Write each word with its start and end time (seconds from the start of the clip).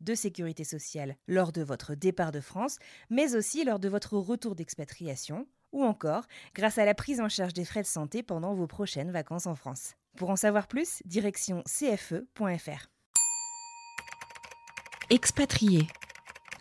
de 0.00 0.14
sécurité 0.14 0.64
sociale 0.64 1.16
lors 1.28 1.52
de 1.52 1.62
votre 1.62 1.94
départ 1.94 2.32
de 2.32 2.40
France, 2.40 2.78
mais 3.10 3.34
aussi 3.34 3.64
lors 3.64 3.78
de 3.78 3.88
votre 3.88 4.16
retour 4.16 4.54
d'expatriation, 4.54 5.46
ou 5.72 5.84
encore 5.84 6.24
grâce 6.54 6.78
à 6.78 6.84
la 6.84 6.94
prise 6.94 7.20
en 7.20 7.28
charge 7.28 7.52
des 7.52 7.64
frais 7.64 7.82
de 7.82 7.86
santé 7.86 8.22
pendant 8.22 8.54
vos 8.54 8.66
prochaines 8.66 9.10
vacances 9.10 9.46
en 9.46 9.54
France. 9.54 9.94
Pour 10.16 10.30
en 10.30 10.36
savoir 10.36 10.66
plus, 10.66 11.02
direction 11.04 11.62
cfe.fr. 11.66 12.88
Expatrié. 15.10 15.86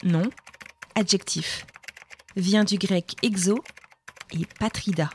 Nom. 0.04 0.30
Adjectif. 0.96 1.66
Vient 2.36 2.64
du 2.64 2.78
grec 2.78 3.16
exo 3.22 3.60
et 4.32 4.46
patrida. 4.60 5.10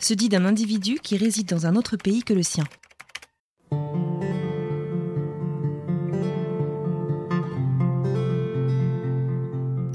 Se 0.00 0.14
dit 0.14 0.28
d'un 0.28 0.44
individu 0.44 0.98
qui 0.98 1.16
réside 1.16 1.48
dans 1.48 1.66
un 1.66 1.76
autre 1.76 1.96
pays 1.96 2.22
que 2.22 2.34
le 2.34 2.42
sien. 2.42 2.64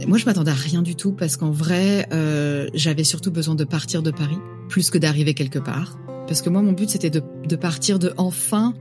Moi, 0.09 0.17
je 0.17 0.25
m'attendais 0.25 0.49
à 0.49 0.55
rien 0.55 0.81
du 0.81 0.95
tout 0.95 1.11
parce 1.11 1.37
qu'en 1.37 1.51
vrai, 1.51 2.07
euh, 2.11 2.67
j'avais 2.73 3.03
surtout 3.03 3.29
besoin 3.29 3.53
de 3.53 3.63
partir 3.63 4.01
de 4.01 4.09
Paris 4.09 4.39
plus 4.67 4.89
que 4.89 4.97
d'arriver 4.97 5.35
quelque 5.35 5.59
part. 5.59 5.99
Parce 6.25 6.41
que 6.41 6.49
moi, 6.49 6.63
mon 6.63 6.71
but, 6.71 6.89
c'était 6.89 7.11
de, 7.11 7.55
partir 7.55 7.99
de 7.99 8.11
enfin 8.17 8.73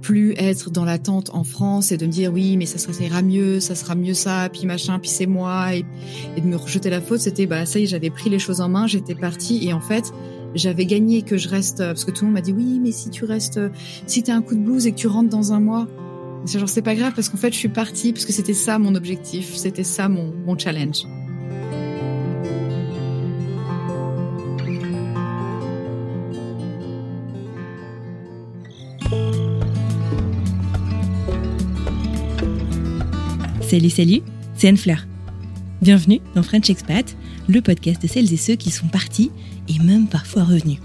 plus 0.00 0.32
être 0.38 0.70
dans 0.70 0.84
l'attente 0.84 1.30
en 1.34 1.42
France 1.42 1.90
et 1.90 1.96
de 1.96 2.06
me 2.06 2.12
dire 2.12 2.32
oui, 2.32 2.56
mais 2.56 2.66
ça, 2.66 2.78
ça 2.78 2.92
ira 3.02 3.20
mieux, 3.20 3.58
ça 3.58 3.74
sera 3.74 3.96
mieux 3.96 4.14
ça, 4.14 4.48
puis 4.48 4.64
machin, 4.64 5.00
puis 5.00 5.10
c'est 5.10 5.26
moi, 5.26 5.74
et, 5.74 5.84
et, 6.36 6.40
de 6.40 6.46
me 6.46 6.54
rejeter 6.54 6.88
la 6.88 7.00
faute. 7.00 7.18
C'était 7.18 7.46
bah 7.46 7.66
ça 7.66 7.80
y 7.80 7.82
est, 7.82 7.86
j'avais 7.86 8.10
pris 8.10 8.30
les 8.30 8.38
choses 8.38 8.60
en 8.60 8.68
main, 8.68 8.86
j'étais 8.86 9.16
partie 9.16 9.66
et 9.66 9.72
en 9.72 9.80
fait, 9.80 10.12
j'avais 10.54 10.86
gagné 10.86 11.22
que 11.22 11.36
je 11.36 11.48
reste 11.48 11.78
parce 11.78 12.04
que 12.04 12.12
tout 12.12 12.24
le 12.24 12.26
monde 12.28 12.34
m'a 12.34 12.42
dit 12.42 12.52
oui, 12.52 12.78
mais 12.80 12.92
si 12.92 13.10
tu 13.10 13.24
restes, 13.24 13.58
si 14.06 14.22
t'as 14.22 14.36
un 14.36 14.42
coup 14.42 14.54
de 14.54 14.60
blues 14.60 14.86
et 14.86 14.92
que 14.92 14.96
tu 14.96 15.08
rentres 15.08 15.30
dans 15.30 15.52
un 15.52 15.58
mois, 15.58 15.88
c'est 16.44 16.58
genre 16.58 16.68
pas 16.82 16.94
grave 16.94 17.12
parce 17.14 17.28
qu'en 17.28 17.36
fait 17.36 17.52
je 17.52 17.58
suis 17.58 17.68
partie 17.68 18.12
parce 18.12 18.24
que 18.24 18.32
c'était 18.32 18.54
ça 18.54 18.78
mon 18.78 18.94
objectif, 18.94 19.54
c'était 19.54 19.84
ça 19.84 20.08
mon, 20.08 20.32
mon 20.46 20.58
challenge. 20.58 21.04
Salut, 33.62 33.90
salut, 33.90 34.22
c'est 34.56 34.66
Anne 34.66 34.76
Fleur. 34.76 35.06
Bienvenue 35.80 36.20
dans 36.34 36.42
French 36.42 36.68
Expat, 36.68 37.16
le 37.48 37.60
podcast 37.60 38.02
de 38.02 38.08
celles 38.08 38.32
et 38.32 38.36
ceux 38.36 38.56
qui 38.56 38.72
sont 38.72 38.88
partis 38.88 39.30
et 39.68 39.78
même 39.78 40.08
parfois 40.08 40.42
revenus. 40.42 40.80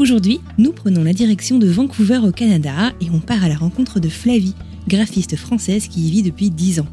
Aujourd'hui, 0.00 0.40
nous 0.56 0.72
prenons 0.72 1.04
la 1.04 1.12
direction 1.12 1.58
de 1.58 1.66
Vancouver 1.66 2.20
au 2.24 2.32
Canada 2.32 2.94
et 3.02 3.10
on 3.12 3.20
part 3.20 3.44
à 3.44 3.50
la 3.50 3.54
rencontre 3.54 4.00
de 4.00 4.08
Flavie, 4.08 4.54
graphiste 4.88 5.36
française 5.36 5.88
qui 5.88 6.00
y 6.00 6.10
vit 6.10 6.22
depuis 6.22 6.48
10 6.48 6.80
ans. 6.80 6.86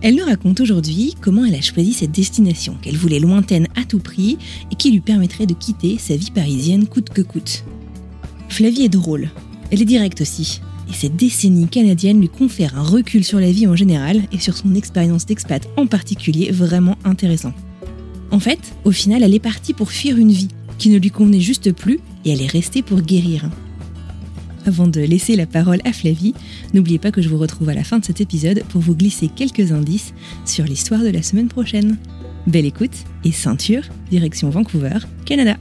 Elle 0.00 0.14
nous 0.14 0.24
raconte 0.24 0.58
aujourd'hui 0.60 1.14
comment 1.20 1.44
elle 1.44 1.54
a 1.54 1.60
choisi 1.60 1.92
cette 1.92 2.12
destination 2.12 2.78
qu'elle 2.80 2.96
voulait 2.96 3.18
lointaine 3.18 3.68
à 3.76 3.84
tout 3.84 3.98
prix 3.98 4.38
et 4.70 4.76
qui 4.76 4.90
lui 4.90 5.00
permettrait 5.00 5.44
de 5.44 5.52
quitter 5.52 5.98
sa 5.98 6.16
vie 6.16 6.30
parisienne 6.30 6.86
coûte 6.86 7.10
que 7.10 7.20
coûte. 7.20 7.64
Flavie 8.48 8.84
est 8.84 8.88
drôle, 8.88 9.28
elle 9.70 9.82
est 9.82 9.84
directe 9.84 10.22
aussi, 10.22 10.62
et 10.88 10.94
cette 10.94 11.16
décennie 11.16 11.68
canadienne 11.68 12.18
lui 12.18 12.30
confère 12.30 12.78
un 12.78 12.82
recul 12.82 13.24
sur 13.24 13.40
la 13.40 13.52
vie 13.52 13.66
en 13.66 13.76
général 13.76 14.22
et 14.32 14.38
sur 14.38 14.56
son 14.56 14.74
expérience 14.74 15.26
d'expat 15.26 15.68
en 15.76 15.86
particulier 15.86 16.50
vraiment 16.50 16.96
intéressant. 17.04 17.52
En 18.30 18.40
fait, 18.40 18.72
au 18.86 18.90
final, 18.90 19.22
elle 19.22 19.34
est 19.34 19.38
partie 19.38 19.74
pour 19.74 19.92
fuir 19.92 20.16
une 20.16 20.32
vie 20.32 20.48
qui 20.78 20.88
ne 20.88 20.98
lui 20.98 21.10
convenait 21.10 21.38
juste 21.38 21.72
plus 21.72 22.00
et 22.24 22.32
elle 22.32 22.42
est 22.42 22.46
restée 22.46 22.82
pour 22.82 23.00
guérir. 23.00 23.48
Avant 24.64 24.86
de 24.86 25.00
laisser 25.00 25.34
la 25.34 25.46
parole 25.46 25.80
à 25.84 25.92
Flavie, 25.92 26.34
n'oubliez 26.72 26.98
pas 26.98 27.10
que 27.10 27.20
je 27.20 27.28
vous 27.28 27.38
retrouve 27.38 27.68
à 27.68 27.74
la 27.74 27.82
fin 27.82 27.98
de 27.98 28.04
cet 28.04 28.20
épisode 28.20 28.62
pour 28.68 28.80
vous 28.80 28.94
glisser 28.94 29.28
quelques 29.28 29.72
indices 29.72 30.14
sur 30.44 30.64
l'histoire 30.64 31.02
de 31.02 31.08
la 31.08 31.22
semaine 31.22 31.48
prochaine. 31.48 31.96
Belle 32.46 32.66
écoute 32.66 32.94
et 33.24 33.32
ceinture, 33.32 33.82
direction 34.10 34.50
Vancouver, 34.50 34.98
Canada. 35.24 35.56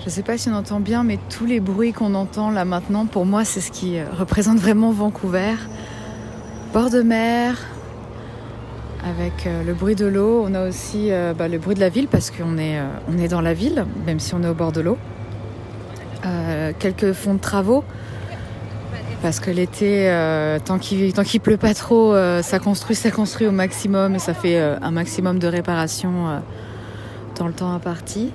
Je 0.00 0.06
ne 0.06 0.10
sais 0.10 0.22
pas 0.24 0.36
si 0.36 0.48
on 0.48 0.54
entend 0.54 0.80
bien, 0.80 1.04
mais 1.04 1.20
tous 1.30 1.46
les 1.46 1.60
bruits 1.60 1.92
qu'on 1.92 2.14
entend 2.14 2.50
là 2.50 2.64
maintenant, 2.64 3.06
pour 3.06 3.24
moi, 3.24 3.44
c'est 3.44 3.60
ce 3.60 3.70
qui 3.70 4.02
représente 4.02 4.58
vraiment 4.58 4.90
Vancouver. 4.90 5.54
Bord 6.72 6.90
de 6.90 7.02
mer, 7.02 7.58
avec 9.04 9.46
le 9.46 9.74
bruit 9.74 9.94
de 9.94 10.06
l'eau. 10.06 10.44
On 10.46 10.54
a 10.54 10.66
aussi 10.66 11.10
bah, 11.36 11.48
le 11.48 11.58
bruit 11.58 11.74
de 11.74 11.80
la 11.80 11.90
ville 11.90 12.08
parce 12.08 12.30
qu'on 12.30 12.56
est, 12.56 12.80
on 13.08 13.18
est 13.18 13.28
dans 13.28 13.42
la 13.42 13.52
ville, 13.52 13.84
même 14.06 14.18
si 14.18 14.34
on 14.34 14.42
est 14.42 14.48
au 14.48 14.54
bord 14.54 14.72
de 14.72 14.80
l'eau. 14.80 14.98
Euh, 16.24 16.72
quelques 16.78 17.12
fonds 17.12 17.34
de 17.34 17.40
travaux. 17.40 17.84
Parce 19.22 19.40
que 19.40 19.50
l'été, 19.50 20.10
euh, 20.10 20.58
tant 20.64 20.78
qu'il 20.78 21.12
tant 21.12 21.22
qu'il 21.22 21.40
pleut 21.40 21.56
pas 21.56 21.74
trop, 21.74 22.14
euh, 22.14 22.42
ça 22.42 22.58
construit, 22.58 22.96
ça 22.96 23.10
construit 23.10 23.46
au 23.46 23.52
maximum 23.52 24.14
et 24.14 24.18
ça 24.18 24.34
fait 24.34 24.58
un 24.58 24.90
maximum 24.90 25.38
de 25.38 25.46
réparation 25.46 26.42
dans 27.38 27.46
le 27.46 27.52
temps 27.52 27.72
imparti. 27.72 28.30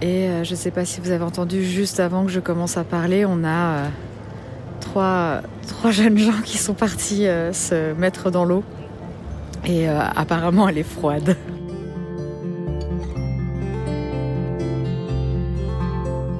Et 0.00 0.28
je 0.44 0.50
ne 0.50 0.56
sais 0.56 0.70
pas 0.70 0.84
si 0.84 1.00
vous 1.00 1.10
avez 1.10 1.24
entendu 1.24 1.64
juste 1.64 1.98
avant 1.98 2.24
que 2.24 2.30
je 2.30 2.40
commence 2.40 2.76
à 2.76 2.84
parler, 2.84 3.24
on 3.26 3.44
a 3.44 3.84
trois, 4.80 5.42
trois 5.66 5.90
jeunes 5.90 6.18
gens 6.18 6.40
qui 6.44 6.58
sont 6.58 6.74
partis 6.74 7.26
se 7.52 7.94
mettre 7.94 8.30
dans 8.30 8.44
l'eau. 8.44 8.64
Et 9.66 9.88
euh, 9.88 10.00
apparemment, 10.00 10.68
elle 10.68 10.78
est 10.78 10.82
froide. 10.82 11.36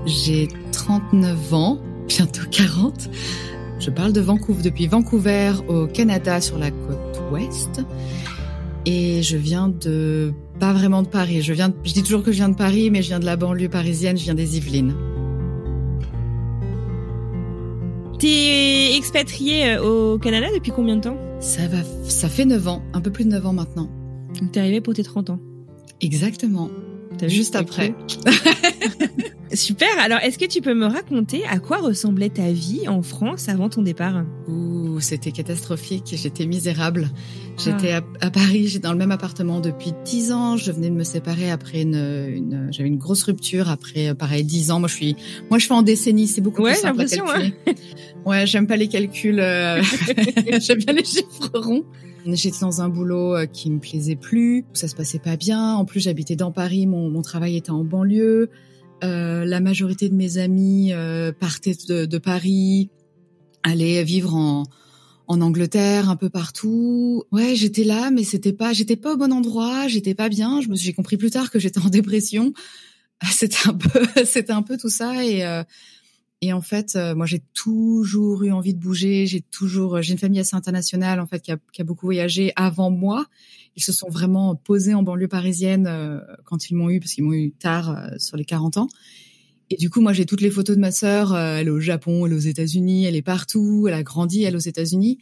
J'ai 0.07 0.49
39 0.73 1.55
ans, 1.55 1.79
bientôt 2.07 2.47
40. 2.51 3.11
Je 3.79 3.91
parle 3.91 4.13
de 4.13 4.21
Vancouver 4.21 4.63
depuis 4.63 4.87
Vancouver 4.87 5.53
au 5.69 5.87
Canada 5.87 6.41
sur 6.41 6.59
la 6.59 6.71
côte 6.71 7.21
ouest. 7.31 7.83
Et 8.87 9.23
je 9.23 9.37
viens 9.37 9.69
de 9.69 10.33
pas 10.59 10.73
vraiment 10.73 11.03
de 11.03 11.09
Paris. 11.09 11.43
Je 11.43 11.53
viens, 11.53 11.73
je 11.85 11.93
dis 11.93 12.03
toujours 12.03 12.23
que 12.23 12.33
je 12.33 12.39
viens 12.39 12.49
de 12.49 12.57
Paris, 12.57 12.91
mais 12.91 13.03
je 13.03 13.09
viens 13.09 13.21
de 13.21 13.27
la 13.27 13.37
banlieue 13.37 13.69
parisienne. 13.69 14.17
Je 14.17 14.25
viens 14.25 14.35
des 14.35 14.57
Yvelines. 14.57 14.95
T'es 18.19 18.97
expatrié 18.97 19.79
au 19.79 20.19
Canada 20.19 20.49
depuis 20.53 20.73
combien 20.73 20.97
de 20.97 21.03
temps 21.03 21.17
Ça 21.41 21.69
va, 21.69 21.79
ça 22.03 22.29
fait 22.29 22.45
9 22.45 22.67
ans, 22.67 22.83
un 22.93 23.01
peu 23.01 23.13
plus 23.13 23.25
de 23.25 23.31
9 23.31 23.47
ans 23.47 23.53
maintenant. 23.53 23.89
Donc 24.41 24.53
t'es 24.53 24.61
arrivé 24.61 24.81
pour 24.81 24.95
tes 24.95 25.05
30 25.05 25.31
ans. 25.31 25.41
Exactement. 26.01 26.69
Juste 27.23 27.55
après. 27.57 27.95
Super. 29.53 29.89
Alors, 29.99 30.19
est-ce 30.21 30.39
que 30.39 30.45
tu 30.45 30.61
peux 30.61 30.75
me 30.75 30.87
raconter 30.87 31.45
à 31.47 31.59
quoi 31.59 31.79
ressemblait 31.79 32.29
ta 32.29 32.51
vie 32.51 32.87
en 32.89 33.03
France 33.03 33.49
avant 33.49 33.69
ton 33.69 33.83
départ? 33.83 34.25
Ouh, 34.47 35.01
c'était 35.01 35.33
catastrophique. 35.33 36.15
J'étais 36.15 36.47
misérable. 36.47 37.09
J'étais 37.57 37.93
à, 37.93 38.03
à, 38.21 38.31
Paris. 38.31 38.69
J'étais 38.69 38.85
dans 38.85 38.93
le 38.93 38.99
même 38.99 39.11
appartement 39.11 39.61
depuis 39.61 39.93
10 40.05 40.33
ans. 40.33 40.57
Je 40.57 40.71
venais 40.71 40.91
de 40.91 40.95
me 40.95 41.05
séparer 41.05 41.51
après 41.51 41.83
une, 41.83 41.95
une 41.95 42.69
j'avais 42.71 42.89
une 42.89 42.99
grosse 42.99 43.23
rupture 43.23 43.71
après, 43.71 44.15
pareil, 44.15 44.45
10 44.45 44.71
ans. 44.71 44.81
Moi, 44.81 44.89
je 44.89 44.95
suis, 44.95 45.17
moi, 45.51 45.59
je 45.59 45.67
fais 45.67 45.75
en 45.75 45.83
décennie. 45.83 46.27
C'est 46.27 46.41
beaucoup 46.41 46.63
ouais, 46.63 46.73
plus 46.73 46.83
simple 46.83 47.01
à 47.01 47.07
calculer. 47.07 47.55
Ouais, 47.67 47.75
ouais 48.27 48.47
j'aime 48.47 48.67
pas 48.67 48.77
les 48.77 48.89
calculs. 48.89 49.41
Euh... 49.41 49.83
j'aime 50.61 50.79
bien 50.79 50.93
les 50.93 51.05
chiffres 51.05 51.51
ronds. 51.55 51.85
J'étais 52.27 52.61
dans 52.61 52.83
un 52.83 52.91
boulot 52.91 53.37
qui 53.53 53.71
me 53.71 53.79
plaisait 53.79 54.17
plus, 54.17 54.67
ça 54.75 54.87
se 54.87 54.95
passait 54.95 55.19
pas 55.19 55.37
bien. 55.37 55.75
En 55.75 55.87
plus, 55.87 56.01
j'habitais 56.01 56.37
dans 56.37 56.53
Paris, 56.53 56.87
mon, 56.87 57.09
mon 57.09 57.23
travail 57.23 57.57
était 57.57 57.71
en 57.71 57.85
banlieue. 57.85 58.51
Euh, 59.05 59.45
la 59.45 59.61
majorité 59.61 60.09
de 60.09 60.15
mes 60.15 60.39
amis 60.39 60.93
euh, 60.93 61.33
partaient 61.33 61.77
de, 61.89 62.05
de, 62.05 62.19
Paris. 62.19 62.91
aller 63.63 64.03
vivre 64.03 64.35
en, 64.35 64.65
en 65.29 65.41
Angleterre, 65.41 66.09
un 66.09 66.17
peu 66.17 66.31
partout. 66.31 67.23
Ouais, 67.31 67.55
j'étais 67.55 67.85
là, 67.85 68.11
mais 68.11 68.25
c'était 68.25 68.53
pas, 68.53 68.73
j'étais 68.73 68.97
pas 68.97 69.13
au 69.13 69.17
bon 69.17 69.33
endroit, 69.33 69.87
j'étais 69.87 70.15
pas 70.15 70.29
bien. 70.29 70.61
Je 70.63 70.69
me 70.69 70.75
j'ai 70.75 70.93
compris 70.95 71.17
plus 71.17 71.31
tard 71.31 71.51
que 71.51 71.59
j'étais 71.59 71.81
en 71.81 71.89
dépression. 71.91 72.53
C'était 73.31 73.69
un 73.69 73.75
peu, 73.75 74.07
c'était 74.25 74.53
un 74.53 74.63
peu 74.63 74.77
tout 74.77 74.89
ça 74.89 75.25
et 75.25 75.45
euh, 75.45 75.65
et 76.41 76.53
en 76.53 76.61
fait, 76.61 76.95
euh, 76.95 77.17
moi, 77.17 77.27
j'ai 77.27 77.41
toujours 77.53 78.45
eu 78.45 78.53
envie 78.53 78.73
de 78.73 78.79
bouger. 78.79 79.27
J'ai 79.27 79.41
toujours, 79.41 80.01
j'ai 80.03 80.13
une 80.13 80.19
famille 80.19 80.39
assez 80.39 80.55
internationale 80.55 81.19
en 81.19 81.27
fait 81.27 81.41
qui 81.41 81.51
a, 81.51 81.57
qui 81.73 81.81
a, 81.81 81.85
beaucoup 81.85 82.07
voyagé 82.07 82.53
avant 82.55 82.91
moi. 82.91 83.27
Ils 83.79 83.83
se 83.83 83.93
sont 83.93 84.11
vraiment 84.11 84.57
posés 84.57 84.93
en 84.93 85.03
banlieue 85.03 85.29
parisienne 85.29 85.87
euh, 85.89 86.19
quand 86.45 86.69
ils 86.69 86.75
m'ont 86.75 86.91
eu, 86.91 86.99
parce 87.01 87.13
qu'ils 87.13 87.25
m'ont 87.25 87.33
eu 87.33 87.53
tard 87.53 88.11
sur 88.19 88.37
les 88.37 88.45
40 88.45 88.77
ans. 88.77 88.89
Et 89.71 89.77
du 89.77 89.91
coup, 89.91 90.01
moi, 90.01 90.13
j'ai 90.13 90.25
toutes 90.25 90.41
les 90.41 90.51
photos 90.51 90.77
de 90.77 90.81
ma 90.81 90.91
sœur. 90.91 91.33
Euh, 91.33 91.59
elle 91.59 91.69
est 91.69 91.71
au 91.71 91.81
Japon, 91.81 92.27
elle 92.27 92.33
est 92.33 92.37
aux 92.37 92.39
États-Unis, 92.39 93.05
elle 93.05 93.17
est 93.17 93.23
partout. 93.23 93.87
Elle 93.87 93.95
a 93.95 94.03
grandi, 94.03 94.43
elle, 94.45 94.57
aux 94.57 94.61
États-Unis. 94.61 95.19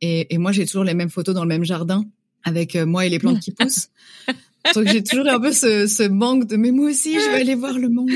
Et, 0.00 0.32
et, 0.32 0.38
moi, 0.38 0.52
j'ai 0.52 0.66
toujours 0.66 0.84
les 0.84 0.94
mêmes 0.94 1.10
photos 1.10 1.34
dans 1.34 1.42
le 1.42 1.48
même 1.48 1.64
jardin 1.64 2.04
avec 2.44 2.76
euh, 2.76 2.86
moi 2.86 3.04
et 3.04 3.08
les 3.08 3.18
plantes 3.18 3.40
qui 3.40 3.50
poussent. 3.50 3.88
Donc 4.74 4.86
j'ai 4.88 5.02
toujours 5.02 5.26
un 5.28 5.40
peu 5.40 5.52
ce, 5.52 5.86
ce, 5.86 6.02
manque 6.02 6.46
de 6.46 6.56
mais 6.56 6.72
moi 6.72 6.90
aussi, 6.90 7.14
je 7.14 7.30
vais 7.30 7.40
aller 7.40 7.54
voir 7.54 7.78
le 7.78 7.88
monde. 7.88 8.10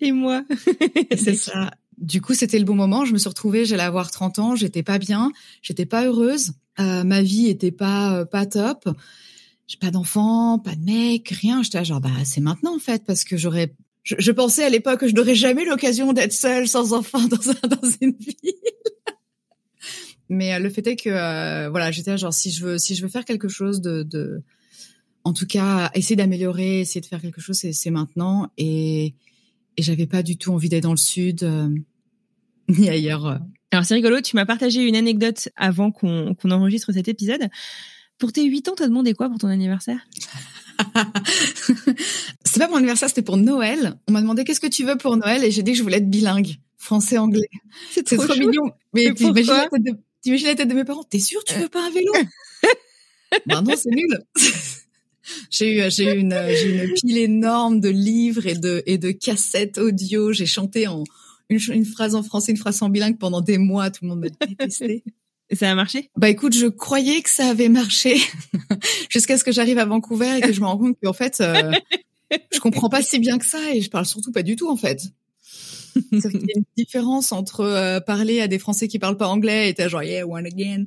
Et 0.00 0.12
moi. 0.12 0.44
C'est 1.16 1.34
ça. 1.34 1.70
Du 1.96 2.20
coup, 2.20 2.34
c'était 2.34 2.58
le 2.58 2.64
bon 2.64 2.76
moment. 2.76 3.04
Je 3.04 3.12
me 3.12 3.18
suis 3.18 3.28
retrouvée, 3.28 3.64
j'allais 3.64 3.82
avoir 3.82 4.10
30 4.10 4.38
ans, 4.38 4.54
j'étais 4.54 4.82
pas 4.82 4.98
bien, 4.98 5.32
j'étais 5.60 5.86
pas 5.86 6.06
heureuse. 6.06 6.52
Euh, 6.80 7.04
ma 7.04 7.22
vie 7.22 7.48
était 7.48 7.72
pas 7.72 8.24
pas 8.26 8.46
top. 8.46 8.88
J'ai 9.66 9.78
pas 9.78 9.90
d'enfant, 9.90 10.58
pas 10.58 10.74
de 10.74 10.84
mec, 10.84 11.28
rien. 11.28 11.62
J'étais 11.62 11.84
genre 11.84 12.00
bah 12.00 12.10
c'est 12.24 12.40
maintenant 12.40 12.74
en 12.74 12.78
fait 12.78 13.04
parce 13.04 13.24
que 13.24 13.36
j'aurais 13.36 13.74
je, 14.04 14.32
pensais 14.32 14.64
à 14.64 14.70
l'époque 14.70 15.00
que 15.00 15.08
je 15.08 15.14
n'aurais 15.14 15.34
jamais 15.34 15.64
l'occasion 15.64 16.12
d'être 16.12 16.32
seule 16.32 16.66
sans 16.66 16.94
enfant 16.94 17.20
dans, 17.28 17.50
un, 17.50 17.68
dans 17.68 17.90
une 18.00 18.14
ville. 18.18 18.54
Mais 20.30 20.54
euh, 20.54 20.58
le 20.58 20.70
fait 20.70 20.86
est 20.86 20.96
que 20.96 21.10
euh, 21.10 21.68
voilà, 21.70 21.90
j'étais 21.90 22.16
genre 22.16 22.32
si 22.32 22.50
je 22.50 22.64
veux 22.64 22.78
si 22.78 22.94
je 22.94 23.02
veux 23.02 23.08
faire 23.08 23.24
quelque 23.24 23.48
chose 23.48 23.80
de, 23.80 24.02
de 24.02 24.42
en 25.24 25.32
tout 25.32 25.46
cas 25.46 25.90
essayer 25.94 26.16
d'améliorer, 26.16 26.80
essayer 26.80 27.00
de 27.00 27.06
faire 27.06 27.20
quelque 27.20 27.40
chose, 27.40 27.56
c'est 27.56 27.90
maintenant 27.90 28.50
et 28.56 29.14
et 29.76 29.82
j'avais 29.82 30.06
pas 30.06 30.22
du 30.22 30.36
tout 30.36 30.52
envie 30.52 30.68
d'être 30.68 30.82
dans 30.82 30.90
le 30.90 30.96
sud 30.96 31.42
euh, 31.44 31.68
ni 32.68 32.88
ailleurs. 32.88 33.40
Alors 33.70 33.84
c'est 33.84 33.94
rigolo, 33.94 34.20
tu 34.20 34.34
m'as 34.36 34.46
partagé 34.46 34.82
une 34.82 34.96
anecdote 34.96 35.48
avant 35.56 35.90
qu'on 35.90 36.34
enregistre 36.50 36.92
cet 36.92 37.08
épisode. 37.08 37.48
Pour 38.18 38.32
tes 38.32 38.44
8 38.44 38.68
ans, 38.68 38.74
t'as 38.76 38.86
demandé 38.88 39.14
quoi 39.14 39.28
pour 39.28 39.38
ton 39.38 39.48
anniversaire? 39.48 40.00
C'est 42.44 42.58
pas 42.58 42.68
mon 42.68 42.76
anniversaire, 42.76 43.08
c'était 43.08 43.22
pour 43.22 43.36
Noël. 43.36 43.94
On 44.08 44.12
m'a 44.12 44.20
demandé 44.20 44.44
qu'est-ce 44.44 44.60
que 44.60 44.66
tu 44.66 44.84
veux 44.84 44.96
pour 44.96 45.16
Noël? 45.16 45.44
Et 45.44 45.50
j'ai 45.50 45.62
dit 45.62 45.72
que 45.72 45.78
je 45.78 45.82
voulais 45.82 45.98
être 45.98 46.10
bilingue, 46.10 46.56
français-anglais. 46.78 47.48
C'est 47.90 48.04
trop, 48.04 48.26
trop 48.26 48.38
mignon. 48.38 48.72
Mais 48.94 49.12
t'imagines 49.12 49.54
la, 49.54 49.68
la 50.50 50.54
tête 50.54 50.68
de 50.68 50.74
mes 50.74 50.84
parents? 50.84 51.04
T'es 51.04 51.18
sûr 51.18 51.44
tu 51.44 51.54
veux 51.54 51.68
pas 51.68 51.86
un 51.86 51.90
vélo? 51.90 52.12
Ben 53.46 53.60
non, 53.60 53.74
c'est 53.76 53.90
nul. 53.90 54.08
j'ai 55.50 55.76
eu 55.76 55.90
j'ai 55.90 56.14
une 56.14 56.34
j'ai 56.48 56.82
une 56.82 56.94
pile 56.94 57.18
énorme 57.18 57.78
de 57.78 57.90
livres 57.90 58.46
et 58.46 58.54
de 58.54 58.82
et 58.86 58.96
de 58.96 59.10
cassettes 59.10 59.76
audio. 59.76 60.32
J'ai 60.32 60.46
chanté 60.46 60.86
en 60.86 61.04
une, 61.50 61.60
une 61.72 61.84
phrase 61.84 62.14
en 62.14 62.22
français, 62.22 62.52
une 62.52 62.58
phrase 62.58 62.82
en 62.82 62.88
bilingue 62.88 63.18
pendant 63.18 63.40
des 63.40 63.58
mois. 63.58 63.90
Tout 63.90 64.04
le 64.04 64.10
monde 64.10 64.20
m'a 64.20 64.46
détesté. 64.46 65.04
Et 65.50 65.56
ça 65.56 65.70
a 65.70 65.74
marché? 65.74 66.10
Bah 66.16 66.28
écoute, 66.28 66.54
je 66.54 66.66
croyais 66.66 67.22
que 67.22 67.30
ça 67.30 67.48
avait 67.48 67.70
marché 67.70 68.16
jusqu'à 69.08 69.38
ce 69.38 69.44
que 69.44 69.52
j'arrive 69.52 69.78
à 69.78 69.86
Vancouver 69.86 70.38
et 70.38 70.40
que 70.42 70.52
je 70.52 70.60
me 70.60 70.66
rends 70.66 70.76
compte 70.76 70.98
qu'en 71.02 71.14
fait, 71.14 71.40
euh, 71.40 71.72
je 72.52 72.60
comprends 72.60 72.90
pas 72.90 73.02
si 73.02 73.18
bien 73.18 73.38
que 73.38 73.46
ça 73.46 73.58
et 73.74 73.80
je 73.80 73.88
parle 73.88 74.04
surtout 74.04 74.32
pas 74.32 74.42
du 74.42 74.56
tout 74.56 74.68
en 74.68 74.76
fait. 74.76 75.02
Il 76.12 76.18
y 76.18 76.26
a 76.26 76.56
une 76.58 76.64
différence 76.76 77.32
entre 77.32 77.60
euh, 77.60 78.00
parler 78.00 78.40
à 78.40 78.48
des 78.48 78.58
Français 78.58 78.88
qui 78.88 78.98
parlent 78.98 79.16
pas 79.16 79.28
anglais 79.28 79.70
et 79.70 79.74
t'as 79.74 79.88
genre 79.88 80.02
yeah 80.02 80.26
one 80.26 80.46
again 80.46 80.84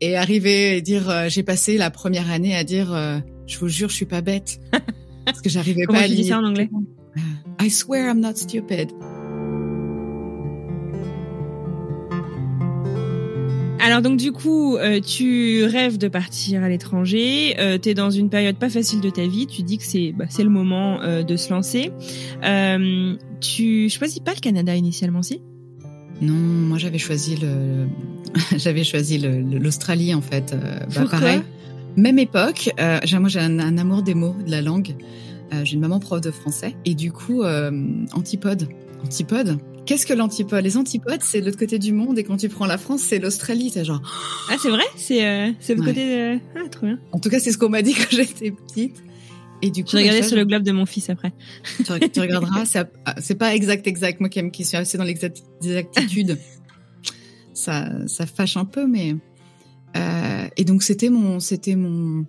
et 0.00 0.16
arriver 0.16 0.76
et 0.76 0.82
dire 0.82 1.10
euh, 1.10 1.28
j'ai 1.28 1.42
passé 1.42 1.76
la 1.76 1.90
première 1.90 2.30
année 2.30 2.56
à 2.56 2.64
dire 2.64 2.92
euh, 2.94 3.18
je 3.46 3.58
vous 3.58 3.68
jure 3.68 3.88
je 3.88 3.94
suis 3.94 4.06
pas 4.06 4.20
bête 4.20 4.60
parce 5.26 5.40
que 5.40 5.50
j'arrivais 5.50 5.84
pas 5.86 5.98
à 5.98 6.06
lire. 6.06 6.36
ça 6.36 6.38
en 6.38 6.44
anglais? 6.44 6.70
I 7.60 7.70
swear 7.70 8.08
I'm 8.08 8.20
not 8.20 8.36
stupid. 8.36 8.92
Alors 13.80 14.02
donc 14.02 14.16
du 14.16 14.32
coup, 14.32 14.76
euh, 14.76 15.00
tu 15.00 15.64
rêves 15.64 15.98
de 15.98 16.08
partir 16.08 16.62
à 16.62 16.68
l'étranger, 16.68 17.56
euh, 17.58 17.78
tu 17.78 17.90
es 17.90 17.94
dans 17.94 18.10
une 18.10 18.28
période 18.28 18.56
pas 18.56 18.68
facile 18.68 19.00
de 19.00 19.10
ta 19.10 19.26
vie, 19.26 19.46
tu 19.46 19.62
dis 19.62 19.78
que 19.78 19.84
c'est 19.84 20.12
bah, 20.12 20.24
c'est 20.28 20.42
le 20.42 20.50
moment 20.50 21.00
euh, 21.02 21.22
de 21.22 21.36
se 21.36 21.50
lancer. 21.50 21.92
Euh, 22.44 23.14
tu 23.40 23.88
choisis 23.88 24.18
pas 24.20 24.34
le 24.34 24.40
Canada 24.40 24.74
initialement, 24.74 25.22
si? 25.22 25.40
Non, 26.20 26.34
moi 26.34 26.78
j'avais 26.78 26.98
choisi 26.98 27.36
le 27.36 27.86
j'avais 28.56 28.82
choisi 28.82 29.18
l'Australie 29.18 30.12
en 30.12 30.22
fait. 30.22 30.56
Bah, 30.94 31.04
pareil, 31.08 31.40
même 31.96 32.18
époque. 32.18 32.70
Moi 32.78 33.28
j'ai 33.28 33.38
un, 33.40 33.58
un, 33.60 33.78
amour 33.78 34.02
des 34.02 34.14
mots, 34.14 34.34
de 34.44 34.50
la 34.50 34.60
langue. 34.60 34.96
j'ai 35.62 35.74
une 35.74 35.80
maman 35.80 36.00
prof 36.00 36.20
de 36.20 36.32
français 36.32 36.74
et 36.84 36.94
du 36.94 37.12
coup 37.12 37.44
antipode, 38.12 38.68
antipode? 39.04 39.58
Qu'est-ce 39.88 40.04
que 40.04 40.12
l'antipode? 40.12 40.62
Les 40.62 40.76
antipodes, 40.76 41.22
c'est 41.22 41.40
de 41.40 41.46
l'autre 41.46 41.56
côté 41.56 41.78
du 41.78 41.94
monde, 41.94 42.18
et 42.18 42.22
quand 42.22 42.36
tu 42.36 42.50
prends 42.50 42.66
la 42.66 42.76
France, 42.76 43.00
c'est 43.00 43.18
l'Australie. 43.18 43.70
C'est 43.70 43.86
genre. 43.86 44.02
Ah, 44.50 44.56
c'est 44.60 44.68
vrai? 44.68 44.84
C'est 44.96 45.26
euh, 45.26 45.50
c'est 45.60 45.74
le 45.74 45.82
côté. 45.82 46.34
De... 46.34 46.38
Ah, 46.56 46.68
trop 46.70 46.84
bien. 46.84 46.98
En 47.12 47.18
tout 47.18 47.30
cas, 47.30 47.40
c'est 47.40 47.52
ce 47.52 47.56
qu'on 47.56 47.70
m'a 47.70 47.80
dit 47.80 47.94
quand 47.94 48.10
j'étais 48.10 48.50
petite. 48.50 49.02
Et 49.62 49.70
du 49.70 49.84
coup, 49.84 49.92
je 49.92 49.96
regardais 49.96 50.22
sur 50.22 50.36
le 50.36 50.44
globe 50.44 50.62
de 50.62 50.72
mon 50.72 50.84
fils 50.84 51.08
après. 51.08 51.32
Tu, 51.78 51.84
tu 52.10 52.20
regarderas. 52.20 52.64
Ah, 53.06 53.14
c'est 53.18 53.34
pas 53.36 53.54
exact, 53.54 53.86
exact. 53.86 54.20
Moi 54.20 54.28
qui, 54.28 54.50
qui 54.50 54.62
suis 54.62 54.76
assez 54.76 54.98
dans 54.98 55.04
l'exactitude, 55.04 56.38
ça, 57.54 57.88
ça 58.08 58.26
fâche 58.26 58.58
un 58.58 58.66
peu, 58.66 58.86
mais. 58.86 59.16
Euh, 59.96 60.48
et 60.58 60.64
donc 60.64 60.82
c'était 60.82 61.08
mon, 61.08 61.40
c'était 61.40 61.76
mon, 61.76 62.26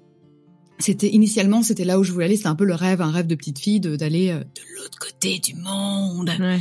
c'était 0.79 1.09
initialement 1.09 1.61
c'était 1.61 1.83
là 1.83 1.99
où 1.99 2.05
je 2.05 2.13
voulais 2.13 2.23
aller. 2.23 2.37
C'était 2.37 2.47
un 2.47 2.55
peu 2.55 2.63
le 2.63 2.73
rêve, 2.73 3.01
un 3.01 3.11
rêve 3.11 3.27
de 3.27 3.35
petite 3.35 3.59
fille, 3.59 3.81
d'aller 3.81 4.29
euh, 4.29 4.39
de, 4.39 4.61
l'autre 4.77 4.97
côté 4.97 5.39
du 5.39 5.55
monde. 5.55 6.31
Ouais. 6.39 6.59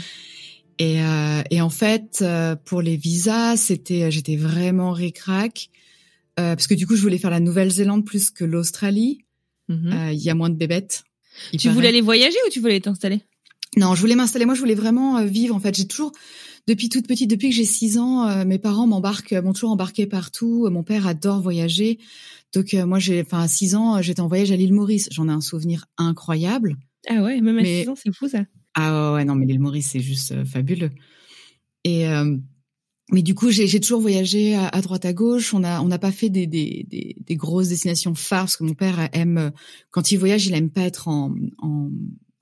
Et, 0.79 1.03
euh, 1.03 1.43
et 1.51 1.61
en 1.61 1.71
fait, 1.71 2.21
euh, 2.23 2.55
pour 2.55 2.83
les 2.83 2.97
visas, 2.97 3.57
c'était, 3.57 4.11
j'étais 4.11 4.37
vraiment 4.37 4.93
ricrac 4.93 5.71
euh, 6.39 6.55
parce 6.55 6.69
que 6.69 6.75
du 6.75 6.87
coup, 6.87 6.95
je 6.95 7.03
voulais 7.03 7.19
faire 7.19 7.31
la 7.31 7.41
Nouvelle-Zélande 7.41 8.05
plus 8.05 8.31
que 8.31 8.45
l'Australie. 8.45 9.25
Mhm. 9.69 9.93
Euh, 9.93 10.13
il 10.13 10.21
y 10.21 10.31
a 10.31 10.35
moins 10.35 10.51
de 10.51 10.55
bébêtes. 10.55 11.03
Tu 11.59 11.69
voulais 11.69 11.89
aller 11.89 12.01
voyager 12.01 12.37
ou 12.47 12.51
tu 12.51 12.61
voulais 12.61 12.81
t'installer? 12.81 13.23
Non, 13.77 13.95
je 13.95 14.01
voulais 14.01 14.15
m'installer. 14.15 14.45
Moi, 14.45 14.55
je 14.55 14.61
voulais 14.61 14.77
vraiment 14.77 15.19
euh, 15.19 15.25
vivre. 15.25 15.55
En 15.55 15.61
fait, 15.61 15.75
j'ai 15.77 15.87
toujours, 15.87 16.13
depuis 16.69 16.89
toute 16.89 17.09
petite, 17.09 17.29
depuis 17.29 17.51
que 17.51 17.57
j'ai 17.57 17.65
six 17.65 17.99
ans, 17.99 18.45
mes 18.45 18.59
parents 18.59 18.87
m'embarquent, 18.87 19.33
m'ont 19.33 19.53
toujours 19.53 19.71
embarqué 19.71 20.07
partout. 20.07 20.69
Mon 20.71 20.85
père 20.85 21.07
adore 21.09 21.43
voyager. 21.43 21.99
Donc 22.55 22.73
moi, 22.73 22.99
j'ai, 22.99 23.21
enfin, 23.21 23.43
à 23.43 23.49
six 23.49 23.75
ans, 23.75 24.01
j'étais 24.01 24.21
en 24.21 24.29
voyage 24.29 24.53
à 24.53 24.57
l'île 24.57 24.73
Maurice. 24.73 25.09
J'en 25.11 25.29
ai 25.29 25.33
un 25.33 25.41
souvenir 25.41 25.87
incroyable. 25.97 26.77
Ah 27.09 27.23
ouais, 27.23 27.41
même 27.41 27.59
à 27.59 27.65
six 27.65 27.89
ans, 27.89 27.95
c'est 27.97 28.15
fou 28.15 28.29
ça. 28.29 28.45
Ah 28.81 29.13
ouais, 29.15 29.25
non, 29.25 29.35
mais 29.35 29.45
l'île 29.45 29.59
Maurice, 29.59 29.91
c'est 29.91 30.01
juste 30.01 30.31
euh, 30.31 30.45
fabuleux. 30.45 30.93
Et 31.83 32.07
euh, 32.07 32.37
mais 33.11 33.23
du 33.23 33.35
coup, 33.35 33.51
j'ai 33.51 33.81
toujours 33.81 34.01
voyagé 34.01 34.55
à, 34.55 34.69
à, 34.69 34.81
droite 34.83 35.05
à 35.05 35.13
gauche. 35.13 35.53
On 35.53 35.65
a 35.65 35.81
on 35.81 35.89
n'a 35.89 35.99
pas 35.99 36.13
fait 36.13 36.29
des, 36.29 36.47
des, 36.47 36.87
des, 36.89 37.17
des, 37.19 37.37
grosses 37.37 37.69
destinations 37.69 38.15
phares 38.15 38.45
parce 38.45 38.57
que 38.57 38.63
mon 38.65 38.75
père 38.75 39.09
aime 39.13 39.51
quand 39.91 40.13
il 40.13 40.19
voyage, 40.19 40.47
il 40.47 40.55
aime 40.55 40.71
pas 40.71 40.83
être 40.83 41.09
en, 41.09 41.35
en, 41.59 41.91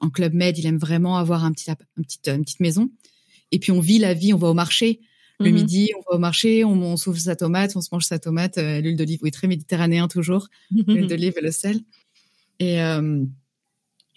en 0.00 0.10
club 0.10 0.34
med. 0.34 0.58
Il 0.58 0.66
aime 0.66 0.76
vraiment 0.76 1.16
avoir 1.16 1.44
un 1.44 1.52
petit, 1.52 1.70
un 1.70 1.76
petit 2.02 2.18
une 2.26 2.44
petite 2.44 2.60
maison. 2.60 2.90
Et 3.50 3.58
puis 3.58 3.72
on 3.72 3.80
vit 3.80 3.98
la 3.98 4.12
vie. 4.12 4.34
On 4.34 4.38
va 4.38 4.48
au 4.48 4.54
marché 4.54 5.00
le 5.38 5.50
mm-hmm. 5.50 5.52
midi, 5.52 5.90
on 5.98 6.10
va 6.10 6.16
au 6.16 6.18
marché, 6.18 6.64
on, 6.64 6.72
on 6.82 6.96
s'ouvre 6.96 7.18
sa 7.18 7.36
tomate, 7.36 7.76
on 7.76 7.82
se 7.82 7.90
mange 7.92 8.04
sa 8.04 8.18
tomate, 8.18 8.56
euh, 8.56 8.80
l'huile 8.80 8.96
d'olive, 8.96 9.20
oui, 9.22 9.30
très 9.30 9.46
méditerranéen 9.48 10.08
toujours, 10.08 10.48
l'huile 10.70 11.08
d'olive 11.08 11.34
et 11.36 11.42
le 11.42 11.50
sel. 11.50 11.80
Et 12.58 12.80
euh, 12.80 13.22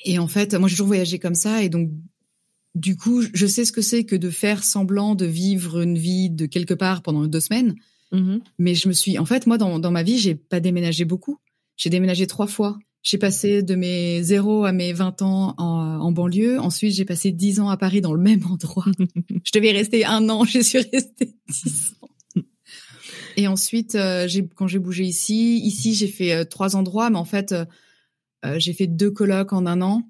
et 0.05 0.19
en 0.19 0.27
fait, 0.27 0.53
moi, 0.53 0.69
j'ai 0.69 0.75
toujours 0.75 0.87
voyagé 0.87 1.19
comme 1.19 1.35
ça. 1.35 1.63
Et 1.63 1.69
donc, 1.69 1.89
du 2.79 2.95
coup, 2.95 3.21
je 3.33 3.45
sais 3.45 3.65
ce 3.65 3.71
que 3.71 3.81
c'est 3.81 4.05
que 4.05 4.15
de 4.15 4.29
faire 4.29 4.63
semblant 4.63 5.13
de 5.13 5.25
vivre 5.25 5.81
une 5.81 5.97
vie 5.97 6.29
de 6.29 6.45
quelque 6.45 6.73
part 6.73 7.01
pendant 7.01 7.25
deux 7.27 7.39
semaines. 7.39 7.75
Mm-hmm. 8.13 8.41
Mais 8.57 8.73
je 8.73 8.87
me 8.87 8.93
suis, 8.93 9.19
en 9.19 9.25
fait, 9.25 9.47
moi, 9.47 9.57
dans, 9.57 9.79
dans 9.79 9.91
ma 9.91 10.03
vie, 10.03 10.17
j'ai 10.17 10.35
pas 10.35 10.59
déménagé 10.59 11.03
beaucoup. 11.03 11.39
J'ai 11.75 11.89
déménagé 11.89 12.25
trois 12.25 12.47
fois. 12.47 12.79
J'ai 13.03 13.17
passé 13.17 13.63
de 13.63 13.75
mes 13.75 14.23
0 14.23 14.65
à 14.65 14.71
mes 14.71 14.93
20 14.93 15.21
ans 15.21 15.55
en, 15.57 15.99
en 16.01 16.11
banlieue. 16.11 16.59
Ensuite, 16.59 16.93
j'ai 16.93 17.05
passé 17.05 17.31
10 17.31 17.59
ans 17.59 17.69
à 17.69 17.77
Paris 17.77 18.01
dans 18.01 18.13
le 18.13 18.21
même 18.21 18.45
endroit. 18.45 18.85
je 19.43 19.51
devais 19.53 19.71
rester 19.71 20.05
un 20.05 20.29
an, 20.29 20.43
je 20.45 20.59
suis 20.59 20.79
restée 20.79 21.35
10 21.49 21.95
ans. 22.01 22.43
Et 23.37 23.47
ensuite, 23.47 23.95
euh, 23.95 24.27
j'ai, 24.27 24.47
quand 24.47 24.67
j'ai 24.67 24.79
bougé 24.79 25.03
ici, 25.03 25.59
ici, 25.59 25.95
j'ai 25.95 26.07
fait 26.07 26.33
euh, 26.33 26.43
trois 26.45 26.75
endroits, 26.75 27.09
mais 27.09 27.17
en 27.17 27.25
fait, 27.25 27.53
euh, 27.53 27.65
j'ai 28.57 28.73
fait 28.73 28.87
deux 28.87 29.11
colocs 29.11 29.53
en 29.53 29.65
un 29.65 29.81
an. 29.81 30.03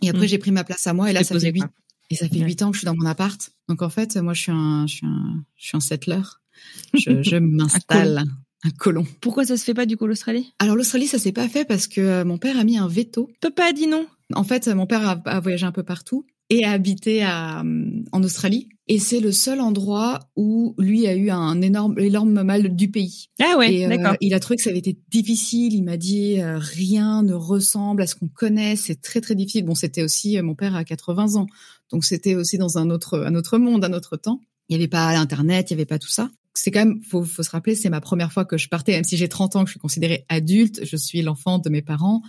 Et 0.00 0.08
après, 0.08 0.26
mmh. 0.26 0.28
j'ai 0.28 0.38
pris 0.38 0.50
ma 0.50 0.64
place 0.64 0.86
à 0.86 0.92
moi. 0.94 1.10
Et 1.10 1.12
là, 1.12 1.24
ça 1.24 1.38
fait 1.38 1.50
huit. 1.50 1.64
Et 2.12 2.14
ça 2.14 2.28
fait 2.28 2.40
huit 2.40 2.60
ans 2.60 2.70
que 2.70 2.74
je 2.74 2.80
suis 2.80 2.86
dans 2.86 2.94
mon 2.94 3.06
appart. 3.06 3.50
Donc 3.68 3.80
en 3.80 3.88
fait, 3.88 4.16
moi, 4.16 4.34
je 4.34 4.42
suis 4.42 4.52
un, 4.52 4.86
je 4.86 4.96
suis 4.96 5.06
un, 5.06 5.42
je 5.56 5.66
suis 5.66 5.76
un 5.76 5.80
settler. 5.80 6.20
Je, 6.94 7.22
je 7.22 7.36
m'installe. 7.36 8.24
un 8.62 8.70
colon. 8.70 9.04
Pourquoi 9.20 9.44
ça 9.46 9.56
se 9.56 9.64
fait 9.64 9.74
pas 9.74 9.86
du 9.86 9.96
coup 9.96 10.06
l'Australie? 10.06 10.52
Alors 10.60 10.76
l'Australie, 10.76 11.06
ça 11.08 11.18
s'est 11.18 11.32
pas 11.32 11.48
fait 11.48 11.64
parce 11.64 11.86
que 11.88 12.00
euh, 12.00 12.24
mon 12.24 12.36
père 12.38 12.58
a 12.58 12.62
mis 12.62 12.76
un 12.76 12.86
veto. 12.86 13.30
Papa 13.40 13.64
a 13.70 13.72
dit 13.72 13.86
non? 13.88 14.06
En 14.34 14.44
fait, 14.44 14.68
mon 14.68 14.86
père 14.86 15.08
a, 15.08 15.20
a 15.24 15.40
voyagé 15.40 15.64
un 15.66 15.72
peu 15.72 15.82
partout 15.82 16.26
et 16.50 16.64
a 16.64 16.72
habité 16.72 17.24
à, 17.24 17.64
en 18.12 18.22
Australie. 18.22 18.68
Et 18.86 18.98
c'est 18.98 19.20
le 19.20 19.32
seul 19.32 19.60
endroit 19.60 20.20
où 20.36 20.74
lui 20.76 21.06
a 21.06 21.14
eu 21.14 21.30
un 21.30 21.62
énorme, 21.62 21.98
énorme 21.98 22.42
mal 22.42 22.76
du 22.76 22.90
pays. 22.90 23.28
Ah 23.40 23.56
ouais, 23.56 23.88
d'accord. 23.88 24.16
il 24.20 24.34
a 24.34 24.40
trouvé 24.40 24.56
que 24.56 24.62
ça 24.62 24.70
avait 24.70 24.80
été 24.80 24.98
difficile. 25.08 25.72
Il 25.72 25.82
m'a 25.82 25.96
dit 25.96 26.36
rien 26.42 27.22
ne 27.22 27.32
ressemble 27.32 28.02
à 28.02 28.06
ce 28.06 28.14
qu'on 28.16 28.28
connaît. 28.28 28.76
C'est 28.76 29.00
très 29.00 29.22
très 29.22 29.34
difficile. 29.34 29.64
Bon, 29.64 29.74
c'était 29.74 30.02
aussi 30.02 30.40
mon 30.42 30.54
père 30.54 30.76
a 30.76 30.84
80 30.84 31.36
ans, 31.36 31.46
donc 31.92 32.04
c'était 32.04 32.34
aussi 32.34 32.58
dans 32.58 32.78
un 32.78 32.90
autre 32.90 33.20
un 33.20 33.34
autre 33.36 33.58
monde, 33.58 33.84
un 33.84 33.92
autre 33.92 34.16
temps. 34.16 34.40
Il 34.68 34.76
n'y 34.76 34.82
avait 34.82 34.88
pas 34.88 35.08
Internet, 35.18 35.70
il 35.70 35.74
n'y 35.74 35.80
avait 35.80 35.86
pas 35.86 35.98
tout 35.98 36.08
ça 36.08 36.30
c'est 36.54 36.70
quand 36.70 36.80
même, 36.80 37.02
faut, 37.02 37.24
faut 37.24 37.42
se 37.42 37.50
rappeler, 37.50 37.74
c'est 37.74 37.88
ma 37.88 38.00
première 38.00 38.32
fois 38.32 38.44
que 38.44 38.58
je 38.58 38.68
partais, 38.68 38.92
même 38.92 39.04
si 39.04 39.16
j'ai 39.16 39.28
30 39.28 39.56
ans, 39.56 39.64
que 39.64 39.68
je 39.68 39.72
suis 39.72 39.80
considérée 39.80 40.26
adulte, 40.28 40.80
je 40.84 40.96
suis 40.96 41.22
l'enfant 41.22 41.58
de 41.58 41.70
mes 41.70 41.82
parents. 41.82 42.22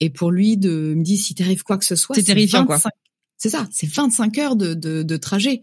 Et 0.00 0.10
pour 0.10 0.30
lui, 0.30 0.56
de 0.56 0.94
me 0.94 1.02
dire, 1.02 1.18
si 1.18 1.34
t'arrive 1.34 1.62
quoi 1.62 1.78
que 1.78 1.84
ce 1.84 1.96
soit, 1.96 2.14
c'est 2.14 2.22
terrifiant, 2.22 2.66
quoi. 2.66 2.78
C'est 3.38 3.50
ça, 3.50 3.68
c'est 3.72 3.88
25 3.88 4.38
heures 4.38 4.56
de, 4.56 4.74
de, 4.74 5.02
de, 5.02 5.16
trajet. 5.16 5.62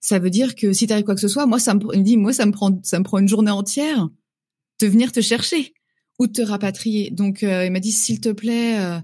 Ça 0.00 0.18
veut 0.18 0.30
dire 0.30 0.54
que 0.54 0.72
si 0.72 0.86
t'arrive 0.86 1.04
quoi 1.04 1.14
que 1.14 1.20
ce 1.20 1.28
soit, 1.28 1.46
moi, 1.46 1.58
ça 1.58 1.74
me, 1.74 1.80
il 1.94 2.00
me 2.00 2.04
dit, 2.04 2.16
moi, 2.16 2.32
ça 2.32 2.44
me 2.44 2.52
prend, 2.52 2.78
ça 2.82 2.98
me 2.98 3.04
prend 3.04 3.18
une 3.18 3.28
journée 3.28 3.50
entière 3.50 4.08
de 4.80 4.86
venir 4.86 5.12
te 5.12 5.20
chercher 5.20 5.72
ou 6.18 6.26
de 6.26 6.32
te 6.32 6.42
rapatrier. 6.42 7.10
Donc, 7.10 7.42
euh, 7.42 7.64
il 7.64 7.72
m'a 7.72 7.80
dit, 7.80 7.92
s'il 7.92 8.20
te 8.20 8.30
plaît, 8.30 8.78
euh, 8.78 8.98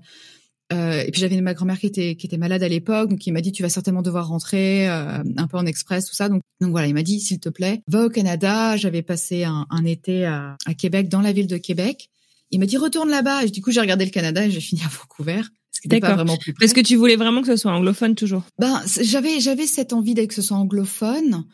euh, 0.72 1.02
et 1.02 1.10
puis 1.10 1.20
j'avais 1.20 1.40
ma 1.40 1.54
grand-mère 1.54 1.78
qui 1.78 1.86
était 1.86 2.14
qui 2.14 2.26
était 2.26 2.36
malade 2.38 2.62
à 2.62 2.68
l'époque, 2.68 3.10
donc 3.10 3.26
il 3.26 3.32
m'a 3.32 3.40
dit 3.40 3.50
tu 3.50 3.62
vas 3.62 3.68
certainement 3.68 4.02
devoir 4.02 4.28
rentrer 4.28 4.88
euh, 4.88 5.22
un 5.36 5.46
peu 5.46 5.56
en 5.56 5.66
express 5.66 6.06
tout 6.06 6.14
ça. 6.14 6.28
Donc 6.28 6.42
donc 6.60 6.70
voilà, 6.70 6.86
il 6.86 6.94
m'a 6.94 7.02
dit 7.02 7.20
s'il 7.20 7.40
te 7.40 7.48
plaît, 7.48 7.82
va 7.88 8.06
au 8.06 8.08
Canada. 8.08 8.76
J'avais 8.76 9.02
passé 9.02 9.44
un, 9.44 9.66
un 9.70 9.84
été 9.84 10.24
à, 10.26 10.56
à, 10.66 10.74
Québec, 10.74 11.08
dans 11.08 11.20
la 11.20 11.32
ville 11.32 11.48
de 11.48 11.56
Québec. 11.56 12.08
Il 12.52 12.60
m'a 12.60 12.66
dit 12.66 12.76
retourne 12.76 13.10
là-bas. 13.10 13.44
Et 13.44 13.50
du 13.50 13.62
coup 13.62 13.72
j'ai 13.72 13.80
regardé 13.80 14.04
le 14.04 14.10
Canada 14.10 14.44
et 14.44 14.50
j'ai 14.50 14.60
fini 14.60 14.80
à 14.82 14.88
Vancouver. 14.88 15.42
D'accord. 15.86 16.14
Vraiment 16.14 16.36
plus 16.36 16.52
Parce 16.54 16.72
que 16.72 16.80
tu 16.80 16.96
voulais 16.96 17.16
vraiment 17.16 17.40
que 17.40 17.48
ce 17.48 17.56
soit 17.56 17.72
anglophone 17.72 18.14
toujours. 18.14 18.44
Ben 18.58 18.82
j'avais 19.02 19.40
j'avais 19.40 19.66
cette 19.66 19.92
envie 19.92 20.14
d'être 20.14 20.28
que 20.28 20.34
ce 20.34 20.42
soit 20.42 20.56
anglophone. 20.56 21.44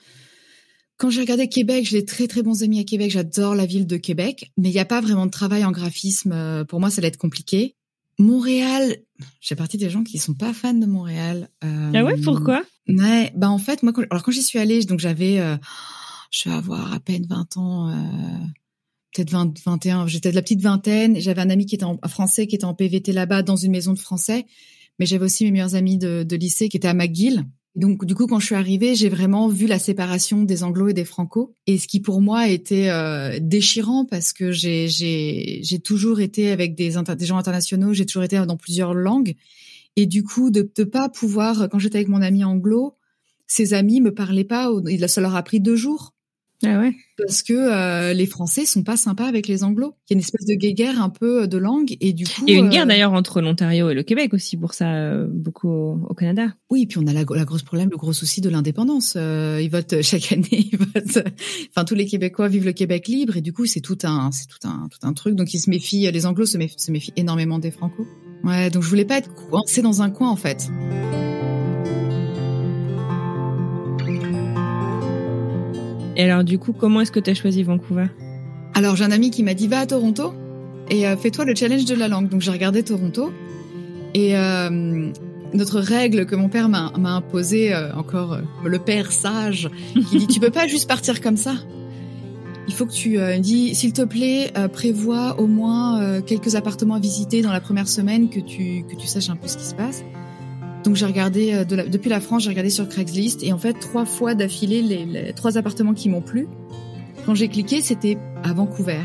Quand 0.99 1.11
j'ai 1.11 1.21
regardé 1.21 1.49
Québec, 1.49 1.87
j'ai 1.87 2.05
très 2.05 2.27
très 2.27 2.43
bons 2.43 2.63
amis 2.63 2.81
à 2.81 2.85
Québec. 2.85 3.11
J'adore 3.11 3.55
la 3.55 3.67
ville 3.67 3.87
de 3.87 3.99
Québec, 3.99 4.51
mais 4.57 4.71
il 4.71 4.73
n'y 4.73 4.79
a 4.79 4.87
pas 4.87 5.03
vraiment 5.03 5.27
de 5.27 5.31
travail 5.31 5.65
en 5.65 5.71
graphisme. 5.71 6.33
Euh, 6.33 6.65
pour 6.65 6.81
moi, 6.81 6.91
ça 6.91 7.01
allait 7.01 7.09
être 7.09 7.19
compliqué. 7.19 7.76
Montréal, 8.19 8.97
j'ai 9.41 9.55
partie 9.57 9.77
des 9.77 9.91
gens 9.91 10.03
qui 10.03 10.19
sont 10.19 10.35
pas 10.35 10.55
fans 10.55 10.75
de 10.75 10.87
Montréal. 10.87 11.51
Euh, 11.65 11.93
ah 11.95 12.05
ouais, 12.05 12.17
pourquoi? 12.21 12.63
Ouais, 12.89 13.33
bah 13.37 13.51
en 13.51 13.59
fait, 13.59 13.83
moi, 13.83 13.93
quand, 13.93 14.03
alors 14.11 14.23
quand 14.23 14.33
j'y 14.33 14.43
suis 14.43 14.59
allée, 14.59 14.85
donc 14.85 15.01
j'avais, 15.01 15.39
euh, 15.39 15.57
je 16.31 16.49
vais 16.49 16.55
avoir 16.55 16.93
à 16.95 17.01
peine 17.01 17.27
20 17.29 17.57
ans, 17.59 17.91
euh, 17.91 17.95
peut-être 19.13 19.31
20, 19.31 19.59
21, 19.65 20.07
j'étais 20.07 20.31
de 20.31 20.35
la 20.35 20.43
petite 20.43 20.63
vingtaine. 20.63 21.21
J'avais 21.21 21.43
un 21.43 21.51
ami 21.51 21.67
qui 21.67 21.75
était 21.75 21.85
en 21.85 21.99
français, 22.09 22.47
qui 22.47 22.55
était 22.55 22.65
en 22.65 22.75
PVT 22.75 23.13
là-bas 23.13 23.43
dans 23.43 23.57
une 23.57 23.73
maison 23.73 23.93
de 23.93 23.99
français, 23.99 24.47
mais 24.99 25.05
j'avais 25.05 25.25
aussi 25.25 25.45
mes 25.45 25.51
meilleurs 25.51 25.75
amis 25.75 25.99
de, 25.99 26.23
de 26.23 26.37
lycée 26.37 26.69
qui 26.69 26.79
étaient 26.79 26.89
à 26.89 26.95
McGill 26.95 27.45
donc 27.77 28.07
du 28.07 28.15
coup, 28.15 28.27
quand 28.27 28.41
je 28.41 28.47
suis 28.47 28.55
arrivée, 28.55 28.95
j'ai 28.95 29.11
vraiment 29.11 29.49
vu 29.49 29.67
la 29.67 29.79
séparation 29.79 30.43
des 30.43 30.63
anglo 30.63 30.89
et 30.89 30.95
des 30.95 31.05
franco, 31.05 31.55
et 31.67 31.77
ce 31.77 31.87
qui 31.87 32.01
pour 32.01 32.23
moi 32.23 32.49
était 32.49 32.89
euh, 32.89 33.39
déchirant 33.41 34.07
parce 34.07 34.33
que 34.33 34.51
j'ai 34.51 34.89
j'ai 34.89 35.61
j'ai 35.63 35.79
toujours 35.79 36.21
été 36.21 36.51
avec 36.51 36.75
des, 36.75 36.91
gens 36.91 37.37
internationaux, 37.37 37.93
j'ai 37.93 38.07
toujours 38.07 38.25
été 38.25 38.39
dans 38.47 38.57
plusieurs 38.57 38.95
langues, 38.95 39.35
et 39.95 40.07
du 40.07 40.25
coup 40.25 40.51
de 40.51 40.69
ne 40.79 40.85
pas 40.85 41.11
pouvoir 41.11 41.69
quand 41.71 41.79
j'étais 41.79 41.99
avec 41.99 42.09
mon 42.09 42.23
ami 42.23 42.45
anglo, 42.45 42.97
ses 43.47 43.75
amis 43.75 44.01
me 44.01 44.13
parlaient 44.13 44.45
pas, 44.45 44.71
ça 45.07 45.21
leur 45.21 45.37
a 45.37 45.43
pris 45.43 45.61
deux 45.61 45.77
jours 45.77 46.16
ah 46.65 46.81
ouais. 46.81 46.95
Parce 47.19 47.43
que 47.43 47.53
euh, 47.53 48.13
les 48.13 48.27
Français 48.27 48.65
sont 48.67 48.83
pas 48.83 48.97
sympas 48.97 49.27
avec 49.27 49.47
les 49.47 49.65
Anglo. 49.65 49.95
Il 50.09 50.13
y 50.13 50.15
a 50.15 50.17
une 50.17 50.21
espèce 50.21 50.47
de 50.47 50.55
guerre 50.55 51.03
un 51.03 51.11
peu 51.11 51.43
euh, 51.43 51.47
de 51.47 51.59
langue 51.59 51.97
et 52.01 52.13
du 52.13 52.25
coup. 52.25 52.45
Il 52.47 52.55
y 52.55 52.57
a 52.57 52.61
une 52.61 52.69
guerre 52.69 52.85
euh, 52.85 52.87
d'ailleurs 52.87 53.13
entre 53.13 53.41
l'Ontario 53.41 53.91
et 53.91 53.95
le 53.95 54.03
Québec 54.03 54.33
aussi 54.33 54.57
pour 54.57 54.75
ça 54.75 55.25
beaucoup 55.27 55.69
au, 55.69 56.15
Canada. 56.15 56.55
Oui, 56.71 56.87
puis 56.87 56.99
on 56.99 57.07
a 57.07 57.13
la, 57.13 57.25
la 57.29 57.45
grosse 57.45 57.63
problème, 57.63 57.91
le 57.91 57.97
gros 57.97 58.13
souci 58.13 58.41
de 58.41 58.49
l'indépendance. 58.49 59.17
ils 59.17 59.69
votent 59.71 60.03
chaque 60.03 60.33
année. 60.33 60.47
Ils 60.73 60.79
votent, 60.79 61.25
enfin 61.71 61.85
tous 61.85 61.95
les 61.95 62.07
Québécois 62.07 62.49
vivent 62.49 62.65
le 62.65 62.73
Québec 62.73 63.09
libre 63.09 63.37
et 63.37 63.41
du 63.41 63.53
coup 63.53 63.67
c'est 63.67 63.81
tout 63.81 63.99
un 64.05 64.31
c'est 64.33 64.47
tout 64.47 64.67
un 64.67 64.89
tout 64.91 65.07
un 65.07 65.13
truc. 65.13 65.35
Donc 65.35 65.53
ils 65.55 65.61
se 65.61 65.71
méfient. 65.71 66.11
Les 66.11 66.27
Anglo 66.27 66.47
se 66.47 66.59
méfient, 66.59 66.79
se 66.79 66.91
méfient 66.91 67.13
énormément 67.17 67.59
des 67.59 67.71
Franco. 67.71 68.07
Ouais, 68.45 68.71
donc 68.71 68.83
je 68.83 68.89
voulais 68.89 69.05
pas 69.05 69.19
être 69.19 69.35
coincée 69.35 69.83
dans 69.83 70.03
un 70.03 70.11
coin 70.11 70.31
en 70.31 70.37
fait. 70.37 70.71
Et 76.17 76.23
alors, 76.23 76.45
du 76.45 76.59
coup, 76.59 76.73
comment 76.73 77.03
est-ce 77.03 77.13
que 77.13 77.21
tu 77.21 77.31
as 77.31 77.35
choisi 77.35 77.63
Vancouver? 77.63 78.07
Alors, 78.75 78.97
j'ai 78.97 79.05
un 79.05 79.11
ami 79.11 79.31
qui 79.31 79.43
m'a 79.43 79.55
dit 79.55 79.69
va 79.69 79.81
à 79.81 79.87
Toronto 79.87 80.33
et 80.91 81.07
euh, 81.07 81.17
fais-toi 81.17 81.45
le 81.45 81.55
challenge 81.55 81.85
de 81.85 81.95
la 81.95 82.09
langue. 82.09 82.29
Donc, 82.29 82.41
j'ai 82.41 82.51
regardé 82.51 82.83
Toronto 82.83 83.33
et 84.15 84.37
euh, 84.37 85.11
notre 85.53 85.79
règle 85.79 86.25
que 86.25 86.35
mon 86.35 86.49
père 86.49 86.71
m'a 86.71 86.91
imposée, 86.95 87.75
euh, 87.75 87.95
encore 87.95 88.39
le 88.65 88.79
père 88.79 89.13
sage, 89.13 89.71
qui 90.11 90.19
dit 90.19 90.27
tu 90.27 90.41
peux 90.41 90.51
pas 90.51 90.67
juste 90.67 90.89
partir 90.89 91.21
comme 91.21 91.37
ça. 91.37 91.55
Il 92.69 92.75
faut 92.75 92.87
que 92.87 92.93
tu 92.93 93.17
dis, 93.39 93.77
s'il 93.77 93.93
te 93.93 94.03
plaît, 94.03 94.53
prévois 94.73 95.39
au 95.39 95.47
moins 95.47 96.21
quelques 96.23 96.57
appartements 96.57 96.95
à 96.95 96.99
visiter 96.99 97.41
dans 97.41 97.53
la 97.53 97.61
première 97.61 97.87
semaine, 97.87 98.29
que 98.29 98.41
tu 98.41 98.85
que 98.91 98.97
tu 98.97 99.07
saches 99.07 99.31
un 99.31 99.37
peu 99.37 99.47
ce 99.47 99.57
qui 99.57 99.65
se 99.65 99.75
passe. 99.77 100.03
Donc 100.87 100.95
j'ai 100.95 101.05
regardé 101.05 101.53
euh, 101.53 101.65
depuis 101.65 102.09
la 102.09 102.21
France, 102.21 102.45
j'ai 102.45 102.49
regardé 102.49 102.71
sur 102.71 102.89
Craigslist 102.89 103.43
et 103.43 103.53
en 103.53 103.59
fait 103.59 103.73
trois 103.75 104.05
fois 104.05 104.37
d'affilée 104.37 104.83
les, 104.83 105.33
trois 105.33 105.59
appartements 105.59 105.95
qui 105.95 106.09
m'ont 106.09 106.21
plu. 106.21 106.47
Quand 107.27 107.35
j'ai 107.35 107.49
cliqué, 107.49 107.81
c'était 107.81 108.17
à 108.45 108.53
Vancouver. 108.53 109.03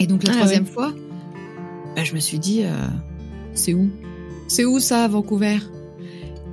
Et 0.00 0.06
donc 0.06 0.24
la 0.24 0.32
ah 0.32 0.36
troisième 0.36 0.64
fois, 0.64 0.94
bah, 1.94 2.04
je 2.04 2.14
me 2.14 2.20
suis 2.20 2.38
dit 2.38 2.62
euh, 2.64 2.70
c'est 3.52 3.74
où? 3.74 3.90
C'est 4.48 4.64
où 4.64 4.80
ça, 4.80 5.06
Vancouver? 5.08 5.58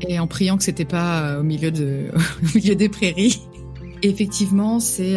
Et 0.01 0.19
en 0.19 0.27
priant 0.27 0.57
que 0.57 0.63
c'était 0.65 0.83
pas 0.83 1.21
euh, 1.21 1.39
au 1.39 1.43
milieu 1.43 1.71
de 1.71 2.07
au 2.43 2.57
milieu 2.57 2.75
des 2.75 2.89
prairies. 2.89 3.39
effectivement, 4.03 4.81
c'est 4.81 5.15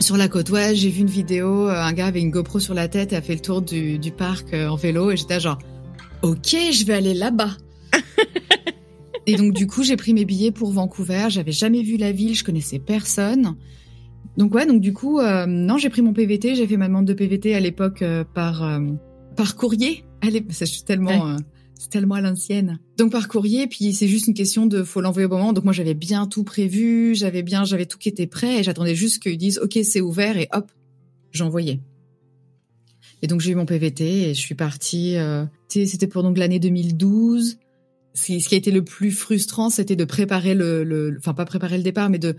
sur 0.00 0.16
la 0.16 0.26
côte 0.26 0.50
ouest. 0.50 0.74
J'ai 0.74 0.90
vu 0.90 1.02
une 1.02 1.06
vidéo, 1.06 1.68
un 1.68 1.92
gars 1.92 2.06
avait 2.06 2.20
une 2.20 2.32
GoPro 2.32 2.58
sur 2.58 2.74
la 2.74 2.88
tête 2.88 3.12
et 3.12 3.16
a 3.16 3.22
fait 3.22 3.34
le 3.34 3.42
tour 3.42 3.62
du, 3.62 4.00
du 4.00 4.10
parc 4.10 4.54
en 4.54 4.74
vélo 4.74 5.12
et 5.12 5.16
j'étais 5.16 5.38
genre 5.38 5.58
ok, 6.22 6.56
je 6.72 6.84
vais 6.84 6.94
aller 6.94 7.14
là-bas. 7.14 7.50
Et 9.26 9.36
donc 9.36 9.54
du 9.54 9.66
coup, 9.66 9.82
j'ai 9.82 9.96
pris 9.96 10.14
mes 10.14 10.24
billets 10.24 10.50
pour 10.50 10.72
Vancouver. 10.72 11.26
J'avais 11.28 11.52
jamais 11.52 11.82
vu 11.82 11.96
la 11.96 12.12
ville, 12.12 12.34
je 12.34 12.44
connaissais 12.44 12.78
personne. 12.78 13.56
Donc 14.36 14.54
ouais, 14.54 14.66
donc 14.66 14.80
du 14.80 14.92
coup, 14.92 15.18
euh, 15.18 15.46
non, 15.46 15.78
j'ai 15.78 15.90
pris 15.90 16.02
mon 16.02 16.12
PVT. 16.12 16.54
J'ai 16.54 16.66
fait 16.66 16.76
ma 16.76 16.88
demande 16.88 17.06
de 17.06 17.12
PVT 17.14 17.54
à 17.54 17.60
l'époque 17.60 18.02
euh, 18.02 18.24
par 18.24 18.62
euh, 18.62 18.80
par 19.36 19.56
courrier. 19.56 20.04
Allez, 20.22 20.44
je 20.48 20.64
suis 20.64 20.82
tellement 20.82 21.36
c'est 21.78 21.88
tellement 21.88 22.16
à 22.16 22.20
l'ancienne. 22.20 22.78
Donc 22.98 23.10
par 23.10 23.26
courrier, 23.28 23.66
puis 23.66 23.94
c'est 23.94 24.06
juste 24.06 24.26
une 24.26 24.34
question 24.34 24.66
de 24.66 24.82
faut 24.82 25.00
l'envoyer 25.00 25.26
au 25.26 25.30
moment. 25.30 25.52
Donc 25.52 25.64
moi 25.64 25.72
j'avais 25.72 25.94
bien 25.94 26.26
tout 26.26 26.44
prévu, 26.44 27.14
j'avais 27.14 27.42
bien, 27.42 27.64
j'avais 27.64 27.86
tout 27.86 27.98
qui 27.98 28.08
était 28.08 28.26
prêt 28.26 28.60
et 28.60 28.62
j'attendais 28.62 28.94
juste 28.94 29.22
qu'ils 29.22 29.38
disent 29.38 29.58
ok 29.62 29.78
c'est 29.82 30.00
ouvert 30.00 30.36
et 30.36 30.48
hop 30.52 30.70
j'envoyais. 31.32 31.80
Et 33.22 33.26
donc 33.26 33.40
j'ai 33.40 33.52
eu 33.52 33.54
mon 33.54 33.66
PVT 33.66 34.30
et 34.30 34.34
je 34.34 34.40
suis 34.40 34.54
partie. 34.54 35.16
C'était 35.68 36.06
pour 36.06 36.22
donc 36.22 36.38
l'année 36.38 36.58
2012 36.58 37.58
ce 38.14 38.48
qui 38.48 38.54
a 38.54 38.58
été 38.58 38.70
le 38.70 38.84
plus 38.84 39.12
frustrant, 39.12 39.70
c'était 39.70 39.96
de 39.96 40.04
préparer 40.04 40.54
le, 40.54 41.16
enfin 41.18 41.34
pas 41.34 41.44
préparer 41.44 41.76
le 41.76 41.82
départ, 41.82 42.10
mais 42.10 42.18
de 42.18 42.36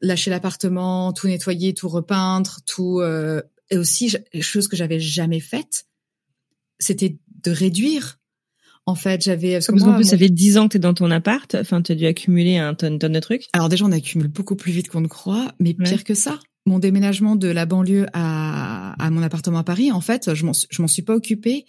lâcher 0.00 0.30
l'appartement, 0.30 1.12
tout 1.12 1.26
nettoyer, 1.26 1.74
tout 1.74 1.88
repeindre, 1.88 2.58
tout 2.66 3.00
euh, 3.00 3.42
et 3.70 3.78
aussi 3.78 4.14
chose 4.40 4.68
que 4.68 4.76
j'avais 4.76 5.00
jamais 5.00 5.40
faite, 5.40 5.86
c'était 6.78 7.18
de 7.42 7.50
réduire. 7.50 8.18
En 8.86 8.94
fait, 8.94 9.22
j'avais 9.22 9.54
parce, 9.54 9.66
qu'en 9.66 9.96
plus 9.96 10.04
ça 10.04 10.16
fait 10.16 10.30
dix 10.30 10.56
ans 10.56 10.66
que 10.66 10.72
t'es 10.72 10.78
dans 10.78 10.94
ton 10.94 11.10
appart, 11.10 11.54
enfin 11.56 11.82
tu 11.82 11.92
as 11.92 11.94
dû 11.94 12.06
accumuler 12.06 12.56
un 12.56 12.74
tonne, 12.74 12.98
tonne 12.98 13.12
de 13.12 13.20
trucs. 13.20 13.48
Alors 13.52 13.68
déjà 13.68 13.84
on 13.84 13.92
accumule 13.92 14.28
beaucoup 14.28 14.56
plus 14.56 14.72
vite 14.72 14.88
qu'on 14.88 15.02
ne 15.02 15.08
croit, 15.08 15.52
mais 15.60 15.74
pire 15.74 16.04
que 16.04 16.14
ça. 16.14 16.38
Mon 16.64 16.78
déménagement 16.78 17.36
de 17.36 17.48
la 17.48 17.66
banlieue 17.66 18.06
à, 18.12 18.94
à 19.02 19.10
mon 19.10 19.22
appartement 19.22 19.58
à 19.58 19.64
Paris, 19.64 19.92
en 19.92 20.00
fait, 20.00 20.34
je 20.34 20.44
m'en 20.44 20.52
je 20.52 20.82
m'en 20.82 20.88
suis 20.88 21.02
pas 21.02 21.14
occupée 21.14 21.66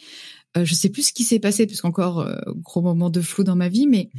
euh, 0.57 0.65
je 0.65 0.73
sais 0.73 0.89
plus 0.89 1.07
ce 1.07 1.13
qui 1.13 1.23
s'est 1.23 1.39
passé 1.39 1.67
puisqu'encore 1.67 2.19
euh, 2.19 2.37
gros 2.55 2.81
moment 2.81 3.09
de 3.09 3.21
flou 3.21 3.43
dans 3.43 3.55
ma 3.55 3.69
vie, 3.69 3.87
mais 3.87 4.09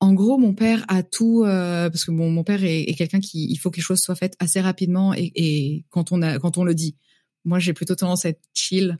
en 0.00 0.14
gros, 0.14 0.38
mon 0.38 0.52
père 0.54 0.84
a 0.88 1.02
tout 1.02 1.44
euh, 1.44 1.88
parce 1.88 2.04
que 2.04 2.10
bon, 2.10 2.30
mon 2.30 2.44
père 2.44 2.64
est, 2.64 2.92
quelqu'un 2.94 3.20
qui 3.20 3.46
il 3.50 3.56
faut 3.56 3.70
que 3.70 3.76
les 3.76 3.82
choses 3.82 4.00
soient 4.00 4.14
faites 4.14 4.36
assez 4.40 4.60
rapidement 4.60 5.14
et, 5.14 5.32
et 5.34 5.84
quand 5.90 6.12
on 6.12 6.22
a 6.22 6.38
quand 6.38 6.58
on 6.58 6.64
le 6.64 6.74
dit. 6.74 6.96
Moi, 7.44 7.58
j'ai 7.58 7.72
plutôt 7.72 7.96
tendance 7.96 8.24
à 8.24 8.28
être 8.28 8.40
chill, 8.54 8.98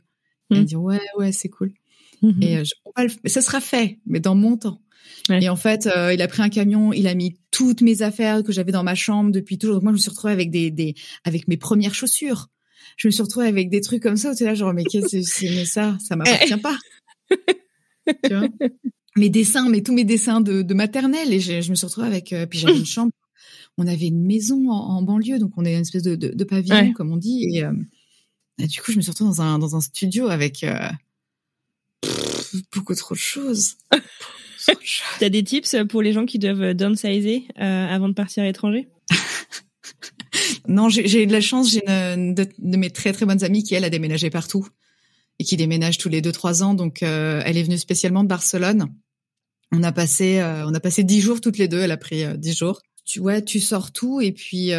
à 0.51 0.55
mmh. 0.55 0.63
dire 0.65 0.81
ouais 0.81 0.99
ouais 1.17 1.31
c'est 1.31 1.49
cool. 1.49 1.73
Mmh 2.21 2.41
et 2.41 2.57
euh, 2.57 2.63
je, 2.63 3.29
ça 3.29 3.41
sera 3.41 3.61
fait, 3.61 3.99
mais 4.05 4.19
dans 4.19 4.35
mon 4.35 4.57
temps. 4.57 4.81
Et 5.29 5.49
en 5.49 5.57
fait, 5.57 5.87
il 6.13 6.21
a 6.21 6.27
pris 6.27 6.41
un 6.41 6.49
camion, 6.49 6.93
il 6.93 7.07
a 7.07 7.13
mis 7.13 7.37
toutes 7.51 7.81
mes 7.81 8.01
affaires 8.01 8.41
que 8.41 8.53
j'avais 8.53 8.71
dans 8.71 8.83
ma 8.83 8.95
chambre 8.95 9.31
depuis 9.31 9.57
toujours. 9.57 9.75
Donc 9.75 9.83
moi, 9.83 9.91
je 9.91 9.97
me 9.97 10.01
suis 10.01 10.09
retrouvée 10.09 10.33
avec 10.33 10.49
des, 10.49 10.71
des 10.71 10.95
avec 11.25 11.47
mes 11.49 11.57
premières 11.57 11.93
chaussures 11.93 12.49
je 12.97 13.07
me 13.07 13.11
suis 13.11 13.23
retrouvée 13.23 13.47
avec 13.47 13.69
des 13.69 13.81
trucs 13.81 14.01
comme 14.01 14.17
ça 14.17 14.31
où 14.31 14.35
tu 14.35 14.43
là 14.43 14.55
genre 14.55 14.73
mais 14.73 14.83
qu'est-ce 14.83 15.17
que 15.17 15.21
c'est 15.21 15.65
ça 15.65 15.97
ça 15.99 16.15
m'appartient 16.15 16.57
pas. 16.57 16.77
Tu 18.25 18.35
vois? 18.35 18.49
Mes 19.15 19.29
dessins 19.29 19.69
mais 19.69 19.81
tous 19.81 19.93
mes 19.93 20.03
dessins 20.03 20.41
de, 20.41 20.61
de 20.61 20.73
maternelle 20.73 21.31
et 21.31 21.39
je, 21.39 21.61
je, 21.61 21.69
me 21.69 21.75
suis 21.75 21.85
retrouvée 21.85 22.07
avec 22.07 22.33
euh, 22.33 22.45
puis 22.45 22.59
j'avais 22.59 22.77
une 22.77 22.85
chambre. 22.85 23.11
On 23.77 23.87
avait 23.87 24.07
une 24.07 24.25
maison 24.25 24.69
en, 24.69 25.01
banlieue 25.01 25.39
donc 25.39 25.53
on 25.55 25.63
est 25.63 25.73
une 25.73 25.81
espèce 25.81 26.03
de, 26.03 26.15
de, 26.15 26.29
de 26.29 26.43
pavillon 26.43 26.91
comme 26.93 27.11
on 27.13 27.17
dit 27.17 27.47
et, 27.49 27.63
euh, 27.63 27.73
et, 28.57 28.67
du 28.67 28.81
coup 28.81 28.91
je 28.91 28.97
me 28.97 29.01
suis 29.01 29.11
retrouvée 29.11 29.29
dans 29.29 29.41
un 29.41 29.57
dans 29.57 29.75
un 29.77 29.81
studio 29.81 30.27
avec 30.27 30.63
euh, 30.65 30.89
beaucoup 32.75 32.95
trop 32.95 33.15
de 33.15 33.19
choses. 33.19 33.77
T'as 35.19 35.29
des 35.29 35.43
tips 35.43 35.75
pour 35.89 36.01
les 36.01 36.13
gens 36.13 36.25
qui 36.25 36.39
doivent 36.39 36.73
downsizer 36.73 37.43
euh, 37.59 37.87
avant 37.87 38.07
de 38.07 38.13
partir 38.13 38.43
à 38.43 38.45
l'étranger? 38.45 38.87
Non, 40.67 40.89
j'ai 40.89 41.23
eu 41.23 41.27
de 41.27 41.31
la 41.31 41.41
chance. 41.41 41.71
J'ai 41.71 41.87
une 41.87 42.33
de, 42.33 42.47
de, 42.57 42.77
mes 42.77 42.89
très 42.89 43.13
très 43.13 43.25
bonnes 43.25 43.43
amies 43.43 43.63
qui 43.63 43.75
elle 43.75 43.83
a 43.83 43.89
déménagé 43.89 44.29
partout 44.29 44.67
et 45.39 45.43
qui 45.43 45.57
déménage 45.57 45.97
tous 45.97 46.09
les 46.09 46.21
deux 46.21 46.31
trois 46.31 46.63
ans. 46.63 46.73
Donc 46.73 47.03
euh, 47.03 47.41
elle 47.45 47.57
est 47.57 47.63
venue 47.63 47.77
spécialement 47.77 48.23
de 48.23 48.29
Barcelone. 48.29 48.87
On 49.71 49.83
a 49.83 49.91
passé 49.91 50.39
euh, 50.39 50.65
on 50.65 50.73
a 50.73 50.79
passé 50.79 51.03
dix 51.03 51.21
jours 51.21 51.41
toutes 51.41 51.57
les 51.57 51.67
deux. 51.67 51.79
Elle 51.79 51.91
a 51.91 51.97
pris 51.97 52.23
euh, 52.23 52.37
dix 52.37 52.55
jours. 52.55 52.81
Tu 53.05 53.19
ouais, 53.19 53.43
tu 53.43 53.59
sors 53.59 53.91
tout 53.91 54.21
et 54.21 54.31
puis 54.31 54.71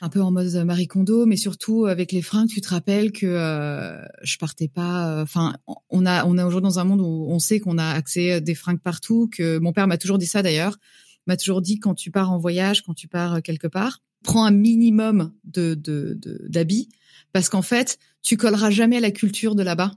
un 0.00 0.08
peu 0.08 0.22
en 0.22 0.30
mode 0.30 0.54
Marie 0.64 0.86
Kondo, 0.86 1.26
mais 1.26 1.36
surtout 1.36 1.86
avec 1.86 2.12
les 2.12 2.22
fringues, 2.22 2.48
tu 2.48 2.60
te 2.60 2.68
rappelles 2.68 3.10
que 3.10 3.26
euh, 3.26 4.00
je 4.22 4.36
partais 4.38 4.68
pas. 4.68 5.20
Enfin, 5.20 5.56
on 5.90 6.06
a 6.06 6.24
on 6.24 6.38
a 6.38 6.46
aujourd'hui 6.46 6.68
dans 6.68 6.78
un 6.78 6.84
monde 6.84 7.00
où 7.00 7.26
on 7.28 7.40
sait 7.40 7.58
qu'on 7.58 7.78
a 7.78 7.90
accès 7.90 8.32
à 8.34 8.40
des 8.40 8.54
fringues 8.54 8.80
partout. 8.80 9.28
Que 9.32 9.58
mon 9.58 9.72
père 9.72 9.88
m'a 9.88 9.98
toujours 9.98 10.18
dit 10.18 10.26
ça 10.26 10.42
d'ailleurs, 10.42 10.76
m'a 11.26 11.36
toujours 11.36 11.60
dit 11.60 11.80
quand 11.80 11.94
tu 11.94 12.12
pars 12.12 12.30
en 12.30 12.38
voyage, 12.38 12.82
quand 12.82 12.94
tu 12.94 13.08
pars 13.08 13.42
quelque 13.42 13.66
part, 13.66 13.98
prends 14.24 14.44
un 14.44 14.50
minimum 14.50 15.32
de 15.44 15.74
d'habits 16.48 16.86
de, 16.86 16.96
parce 17.32 17.48
qu'en 17.48 17.62
fait, 17.62 17.98
tu 18.22 18.36
colleras 18.36 18.70
jamais 18.70 18.98
à 18.98 19.00
la 19.00 19.10
culture 19.10 19.54
de 19.54 19.62
là-bas 19.62 19.92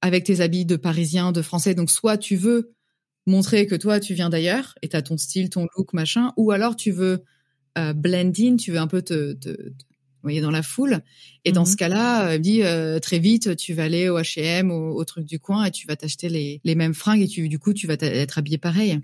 avec 0.00 0.24
tes 0.24 0.40
habits 0.40 0.64
de 0.64 0.76
Parisien, 0.76 1.32
de 1.32 1.42
Français. 1.42 1.74
Donc 1.74 1.90
soit 1.90 2.18
tu 2.18 2.36
veux 2.36 2.72
montrer 3.26 3.66
que 3.66 3.74
toi 3.74 4.00
tu 4.00 4.14
viens 4.14 4.30
d'ailleurs 4.30 4.74
et 4.82 4.88
t'as 4.88 5.02
ton 5.02 5.16
style, 5.16 5.50
ton 5.50 5.66
look, 5.76 5.92
machin, 5.92 6.32
ou 6.36 6.50
alors 6.50 6.76
tu 6.76 6.90
veux 6.90 7.24
euh, 7.76 7.92
blend 7.92 8.32
in, 8.38 8.56
tu 8.56 8.72
veux 8.72 8.78
un 8.78 8.86
peu 8.86 9.02
te, 9.02 9.34
te, 9.34 9.56
voyez 10.22 10.40
dans 10.40 10.50
la 10.50 10.62
foule. 10.62 11.00
Et 11.44 11.52
dans 11.52 11.62
mhm. 11.62 11.66
ce 11.66 11.76
cas-là, 11.76 12.30
euh, 12.30 12.38
dit 12.38 12.62
euh, 12.62 12.98
très 12.98 13.18
vite, 13.18 13.56
tu 13.56 13.74
vas 13.74 13.84
aller 13.84 14.08
au 14.08 14.18
H&M, 14.18 14.70
au, 14.70 14.94
au, 14.94 15.04
truc 15.04 15.24
du 15.24 15.38
coin, 15.38 15.64
et 15.64 15.70
tu 15.70 15.86
vas 15.86 15.96
t'acheter 15.96 16.28
les, 16.28 16.60
les 16.64 16.74
mêmes 16.74 16.94
fringues, 16.94 17.22
et 17.22 17.28
tu, 17.28 17.48
du 17.48 17.58
coup, 17.58 17.72
tu 17.72 17.86
vas 17.86 17.96
être 18.00 18.38
habillé 18.38 18.58
pareil. 18.58 18.98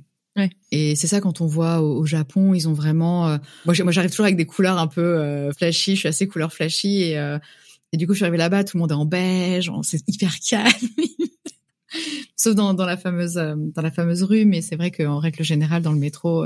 Et 0.73 0.97
c'est 0.97 1.07
ça 1.07 1.21
quand 1.21 1.41
on 1.41 1.47
voit 1.47 1.81
au, 1.81 2.05
Japon, 2.07 2.55
ils 2.55 2.69
ont 2.69 2.73
vraiment. 2.73 3.29
Euh, 3.29 3.39
moi, 3.65 3.75
j'arrive 3.75 4.11
toujours 4.11 4.27
avec 4.27 4.37
des 4.37 4.47
couleurs 4.47 4.79
un 4.79 4.89
peu 4.89 5.51
flashy. 5.57 5.95
Je 5.95 6.01
suis 6.01 6.09
assez 6.09 6.27
couleur 6.27 6.53
flashy 6.53 7.03
et 7.03 7.39
et 7.93 7.97
du 7.97 8.09
coup, 8.09 8.13
je 8.13 8.17
suis 8.17 8.25
arrivée 8.25 8.39
là-bas, 8.39 8.65
tout 8.65 8.77
le 8.77 8.81
monde 8.81 8.91
est 8.91 8.95
en 8.95 9.05
beige, 9.05 9.71
c'est 9.83 10.03
hyper 10.09 10.41
calme. 10.51 10.73
Sauf 12.37 12.57
dans, 12.57 12.75
dans 12.75 12.87
la 12.87 12.97
fameuse 12.97 13.35
dans 13.35 13.83
la 13.83 13.93
fameuse 13.93 14.25
rue, 14.25 14.45
mais 14.45 14.63
c'est 14.63 14.75
vrai 14.75 14.91
qu'en 14.91 15.21
règle 15.21 15.45
générale, 15.45 15.83
dans 15.83 15.93
le 15.93 16.01
métro, 16.01 16.45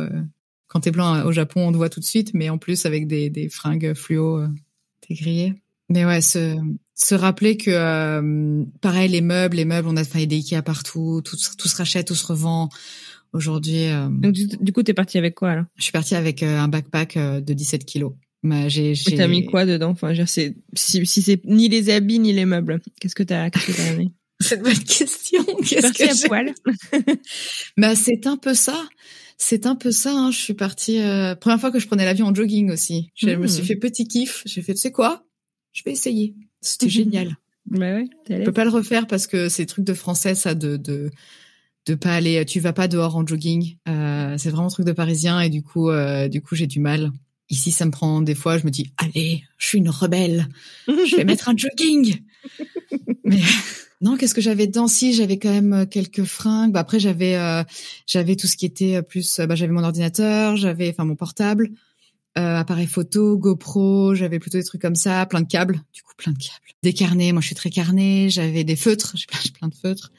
quand 0.68 0.80
t'es 0.80 0.90
blanc 0.90 1.24
au 1.24 1.32
Japon, 1.32 1.66
on 1.68 1.72
te 1.72 1.76
voit 1.76 1.88
tout 1.88 2.00
de 2.00 2.04
suite, 2.04 2.32
mais 2.34 2.50
en 2.50 2.58
plus 2.58 2.86
avec 2.86 3.06
des, 3.06 3.30
des 3.30 3.48
fringues 3.48 3.94
fluo, 3.94 4.38
euh, 4.38 4.48
t'es 5.00 5.14
grillé. 5.14 5.54
Mais 5.88 6.04
ouais, 6.04 6.20
se, 6.20 6.56
se 6.94 7.14
rappeler 7.14 7.56
que 7.56 7.70
euh, 7.70 8.64
pareil, 8.82 9.08
les 9.08 9.22
meubles, 9.22 9.56
les 9.56 9.64
meubles, 9.64 9.88
on 9.88 9.96
a 9.96 10.04
fait 10.04 10.26
des 10.26 10.36
Ikea 10.36 10.62
partout, 10.62 11.22
tout, 11.24 11.36
tout 11.56 11.68
se 11.68 11.76
rachète, 11.76 12.06
tout 12.06 12.14
se 12.14 12.26
revend. 12.26 12.68
Aujourd'hui. 13.32 13.86
Euh, 13.86 14.08
Donc 14.08 14.32
du, 14.32 14.72
coup, 14.72 14.82
t'es 14.82 14.94
parti 14.94 15.18
avec 15.18 15.34
quoi 15.34 15.50
alors? 15.50 15.64
Je 15.76 15.82
suis 15.82 15.92
partie 15.92 16.14
avec 16.14 16.42
un 16.42 16.68
backpack 16.68 17.16
de 17.16 17.52
17 17.52 17.84
kilos. 17.84 18.12
Bah, 18.42 18.68
j'ai, 18.68 18.94
j'ai... 18.94 19.16
T'as 19.16 19.26
mis 19.26 19.44
quoi 19.44 19.66
dedans? 19.66 19.90
Enfin, 19.90 20.12
c'est 20.26 20.54
si, 20.74 21.04
si 21.06 21.22
c'est 21.22 21.44
ni 21.44 21.68
les 21.68 21.90
habits 21.90 22.20
ni 22.20 22.32
les 22.32 22.44
meubles, 22.44 22.80
qu'est-ce 23.00 23.14
que 23.14 23.24
t'as 23.24 23.50
qu'est-ce 23.50 23.66
que 23.66 23.72
t'as 23.72 23.96
mis 23.96 24.12
C'est 24.40 24.56
une 24.56 24.62
bonne 24.62 24.78
question. 24.78 25.44
Qu'est-ce 25.66 25.92
que 25.92 26.24
à 26.24 26.28
poil? 26.28 26.54
Bah 27.76 27.96
c'est 27.96 28.26
un 28.26 28.36
peu 28.36 28.54
ça 28.54 28.88
c'est 29.38 29.66
un 29.66 29.76
peu 29.76 29.92
ça. 29.92 30.12
Hein. 30.12 30.30
Je 30.32 30.38
suis 30.38 30.54
partie 30.54 31.00
euh, 31.00 31.34
première 31.36 31.60
fois 31.60 31.70
que 31.70 31.78
je 31.78 31.86
prenais 31.86 32.04
l'avion 32.04 32.26
en 32.26 32.34
jogging 32.34 32.70
aussi. 32.70 33.12
Je 33.14 33.30
me 33.30 33.46
suis 33.46 33.62
hmm. 33.62 33.66
fait 33.66 33.76
petit 33.76 34.06
kiff. 34.06 34.42
J'ai 34.44 34.62
fait, 34.62 34.74
tu 34.74 34.80
sais 34.80 34.90
quoi? 34.90 35.24
Je 35.72 35.82
vais 35.84 35.92
essayer. 35.92 36.34
C'était 36.60 36.88
génial. 36.90 37.36
Bah 37.66 37.94
ouais, 37.94 38.06
je 38.28 38.44
peux 38.44 38.52
pas 38.52 38.64
le 38.64 38.70
refaire 38.70 39.06
parce 39.06 39.26
que 39.26 39.48
c'est 39.48 39.66
truc 39.66 39.84
de 39.84 39.94
français 39.94 40.34
ça 40.34 40.54
de 40.54 40.76
de 40.76 41.10
de 41.88 41.94
pas 41.94 42.14
aller. 42.14 42.44
Tu 42.44 42.60
vas 42.60 42.72
pas 42.72 42.88
dehors 42.88 43.16
en 43.16 43.26
jogging. 43.26 43.76
Euh, 43.88 44.36
c'est 44.38 44.50
vraiment 44.50 44.66
un 44.66 44.70
truc 44.70 44.86
de 44.86 44.92
parisien 44.92 45.40
et 45.40 45.48
du 45.48 45.62
coup 45.62 45.90
euh, 45.90 46.28
du 46.28 46.40
coup 46.42 46.54
j'ai 46.54 46.66
du 46.66 46.80
mal. 46.80 47.10
Ici, 47.50 47.70
ça 47.72 47.86
me 47.86 47.90
prend 47.90 48.20
des 48.20 48.34
fois, 48.34 48.58
je 48.58 48.66
me 48.66 48.70
dis, 48.70 48.92
allez, 48.98 49.42
je 49.56 49.66
suis 49.66 49.78
une 49.78 49.88
rebelle, 49.88 50.48
je 50.86 51.16
vais 51.16 51.24
mettre 51.24 51.48
un 51.48 51.56
jogging. 51.56 52.20
Mais 53.24 53.40
non, 54.02 54.18
qu'est-ce 54.18 54.34
que 54.34 54.42
j'avais 54.42 54.66
dedans? 54.66 54.86
Si, 54.86 55.14
j'avais 55.14 55.38
quand 55.38 55.50
même 55.50 55.72
euh, 55.72 55.86
quelques 55.86 56.24
fringues. 56.24 56.72
Bah, 56.72 56.80
après, 56.80 57.00
j'avais 57.00 57.36
euh, 57.36 57.64
j'avais 58.06 58.36
tout 58.36 58.46
ce 58.46 58.56
qui 58.56 58.66
était 58.66 58.96
euh, 58.96 59.02
plus. 59.02 59.40
Bah, 59.40 59.54
j'avais 59.54 59.72
mon 59.72 59.82
ordinateur, 59.82 60.56
j'avais 60.56 60.90
enfin 60.90 61.06
mon 61.06 61.16
portable, 61.16 61.70
euh, 62.36 62.56
appareil 62.56 62.86
photo, 62.86 63.38
GoPro. 63.38 64.14
J'avais 64.14 64.38
plutôt 64.38 64.58
des 64.58 64.64
trucs 64.64 64.82
comme 64.82 64.94
ça, 64.94 65.24
plein 65.24 65.40
de 65.40 65.48
câbles. 65.48 65.80
Du 65.94 66.02
coup, 66.02 66.12
plein 66.18 66.32
de 66.32 66.38
câbles. 66.38 66.74
Des 66.82 66.92
carnets. 66.92 67.32
Moi, 67.32 67.40
je 67.40 67.46
suis 67.46 67.56
très 67.56 67.70
carnet. 67.70 68.28
J'avais 68.28 68.64
des 68.64 68.76
feutres. 68.76 69.14
J'ai 69.16 69.26
plein, 69.26 69.40
plein 69.58 69.68
de 69.68 69.74
feutres. 69.74 70.12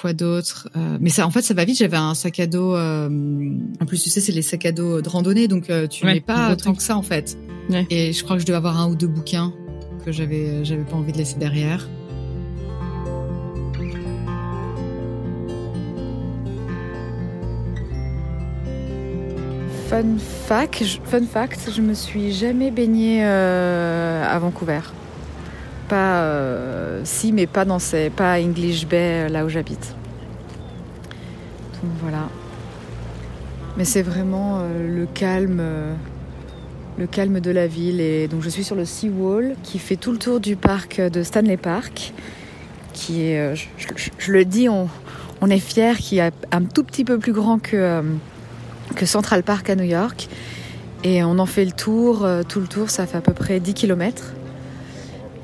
Quoi 0.00 0.12
d'autre 0.12 0.68
Mais 1.00 1.10
ça, 1.10 1.26
en 1.26 1.30
fait, 1.30 1.42
ça 1.42 1.54
va 1.54 1.64
vite. 1.64 1.78
J'avais 1.78 1.96
un 1.96 2.14
sac 2.14 2.38
à 2.40 2.46
dos. 2.46 2.76
en 2.76 3.86
plus, 3.86 4.02
tu 4.02 4.10
sais, 4.10 4.20
c'est 4.20 4.32
les 4.32 4.42
sacs 4.42 4.66
à 4.66 4.72
dos 4.72 5.00
de 5.00 5.08
randonnée, 5.08 5.48
donc 5.48 5.70
tu 5.90 6.04
ouais, 6.04 6.14
mets 6.14 6.20
pas 6.20 6.54
tant 6.56 6.74
que 6.74 6.82
ça 6.82 6.96
en 6.96 7.02
fait. 7.02 7.38
Ouais. 7.70 7.86
Et 7.90 8.12
je 8.12 8.22
crois 8.22 8.36
que 8.36 8.42
je 8.42 8.46
devais 8.46 8.58
avoir 8.58 8.80
un 8.80 8.88
ou 8.88 8.94
deux 8.94 9.08
bouquins 9.08 9.52
que 10.04 10.12
j'avais 10.12 10.64
j'avais 10.64 10.84
pas 10.84 10.96
envie 10.96 11.12
de 11.12 11.18
laisser 11.18 11.36
derrière. 11.36 11.88
Fun 19.88 20.18
fact, 20.18 20.82
fun 21.04 21.24
fact, 21.24 21.70
je 21.74 21.80
me 21.80 21.94
suis 21.94 22.32
jamais 22.32 22.72
baignée 22.72 23.24
euh, 23.24 24.24
à 24.24 24.36
Vancouver. 24.38 24.80
Pas 25.88 26.22
euh, 26.22 27.00
si, 27.04 27.32
mais 27.32 27.46
pas 27.46 27.64
dans 27.64 27.78
ces, 27.78 28.10
pas 28.10 28.32
à 28.32 28.40
English 28.40 28.86
Bay, 28.86 29.26
euh, 29.26 29.28
là 29.28 29.44
où 29.44 29.48
j'habite. 29.48 29.94
Donc 31.82 31.92
voilà. 32.02 32.28
Mais 33.76 33.84
c'est 33.84 34.02
vraiment 34.02 34.62
le 34.62 35.04
calme, 35.04 35.62
le 36.96 37.06
calme 37.06 37.40
de 37.40 37.50
la 37.50 37.66
ville. 37.66 38.00
Et 38.00 38.26
donc 38.26 38.42
je 38.42 38.48
suis 38.48 38.64
sur 38.64 38.74
le 38.74 38.86
Seawall 38.86 39.54
qui 39.62 39.78
fait 39.78 39.96
tout 39.96 40.12
le 40.12 40.18
tour 40.18 40.40
du 40.40 40.56
parc 40.56 40.98
de 40.98 41.22
Stanley 41.22 41.58
Park, 41.58 42.14
qui 42.94 43.34
je, 43.34 44.32
le 44.32 44.46
dis, 44.46 44.70
on, 44.70 44.88
est 45.50 45.58
fier, 45.58 45.98
qui 45.98 46.20
est 46.20 46.32
un 46.52 46.62
tout 46.62 46.84
petit 46.84 47.04
peu 47.04 47.18
plus 47.18 47.34
grand 47.34 47.58
que 47.58 48.02
que 48.94 49.06
Central 49.06 49.42
Park 49.42 49.68
à 49.70 49.76
New 49.76 49.84
York. 49.84 50.28
Et 51.04 51.22
on 51.22 51.38
en 51.38 51.46
fait 51.46 51.64
le 51.64 51.72
tour, 51.72 52.24
euh, 52.24 52.42
tout 52.42 52.60
le 52.60 52.66
tour, 52.66 52.90
ça 52.90 53.06
fait 53.06 53.18
à 53.18 53.20
peu 53.20 53.32
près 53.32 53.60
10 53.60 53.74
km. 53.74 54.32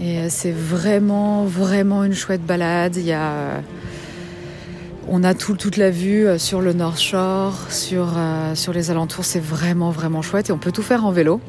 Et 0.01 0.19
euh, 0.19 0.27
c'est 0.29 0.53
vraiment, 0.53 1.45
vraiment 1.45 2.05
une 2.05 2.15
chouette 2.15 2.45
balade. 2.45 2.97
Euh, 2.97 3.61
on 5.09 5.25
a 5.25 5.35
tout, 5.35 5.55
toute 5.57 5.77
la 5.77 5.91
vue 5.91 6.27
sur 6.39 6.61
le 6.61 6.73
North 6.73 7.01
Shore, 7.01 7.71
sur, 7.71 8.15
sur 8.55 8.73
les 8.73 8.91
alentours. 8.91 9.25
C'est 9.25 9.43
vraiment, 9.43 9.91
vraiment 9.91 10.23
chouette. 10.23 10.49
Et 10.49 10.53
on 10.53 10.59
peut 10.59 10.73
tout 10.73 10.83
faire 10.83 11.05
en 11.05 11.11
vélo. 11.11 11.41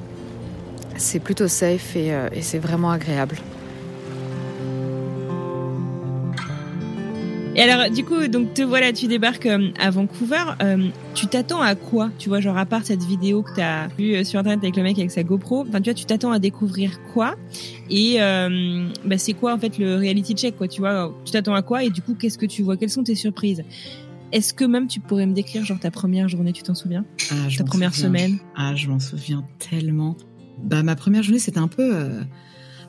C'est 0.98 1.20
plutôt 1.20 1.48
safe 1.48 1.96
et, 1.96 2.14
et 2.34 2.42
c'est 2.42 2.58
vraiment 2.58 2.90
agréable. 2.92 3.38
Et 7.56 7.62
alors, 7.62 7.88
du 7.92 8.04
coup, 8.04 8.28
donc 8.28 8.56
te 8.56 8.64
voilà, 8.64 8.92
tu 8.94 9.08
débarques 9.08 9.46
euh, 9.46 9.70
à 9.80 9.92
Vancouver. 9.92 10.44
Euh, 10.64 10.88
tu 11.14 11.28
t'attends 11.28 11.62
à 11.62 11.76
quoi 11.76 12.10
Tu 12.18 12.30
vois, 12.30 12.40
genre 12.40 12.58
à 12.58 12.66
part 12.66 12.84
cette 12.84 13.04
vidéo 13.04 13.44
que 13.44 13.54
tu 13.54 13.62
as 13.62 13.90
vue 13.98 14.16
euh, 14.16 14.24
sur 14.24 14.40
internet 14.40 14.64
avec 14.64 14.76
le 14.76 14.82
mec 14.82 14.98
avec 14.98 15.12
sa 15.12 15.24
GoPro, 15.24 15.64
enfin, 15.68 15.80
tu 15.80 15.92
vois, 15.92 15.94
tu 15.94 16.06
t'attends 16.06 16.32
à 16.32 16.40
découvrir 16.40 17.00
quoi? 17.14 17.36
Et 17.92 18.18
bah, 18.18 19.18
c'est 19.18 19.34
quoi 19.34 19.54
en 19.54 19.60
fait 19.60 19.78
le 19.78 19.98
reality 19.98 20.34
check, 20.34 20.58
quoi 20.58 20.68
Tu 20.68 20.82
vois, 20.82 21.14
tu 21.26 21.32
t'attends 21.32 21.54
à 21.54 21.62
quoi? 21.62 21.84
Et 21.84 21.92
du 21.92 22.02
coup, 22.02 22.16
qu'est-ce 22.16 22.40
que 22.40 22.48
tu 22.48 22.64
vois? 22.64 22.76
Quelles 22.76 22.90
sont 22.90 23.04
tes 23.04 23.16
surprises? 23.16 23.64
Est-ce 24.32 24.52
que 24.56 24.66
même 24.66 24.88
tu 24.88 25.00
pourrais 25.00 25.28
me 25.28 25.34
décrire 25.34 25.64
genre 25.64 25.80
ta 25.80 25.92
première 25.92 26.28
journée 26.28 26.54
Tu 26.54 26.64
t'en 26.64 26.74
souviens? 26.74 27.06
Ah, 27.30 27.36
Ta 27.56 27.64
première 27.64 27.94
semaine? 27.94 28.40
Ah, 28.56 28.74
je 28.76 28.88
m'en 28.90 29.00
souviens 29.00 29.46
tellement. 29.60 30.18
Bah, 30.64 30.82
ma 30.82 30.96
première 30.96 31.22
journée, 31.22 31.40
c'était 31.40 31.60
un 31.60 31.68
peu. 31.68 31.94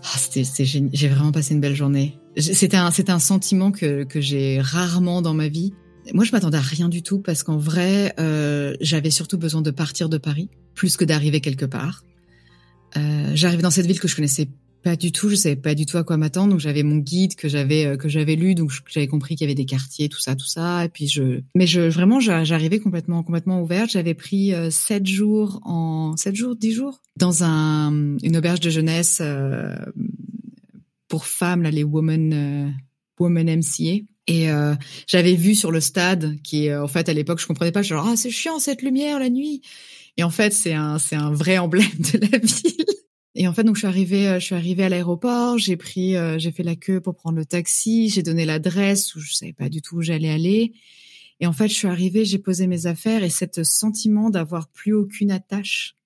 Ah, 0.03 0.17
c'était, 0.17 0.45
j'ai 0.65 1.09
vraiment 1.09 1.33
passé 1.33 1.53
une 1.53 1.61
belle 1.61 1.75
journée. 1.75 2.17
C'était 2.37 2.77
un, 2.77 2.91
un 3.09 3.19
sentiment 3.19 3.71
que, 3.71 4.05
que 4.05 4.21
j'ai 4.21 4.61
rarement 4.61 5.23
dans 5.23 5.35
ma 5.35 5.49
vie. 5.49 5.73
Moi, 6.13 6.25
je 6.25 6.33
m'attendais 6.33 6.59
à 6.59 6.63
rien 6.63 6.89
du 6.89 7.03
tout 7.03 7.21
parce 7.21 7.43
qu'en 7.43 7.57
vrai, 7.57 8.15
euh, 8.19 8.75
j'avais 8.81 9.11
surtout 9.11 9.39
besoin 9.39 9.63
de 9.63 9.71
partir 9.71 10.09
de 10.09 10.19
Paris 10.19 10.51
plus 10.75 10.97
que 10.97 11.05
d'arriver 11.05 11.41
quelque 11.41 11.65
part. 11.65 12.03
Euh, 12.97 13.31
J'arrivais 13.35 13.63
dans 13.63 13.71
cette 13.71 13.87
ville 13.87 14.01
que 14.01 14.09
je 14.09 14.17
connaissais 14.17 14.49
pas 14.85 14.97
du 14.97 15.13
tout, 15.13 15.31
je 15.31 15.35
savais 15.35 15.57
pas 15.57 15.75
du 15.75 15.87
tout 15.87 15.97
à 15.97 16.05
quoi 16.05 16.17
m'attendre. 16.19 16.51
Donc 16.51 16.61
j'avais 16.61 16.83
mon 16.83 16.99
guide 16.99 17.35
que 17.37 17.49
j'avais 17.49 17.87
euh, 17.87 17.97
que 17.97 18.09
j'avais 18.09 18.37
lu, 18.37 18.55
donc 18.55 18.71
j'avais 18.87 19.07
compris 19.07 19.35
qu'il 19.35 19.47
y 19.47 19.49
avait 19.49 19.55
des 19.55 19.65
quartiers, 19.65 20.11
tout 20.11 20.21
ça, 20.21 20.37
tout 20.37 20.47
ça. 20.47 20.85
Et 20.85 20.89
puis 20.91 21.09
je, 21.09 21.41
mais 21.55 21.67
je 21.67 21.81
vraiment 21.81 22.21
j'arrivais 22.21 22.79
complètement 22.79 23.23
complètement 23.23 23.63
ouverte. 23.63 23.91
J'avais 23.91 24.15
pris 24.15 24.53
euh, 24.53 24.71
sept 24.71 25.07
jours 25.07 25.61
en 25.65 26.17
sept 26.17 26.37
jours, 26.37 26.55
dix 26.55 26.73
jours 26.73 27.01
dans 27.17 27.43
un 27.43 28.19
une 28.23 28.37
auberge 28.37 28.61
de 28.61 28.69
jeunesse 28.69 29.19
euh, 29.23 29.75
pour 31.09 31.27
femmes, 31.27 31.63
là, 31.63 31.71
les 31.71 31.85
Women, 31.85 32.33
euh, 32.33 32.71
Women 33.19 33.59
MCA. 33.59 34.05
Et 34.27 34.51
euh, 34.51 34.75
j'avais 35.07 35.35
vu 35.35 35.55
sur 35.55 35.71
le 35.71 35.81
stade, 35.81 36.41
qui 36.43 36.73
en 36.73 36.89
fait 36.89 37.11
à 37.11 37.13
l'époque 37.13 37.41
je 37.41 37.47
comprenais 37.47 37.73
pas, 37.73 37.83
je 37.83 37.91
genre 37.91 38.09
ah 38.09 38.17
c'est 38.17 38.31
chiant 38.31 38.59
cette 38.59 38.81
lumière 38.81 39.19
la 39.19 39.29
nuit. 39.29 39.61
Et 40.17 40.23
en 40.23 40.31
fait 40.31 40.55
c'est 40.55 40.73
un 40.73 40.99
c'est 40.99 41.15
un 41.15 41.31
vrai 41.31 41.59
emblème 41.59 41.85
de 42.15 42.19
la 42.19 42.39
ville. 42.39 42.87
Et 43.35 43.47
en 43.47 43.53
fait 43.53 43.65
donc 43.65 43.77
je 43.77 43.81
suis 43.81 43.87
arrivée 43.87 44.27
euh, 44.29 44.41
je 44.41 44.47
suis 44.47 44.55
arrivée 44.55 44.85
à 44.85 44.89
l'aéroport, 44.89 45.59
j'ai 45.59 45.77
pris 45.77 46.15
j'ai 46.39 46.53
fait 46.53 46.63
la 46.63 46.75
queue 46.75 47.03
pour 47.03 47.17
prendre 47.17 47.37
le 47.37 47.45
taxi, 47.45 48.09
j'ai 48.09 48.23
donné 48.23 48.47
l'adresse 48.47 49.15
où 49.15 49.21
je 49.21 49.35
savais 49.35 49.53
pas 49.53 49.69
du 49.69 49.83
tout 49.83 49.97
où 49.97 50.03
j'allais 50.03 50.31
aller. 50.31 50.73
Et 51.41 51.47
en 51.47 51.53
fait, 51.53 51.69
je 51.69 51.75
suis 51.75 51.89
arrivée, 51.89 52.25
j'ai 52.25 52.39
posé 52.39 52.67
mes 52.67 52.87
affaires 52.87 53.25
et 53.25 53.31
cet 53.31 53.65
sentiment 53.65 54.31
d'avoir 54.31 54.69
plus 54.69 54.93
aucune 54.93 55.31
attache 55.31 55.97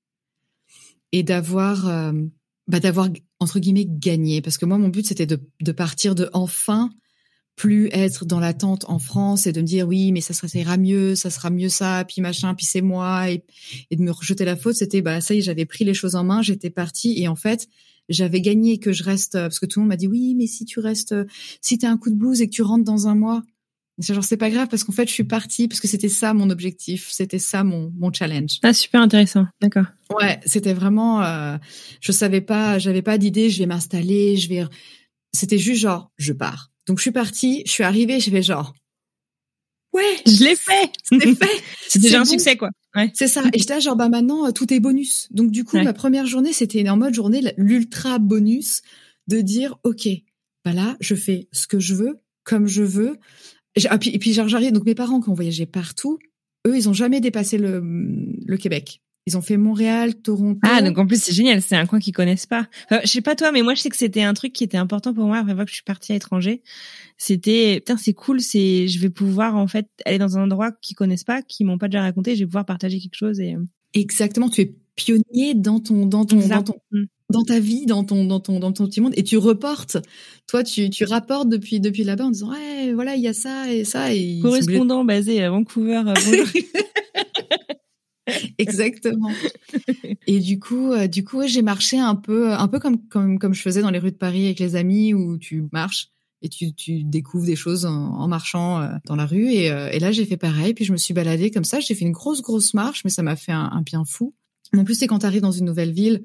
et 1.12 1.22
d'avoir, 1.22 1.88
euh, 1.88 2.12
bah, 2.66 2.80
d'avoir 2.80 3.08
entre 3.40 3.59
guillemets 3.59 3.87
gagné. 3.88 4.42
Parce 4.42 4.59
que 4.59 4.66
moi, 4.66 4.79
mon 4.79 4.88
but 4.88 5.07
c'était 5.07 5.27
de, 5.27 5.40
de 5.61 5.72
partir 5.72 6.14
de 6.14 6.29
enfin 6.33 6.90
plus 7.59 7.88
être 7.92 8.24
dans 8.24 8.38
l'attente 8.38 8.85
en 8.88 9.01
France 9.01 9.46
et 9.48 9.53
de 9.53 9.61
me 9.61 9.66
dire 9.66 9.87
oui 9.88 10.12
mais 10.12 10.20
ça, 10.20 10.33
ira 10.57 10.77
mieux 10.77 11.16
ça 11.16 11.29
sera 11.29 11.51
mieux 11.51 11.68
ça 11.68 12.05
puis 12.07 12.22
machin 12.22 12.55
puis 12.55 12.64
c'est 12.64 12.83
moi 12.83 13.33
et, 13.33 13.42
et, 13.90 13.96
de 13.96 14.03
me 14.03 14.12
rejeter 14.12 14.44
la 14.44 14.55
faute 14.55 14.77
c'était 14.77 15.03
bah 15.03 15.20
ça 15.20 15.35
y 15.35 15.38
est 15.38 15.40
j'avais 15.40 15.66
pris 15.66 15.85
les 15.85 15.92
choses 15.92 16.14
en 16.14 16.22
main 16.22 16.40
j'étais 16.40 16.70
partie 16.70 17.20
et 17.20 17.27
en 17.27 17.35
fait 17.35 17.68
j'avais 18.09 18.40
gagné 18.40 18.79
que 18.79 18.92
je 18.92 19.03
reste 19.03 19.33
parce 19.33 19.59
que 19.59 19.66
tout 19.66 19.81
le 19.81 19.83
monde 19.83 19.88
m'a 19.88 19.96
dit 19.96 20.07
oui 20.07 20.37
mais 20.37 20.46
si 20.46 20.66
tu 20.66 20.79
restes 20.79 21.16
si 21.61 21.79
t'as 21.79 21.90
un 21.90 21.98
coup 21.98 22.11
de 22.11 22.14
blues 22.14 22.40
et 22.40 22.46
que 22.46 22.55
tu 22.55 22.62
rentres 22.62 22.85
dans 22.85 23.09
un 23.09 23.16
mois 23.16 23.42
c'est 24.00 24.14
genre 24.14 24.24
c'est 24.24 24.37
pas 24.37 24.50
grave 24.50 24.68
parce 24.68 24.84
qu'en 24.84 24.92
fait 24.92 25.08
je 25.08 25.12
suis 25.12 25.24
partie 25.24 25.68
parce 25.68 25.80
que 25.80 25.88
c'était 25.88 26.08
ça 26.08 26.34
mon 26.34 26.50
objectif 26.50 27.08
c'était 27.11 27.38
ça 27.38 27.64
mon 27.64 27.92
mon 27.96 28.12
challenge 28.12 28.58
ah 28.62 28.72
super 28.72 29.00
intéressant 29.00 29.46
d'accord 29.61 29.87
ouais 30.18 30.40
c'était 30.46 30.74
vraiment 30.74 31.22
euh, 31.22 31.56
je 32.00 32.12
savais 32.12 32.40
pas 32.40 32.78
j'avais 32.78 33.02
pas 33.02 33.18
d'idée 33.18 33.50
je 33.50 33.58
vais 33.58 33.66
m'installer 33.66 34.37
je 34.37 34.48
vais 34.48 34.64
c'était 35.32 35.58
juste 35.58 35.80
genre 35.80 36.11
je 36.16 36.32
pars 36.32 36.70
donc 36.88 36.96
je 36.98 37.02
suis 37.02 37.12
partie, 37.12 37.62
je 37.66 37.70
suis 37.70 37.84
arrivée, 37.84 38.18
je 38.18 38.30
vais 38.30 38.42
genre 38.42 38.74
ouais, 39.92 40.16
je 40.26 40.42
l'ai 40.42 40.56
fait, 40.56 40.90
c'est 41.04 41.34
fait, 41.34 41.62
c'est 41.88 41.98
déjà 42.00 42.22
un 42.22 42.24
succès 42.24 42.56
quoi. 42.56 42.70
Ouais. 42.96 43.12
C'est 43.14 43.28
ça. 43.28 43.42
Et 43.52 43.58
j'étais 43.58 43.80
genre 43.80 43.94
bah 43.94 44.08
maintenant 44.08 44.46
euh, 44.46 44.52
tout 44.52 44.72
est 44.72 44.80
bonus. 44.80 45.28
Donc 45.30 45.50
du 45.50 45.64
coup 45.64 45.76
ma 45.76 45.92
première 45.92 46.24
journée 46.26 46.54
c'était 46.54 46.88
en 46.88 46.96
mode 46.96 47.12
journée 47.12 47.52
l'ultra 47.58 48.18
bonus 48.18 48.80
de 49.28 49.42
dire 49.42 49.76
ok 49.84 50.08
bah 50.64 50.72
là 50.72 50.96
je 51.00 51.14
fais 51.14 51.48
ce 51.52 51.66
que 51.66 51.78
je 51.78 51.94
veux 51.94 52.20
comme 52.42 52.66
je 52.66 52.82
veux. 52.82 53.18
Et, 53.78 53.88
ah, 53.88 53.98
puis, 53.98 54.10
et 54.10 54.18
puis 54.18 54.32
genre 54.32 54.48
j'arrive 54.48 54.72
donc 54.72 54.84
mes 54.84 54.94
parents 54.94 55.20
qui 55.20 55.28
ont 55.28 55.34
voyagé 55.34 55.66
partout, 55.66 56.18
eux 56.66 56.76
ils 56.76 56.88
ont 56.88 56.92
jamais 56.92 57.20
dépassé 57.20 57.58
le, 57.58 57.82
le 57.82 58.56
Québec. 58.56 59.00
Ils 59.28 59.36
ont 59.36 59.42
fait 59.42 59.58
Montréal, 59.58 60.14
Toronto. 60.14 60.58
Ah, 60.62 60.80
donc 60.80 60.96
en 60.96 61.06
plus, 61.06 61.22
c'est 61.22 61.34
génial. 61.34 61.60
C'est 61.60 61.76
un 61.76 61.84
coin 61.84 61.98
qu'ils 61.98 62.14
connaissent 62.14 62.46
pas. 62.46 62.66
Enfin, 62.86 63.02
je 63.04 63.08
sais 63.08 63.20
pas 63.20 63.36
toi, 63.36 63.52
mais 63.52 63.60
moi, 63.60 63.74
je 63.74 63.82
sais 63.82 63.90
que 63.90 63.96
c'était 63.96 64.22
un 64.22 64.32
truc 64.32 64.54
qui 64.54 64.64
était 64.64 64.78
important 64.78 65.12
pour 65.12 65.26
moi 65.26 65.44
la 65.46 65.54
fois 65.54 65.64
que 65.66 65.70
je 65.70 65.74
suis 65.74 65.84
partie 65.84 66.12
à 66.12 66.14
l'étranger. 66.14 66.62
C'était, 67.18 67.74
putain, 67.80 67.98
c'est 67.98 68.14
cool. 68.14 68.40
C'est, 68.40 68.88
je 68.88 68.98
vais 68.98 69.10
pouvoir, 69.10 69.56
en 69.56 69.66
fait, 69.66 69.86
aller 70.06 70.16
dans 70.16 70.38
un 70.38 70.44
endroit 70.44 70.72
qu'ils 70.72 70.96
connaissent 70.96 71.24
pas, 71.24 71.42
qu'ils 71.42 71.66
m'ont 71.66 71.76
pas 71.76 71.88
déjà 71.88 72.00
raconté. 72.00 72.36
Je 72.36 72.40
vais 72.40 72.46
pouvoir 72.46 72.64
partager 72.64 73.00
quelque 73.00 73.16
chose 73.16 73.38
et. 73.38 73.54
Euh. 73.54 73.66
Exactement. 73.92 74.48
Tu 74.48 74.62
es 74.62 74.74
pionnier 74.96 75.54
dans 75.54 75.80
ton, 75.80 76.06
dans 76.06 76.24
ton, 76.24 76.38
dans 76.48 76.62
ton, 76.62 76.76
mm. 76.92 77.04
Dans 77.30 77.42
ta 77.42 77.60
vie, 77.60 77.86
dans 77.86 78.04
ton, 78.04 78.24
dans 78.24 78.40
ton, 78.40 78.58
dans 78.58 78.72
ton 78.72 78.86
petit 78.86 79.00
monde, 79.00 79.12
et 79.16 79.22
tu 79.22 79.36
reportes. 79.36 79.98
Toi, 80.46 80.64
tu, 80.64 80.90
tu 80.90 81.04
rapportes 81.04 81.48
depuis, 81.48 81.80
depuis 81.80 82.04
là-bas 82.04 82.26
en 82.26 82.30
disant, 82.30 82.50
ouais, 82.50 82.92
voilà, 82.92 83.16
il 83.16 83.22
y 83.22 83.28
a 83.28 83.34
ça 83.34 83.72
et 83.72 83.84
ça. 83.84 84.14
Et 84.14 84.40
Correspondant 84.40 85.04
basé 85.04 85.42
à 85.42 85.50
Vancouver. 85.50 86.02
Euh, 86.06 86.14
bonjour. 86.14 86.46
Exactement. 88.58 89.30
Et 90.26 90.40
du 90.40 90.58
coup, 90.58 90.92
euh, 90.92 91.06
du 91.06 91.24
coup, 91.24 91.46
j'ai 91.46 91.62
marché 91.62 91.98
un 91.98 92.14
peu, 92.14 92.52
un 92.52 92.68
peu 92.68 92.78
comme, 92.78 93.06
comme, 93.08 93.38
comme 93.38 93.54
je 93.54 93.62
faisais 93.62 93.80
dans 93.80 93.90
les 93.90 93.98
rues 93.98 94.10
de 94.10 94.16
Paris 94.16 94.46
avec 94.46 94.58
les 94.58 94.76
amis 94.76 95.14
où 95.14 95.38
tu 95.38 95.64
marches 95.72 96.10
et 96.42 96.48
tu, 96.48 96.72
tu 96.72 97.02
découvres 97.04 97.46
des 97.46 97.56
choses 97.56 97.84
en, 97.84 98.28
marchant 98.28 98.80
euh, 98.80 98.88
dans 99.06 99.16
la 99.16 99.26
rue. 99.26 99.50
Et, 99.50 99.70
euh, 99.70 99.90
et 99.90 99.98
là, 99.98 100.12
j'ai 100.12 100.24
fait 100.24 100.36
pareil. 100.36 100.74
Puis 100.74 100.84
je 100.84 100.92
me 100.92 100.96
suis 100.96 101.14
baladée 101.14 101.50
comme 101.50 101.64
ça. 101.64 101.80
J'ai 101.80 101.94
fait 101.94 102.04
une 102.04 102.12
grosse, 102.12 102.42
grosse 102.42 102.74
marche, 102.74 103.04
mais 103.04 103.10
ça 103.10 103.22
m'a 103.22 103.36
fait 103.36 103.52
un, 103.52 103.82
bien 103.84 104.04
fou. 104.04 104.34
En 104.76 104.84
plus, 104.84 104.94
c'est 104.94 105.06
quand 105.06 105.20
tu 105.20 105.26
arrives 105.26 105.42
dans 105.42 105.50
une 105.50 105.64
nouvelle 105.64 105.92
ville, 105.92 106.22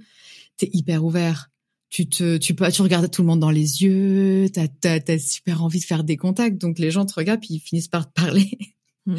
t'es 0.58 0.70
hyper 0.74 1.04
ouvert. 1.04 1.50
Tu 1.90 2.10
te, 2.10 2.38
tu 2.38 2.56
peux, 2.56 2.72
tu 2.72 2.82
regardes 2.82 3.10
tout 3.12 3.22
le 3.22 3.28
monde 3.28 3.40
dans 3.40 3.52
les 3.52 3.84
yeux. 3.84 4.48
T'as, 4.52 4.68
t'as, 4.68 5.00
as 5.08 5.20
super 5.20 5.64
envie 5.64 5.80
de 5.80 5.86
faire 5.86 6.04
des 6.04 6.18
contacts. 6.18 6.58
Donc 6.58 6.80
les 6.80 6.90
gens 6.90 7.06
te 7.06 7.14
regardent 7.14 7.42
puis 7.42 7.56
ils 7.56 7.60
finissent 7.60 7.88
par 7.88 8.12
te 8.12 8.14
parler. 8.14 8.50
Mmh. 9.06 9.18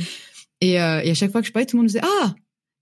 Et, 0.63 0.71
et 0.71 0.79
à 0.79 1.13
chaque 1.13 1.31
fois 1.31 1.43
que 1.43 1.47
je 1.47 1.53
parlais, 1.53 1.67
tout 1.67 1.77
le 1.77 1.83
monde 1.83 1.85
me 1.85 1.89
disait 1.89 2.01
ah 2.03 2.35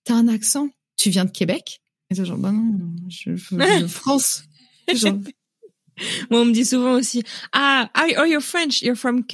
t'as 0.04 0.14
un 0.14 0.28
accent, 0.28 0.68
tu 0.96 1.10
viens 1.10 1.24
de 1.24 1.30
Québec? 1.30 1.80
Et 2.10 2.14
c'est 2.14 2.24
genre, 2.24 2.38
bah 2.38 2.52
non, 2.52 2.94
je, 3.08 3.36
je, 3.36 3.80
de 3.82 3.86
France. 3.88 4.44
Genre... 4.92 5.14
Moi, 6.30 6.40
on 6.40 6.44
me 6.46 6.52
dit 6.52 6.64
souvent 6.64 6.94
aussi, 6.94 7.22
ah, 7.52 7.90
oh, 8.18 8.24
you're 8.24 8.42
French, 8.42 8.82
you're 8.82 8.96
from 8.96 9.24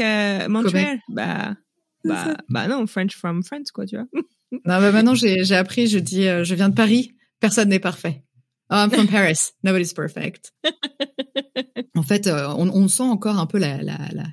Montreal. 0.48 0.98
Bah, 1.08 1.56
bah, 2.04 2.36
bah 2.48 2.68
non, 2.68 2.86
French 2.86 3.16
from 3.16 3.42
France, 3.42 3.70
quoi, 3.70 3.86
tu 3.86 3.96
vois. 3.96 4.06
non, 4.52 4.60
bah 4.64 4.92
maintenant, 4.92 5.14
j'ai, 5.14 5.44
j'ai 5.44 5.54
appris, 5.54 5.86
je 5.86 5.98
dis, 5.98 6.26
euh, 6.26 6.44
je 6.44 6.54
viens 6.54 6.68
de 6.68 6.74
Paris, 6.74 7.14
personne 7.40 7.68
n'est 7.68 7.78
parfait. 7.78 8.24
Oh, 8.70 8.74
I'm 8.74 8.90
from 8.90 9.08
Paris, 9.08 9.52
nobody's 9.62 9.92
perfect. 9.92 10.52
en 11.96 12.02
fait, 12.02 12.26
euh, 12.26 12.48
on, 12.56 12.68
on, 12.68 12.88
sent 12.88 13.02
encore 13.02 13.38
un 13.38 13.46
peu 13.46 13.58
la, 13.58 13.82
la, 13.82 13.98
la, 14.12 14.26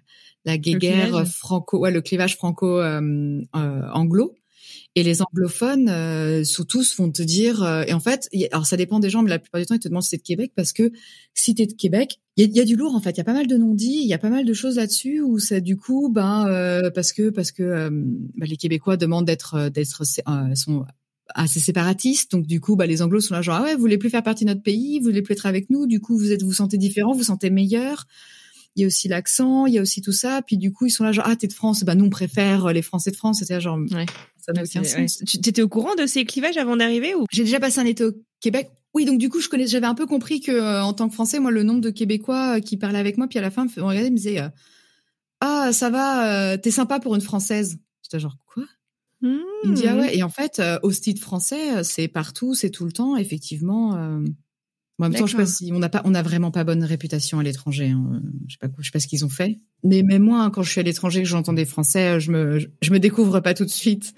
la 0.44 0.58
guéguerre 0.58 1.26
franco, 1.28 1.80
ouais, 1.80 1.92
le 1.92 2.02
clivage 2.02 2.36
franco-anglo. 2.36 4.34
Euh, 4.34 4.40
et 4.96 5.04
les 5.04 5.22
anglophones, 5.22 5.90
euh, 5.90 6.44
tous, 6.70 6.96
vont 6.98 7.12
te 7.12 7.22
dire. 7.22 7.64
Euh, 7.64 7.84
et 7.86 7.94
en 7.94 8.00
fait, 8.00 8.30
alors 8.52 8.66
ça 8.66 8.78
dépend 8.78 9.00
des 9.00 9.10
gens, 9.10 9.24
mais 9.24 9.30
la 9.30 9.40
plupart 9.40 9.60
du 9.60 9.68
temps, 9.68 9.76
ils 9.76 9.80
te 9.80 9.90
demandent 9.90 10.04
si 10.04 10.12
t'es 10.12 10.18
de 10.18 10.24
Québec 10.24 10.52
parce 10.56 10.72
que 10.72 10.92
si 11.34 11.54
t'es 11.54 11.66
de 11.66 11.74
Québec, 11.74 12.20
il 12.38 12.56
y 12.56 12.60
a, 12.60 12.64
du 12.64 12.76
lourd 12.78 12.96
en 12.96 13.02
fait. 13.02 13.12
Il 13.12 13.18
y 13.18 13.22
a 13.22 13.26
pas 13.26 13.34
mal 13.34 13.48
de 13.48 13.58
non-dits, 13.58 14.00
il 14.02 14.08
y 14.08 14.14
a 14.14 14.18
pas 14.18 14.30
mal 14.30 14.46
de 14.46 14.54
choses 14.54 14.78
là-dessus 14.78 15.22
où 15.22 15.38
c'est 15.38 15.62
du 15.62 15.76
coup, 15.76 16.10
ben 16.10 16.48
euh, 16.48 16.90
parce 16.92 17.12
que 17.12 17.30
parce 17.30 17.52
que 17.52 17.64
euh, 17.64 17.90
ben, 17.90 18.48
les 18.48 18.58
Québécois 18.58 18.96
demandent 18.96 19.26
d'être 19.26 19.70
d'être 19.70 20.04
sont 20.56 20.86
assez 21.34 21.60
séparatistes. 21.60 22.32
Donc 22.32 22.46
du 22.46 22.60
coup, 22.60 22.76
bah, 22.76 22.86
les 22.86 23.02
Anglos 23.02 23.22
sont 23.22 23.34
là 23.34 23.42
genre 23.42 23.58
ah 23.58 23.64
ouais, 23.64 23.74
vous 23.74 23.82
voulez 23.82 23.98
plus 23.98 24.10
faire 24.10 24.24
partie 24.24 24.46
de 24.46 24.50
notre 24.50 24.64
pays, 24.64 25.00
vous 25.00 25.06
voulez 25.06 25.22
plus 25.22 25.34
être 25.34 25.46
avec 25.46 25.70
nous. 25.70 25.88
Du 25.88 26.00
coup, 26.00 26.18
vous 26.18 26.32
êtes 26.32 26.44
vous 26.44 26.54
sentez 26.54 26.78
différent, 26.78 27.14
vous 27.14 27.24
sentez 27.24 27.50
meilleur 27.50 28.06
il 28.76 28.82
y 28.82 28.84
a 28.84 28.88
aussi 28.88 29.08
l'accent, 29.08 29.66
il 29.66 29.74
y 29.74 29.78
a 29.78 29.82
aussi 29.82 30.02
tout 30.02 30.12
ça. 30.12 30.42
Puis 30.42 30.58
du 30.58 30.72
coup, 30.72 30.86
ils 30.86 30.92
sont 30.92 31.04
là 31.04 31.12
genre 31.12 31.26
ah 31.28 31.36
t'es 31.36 31.48
de 31.48 31.54
France, 31.54 31.84
bah 31.84 31.96
nous 31.96 32.06
on 32.06 32.10
préfère 32.10 32.74
les 32.74 32.82
Français 32.82 33.12
de 33.12 33.16
France. 33.16 33.40
C'était 33.40 33.62
genre 33.62 33.78
ouais. 33.78 34.06
ça 34.38 34.54
n'a 34.54 34.64
aucun 34.64 34.84
sens. 34.84 35.24
Tu 35.26 35.38
étais 35.38 35.62
au 35.62 35.70
courant 35.70 35.96
de 35.96 36.06
ces 36.06 36.26
clivages 36.26 36.58
avant 36.58 36.76
d'arriver 36.76 37.16
ou? 37.16 37.26
J'ai 37.32 37.44
déjà 37.44 37.60
passé 37.60 37.80
un 37.80 37.86
été 37.86 38.04
au 38.04 38.12
Québec. 38.42 38.70
Oui, 38.94 39.06
donc 39.06 39.18
du 39.18 39.30
coup 39.30 39.42
je 39.42 39.50
connais, 39.50 39.68
j'avais 39.68 39.88
un 39.88 39.96
peu 39.96 40.06
compris 40.06 40.40
que 40.40 40.52
euh, 40.52 40.84
en 40.84 40.94
tant 40.94 41.10
que 41.10 41.14
Français, 41.14 41.40
moi 41.40 41.52
le 41.52 41.64
nombre 41.64 41.82
de 41.82 41.90
Québécois 41.90 42.58
euh, 42.58 42.60
qui 42.62 42.78
parlaient 42.78 43.00
avec 43.00 43.18
moi, 43.18 43.28
puis 43.28 43.40
à 43.40 43.42
la 43.42 43.52
fin, 43.52 43.66
on 43.78 43.88
regardait, 43.88 44.08
ils 44.08 44.12
me 44.12 44.18
disaient 44.18 44.40
euh, 44.40 44.50
ah 45.42 45.72
ça 45.74 45.90
va, 45.90 46.58
t'es 46.58 46.72
sympa 46.72 47.00
pour 47.00 47.16
une 47.16 47.22
Française. 47.22 47.78
J'étais 48.04 48.20
genre 48.20 48.38
quoi? 48.46 48.64
Il 49.64 49.72
me 49.72 49.76
dit 49.76 49.88
ah 49.88 49.96
hmm. 49.96 50.00
ouais. 50.00 50.18
Et 50.18 50.24
en 50.24 50.30
fait, 50.30 50.62
au 50.84 50.92
style 50.92 51.20
français, 51.20 51.84
c'est 51.84 52.08
partout, 52.08 52.54
c'est 52.54 52.70
tout 52.70 52.86
le 52.86 52.92
temps. 52.92 53.18
Effectivement. 53.18 53.92
En 54.98 55.04
même 55.04 55.14
temps, 55.14 55.26
je 55.26 55.32
sais 55.32 55.38
pas 55.38 55.46
si 55.46 55.72
on 55.74 55.80
n'a 55.80 55.90
pas, 55.90 56.02
on 56.06 56.16
a 56.16 56.22
vraiment 56.22 56.52
pas 56.52 56.64
bonne 56.64 56.84
réputation 56.84 57.40
à 57.40 57.44
l'étranger. 57.44 57.90
Hein. 57.90 58.22
Je 58.48 58.54
sais 58.54 58.60
pas, 58.60 58.74
je 58.80 58.86
sais 58.86 58.92
pas 58.92 59.00
ce 59.00 59.08
qu'ils 59.08 59.26
ont 59.26 59.30
fait. 59.30 59.60
Mais 59.84 60.04
même 60.04 60.24
moi, 60.24 60.42
hein, 60.42 60.50
quand 60.50 60.64
je 60.64 60.72
suis 60.72 60.80
à 60.80 60.84
l'étranger, 60.84 61.22
que 61.22 61.28
j'entends 61.28 61.54
des 61.54 61.66
Français, 61.66 62.20
je 62.22 62.32
me, 62.32 62.60
je 62.82 62.92
me 62.92 63.00
découvre 63.00 63.42
pas 63.42 63.54
tout 63.54 63.66
de 63.66 63.70
suite. 63.70 64.14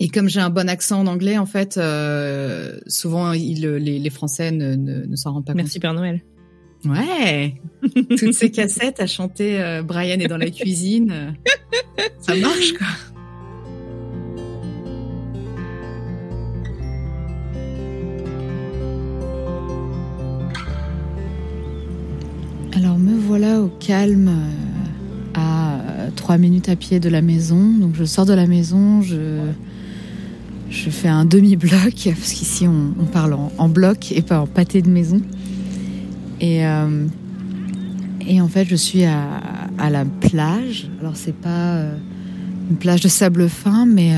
Et 0.00 0.08
comme 0.08 0.28
j'ai 0.28 0.40
un 0.40 0.50
bon 0.50 0.68
accent 0.68 1.00
en 1.00 1.06
anglais, 1.06 1.38
en 1.38 1.46
fait, 1.46 1.76
euh, 1.76 2.78
souvent 2.86 3.32
les, 3.32 3.78
les, 3.78 4.10
Français 4.10 4.50
ne, 4.50 4.74
ne, 4.74 5.06
ne 5.06 5.16
s'en 5.16 5.32
rendent 5.32 5.44
pas 5.44 5.52
compte. 5.52 5.62
Merci 5.62 5.80
Père 5.80 5.94
Noël. 5.94 6.22
Ouais, 6.84 7.60
toutes 8.18 8.34
ces 8.34 8.52
cassettes 8.52 9.00
à 9.00 9.08
chanter 9.08 9.60
euh, 9.60 9.82
Brian 9.82 10.20
est 10.20 10.28
dans 10.28 10.36
la 10.36 10.50
cuisine, 10.50 11.10
euh, 11.10 11.30
ça 12.20 12.36
marche 12.36 12.72
quoi. 12.74 12.86
Voilà 23.28 23.60
au 23.60 23.68
calme 23.68 24.28
euh, 24.28 25.38
à 25.38 26.10
trois 26.16 26.38
minutes 26.38 26.70
à 26.70 26.76
pied 26.76 26.98
de 26.98 27.10
la 27.10 27.20
maison. 27.20 27.62
Donc 27.78 27.94
je 27.94 28.04
sors 28.04 28.24
de 28.24 28.32
la 28.32 28.46
maison, 28.46 29.02
je, 29.02 29.52
fais 30.70 31.08
un 31.08 31.26
demi-bloc, 31.26 31.92
parce 32.06 32.32
qu'ici 32.32 32.66
on, 32.66 33.04
parle 33.04 33.36
en, 33.58 33.68
bloc 33.68 34.12
et 34.12 34.22
pas 34.22 34.40
en 34.40 34.46
pâté 34.46 34.80
de 34.80 34.88
maison. 34.88 35.20
Et, 36.40 36.64
euh, 36.64 37.06
en 38.40 38.48
fait 38.48 38.64
je 38.64 38.76
suis 38.76 39.04
à, 39.04 39.90
la 39.90 40.06
plage. 40.06 40.88
Alors 41.00 41.16
c'est 41.16 41.36
pas 41.36 41.74
euh, 41.74 41.96
une 42.70 42.76
plage 42.76 43.02
de 43.02 43.08
sable 43.08 43.50
fin, 43.50 43.84
mais 43.84 44.14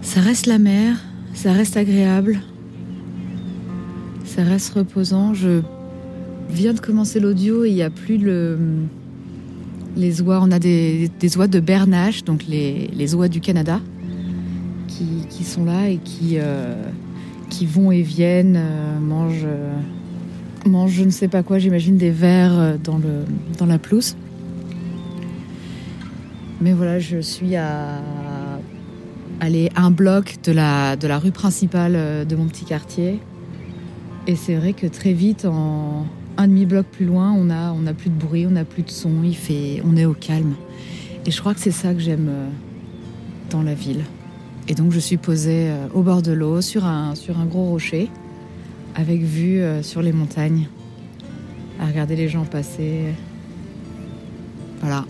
ça 0.00 0.20
reste 0.20 0.46
la 0.46 0.60
mer, 0.60 0.96
ça 1.34 1.52
reste 1.52 1.76
agréable, 1.76 2.40
ça 4.24 4.44
reste 4.44 4.74
reposant. 4.74 5.34
Je 5.34 5.60
vient 6.50 6.74
de 6.74 6.80
commencer 6.80 7.20
l'audio 7.20 7.64
il 7.64 7.74
n'y 7.74 7.82
a 7.82 7.90
plus 7.90 8.18
le, 8.18 8.58
les 9.96 10.22
oies. 10.22 10.40
On 10.42 10.50
a 10.50 10.58
des, 10.58 11.10
des 11.18 11.36
oies 11.36 11.46
de 11.46 11.60
Bernache, 11.60 12.24
donc 12.24 12.44
les, 12.46 12.88
les 12.88 13.14
oies 13.14 13.28
du 13.28 13.40
Canada, 13.40 13.80
qui, 14.88 15.26
qui 15.28 15.44
sont 15.44 15.64
là 15.64 15.88
et 15.88 15.98
qui, 15.98 16.36
euh, 16.38 16.74
qui 17.48 17.66
vont 17.66 17.92
et 17.92 18.02
viennent, 18.02 18.56
euh, 18.56 18.98
mangent, 19.00 19.44
euh, 19.44 19.72
mangent 20.66 20.92
je 20.92 21.04
ne 21.04 21.10
sais 21.10 21.28
pas 21.28 21.42
quoi, 21.42 21.58
j'imagine 21.58 21.96
des 21.96 22.10
vers 22.10 22.78
dans, 22.78 22.98
le, 22.98 23.24
dans 23.58 23.66
la 23.66 23.78
pelouse. 23.78 24.16
Mais 26.60 26.72
voilà, 26.72 26.98
je 26.98 27.18
suis 27.18 27.56
à 27.56 28.02
aller 29.40 29.70
un 29.76 29.90
bloc 29.90 30.36
de 30.44 30.52
la, 30.52 30.96
de 30.96 31.06
la 31.06 31.18
rue 31.18 31.30
principale 31.30 32.26
de 32.26 32.36
mon 32.36 32.46
petit 32.46 32.66
quartier. 32.66 33.18
Et 34.26 34.36
c'est 34.36 34.54
vrai 34.54 34.74
que 34.74 34.86
très 34.86 35.14
vite, 35.14 35.46
en, 35.46 36.04
un 36.40 36.48
demi-bloc 36.48 36.86
plus 36.86 37.04
loin, 37.04 37.34
on 37.36 37.50
a, 37.50 37.72
on 37.72 37.86
a 37.86 37.92
plus 37.92 38.08
de 38.08 38.14
bruit, 38.14 38.46
on 38.46 38.52
n'a 38.52 38.64
plus 38.64 38.82
de 38.82 38.90
son, 38.90 39.22
il 39.22 39.36
fait, 39.36 39.82
on 39.84 39.94
est 39.94 40.06
au 40.06 40.14
calme. 40.14 40.54
Et 41.26 41.30
je 41.30 41.38
crois 41.38 41.52
que 41.52 41.60
c'est 41.60 41.70
ça 41.70 41.92
que 41.92 42.00
j'aime 42.00 42.28
euh, 42.30 42.48
dans 43.50 43.62
la 43.62 43.74
ville. 43.74 44.04
Et 44.66 44.74
donc 44.74 44.90
je 44.90 44.98
suis 44.98 45.18
posée 45.18 45.68
euh, 45.68 45.86
au 45.92 46.00
bord 46.00 46.22
de 46.22 46.32
l'eau, 46.32 46.62
sur 46.62 46.86
un, 46.86 47.14
sur 47.14 47.38
un 47.38 47.44
gros 47.44 47.66
rocher, 47.66 48.08
avec 48.94 49.20
vue 49.20 49.60
euh, 49.60 49.82
sur 49.82 50.00
les 50.00 50.12
montagnes, 50.12 50.68
à 51.78 51.84
regarder 51.84 52.16
les 52.16 52.28
gens 52.28 52.46
passer. 52.46 53.12
Voilà. 54.80 55.04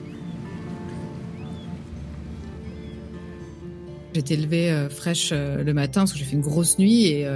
J'étais 4.14 4.34
levée 4.34 4.88
fraîche 4.90 5.32
le 5.32 5.72
matin 5.72 6.00
parce 6.00 6.12
que 6.12 6.18
j'ai 6.18 6.24
fait 6.24 6.34
une 6.34 6.42
grosse 6.42 6.80
nuit 6.80 7.06
et, 7.06 7.28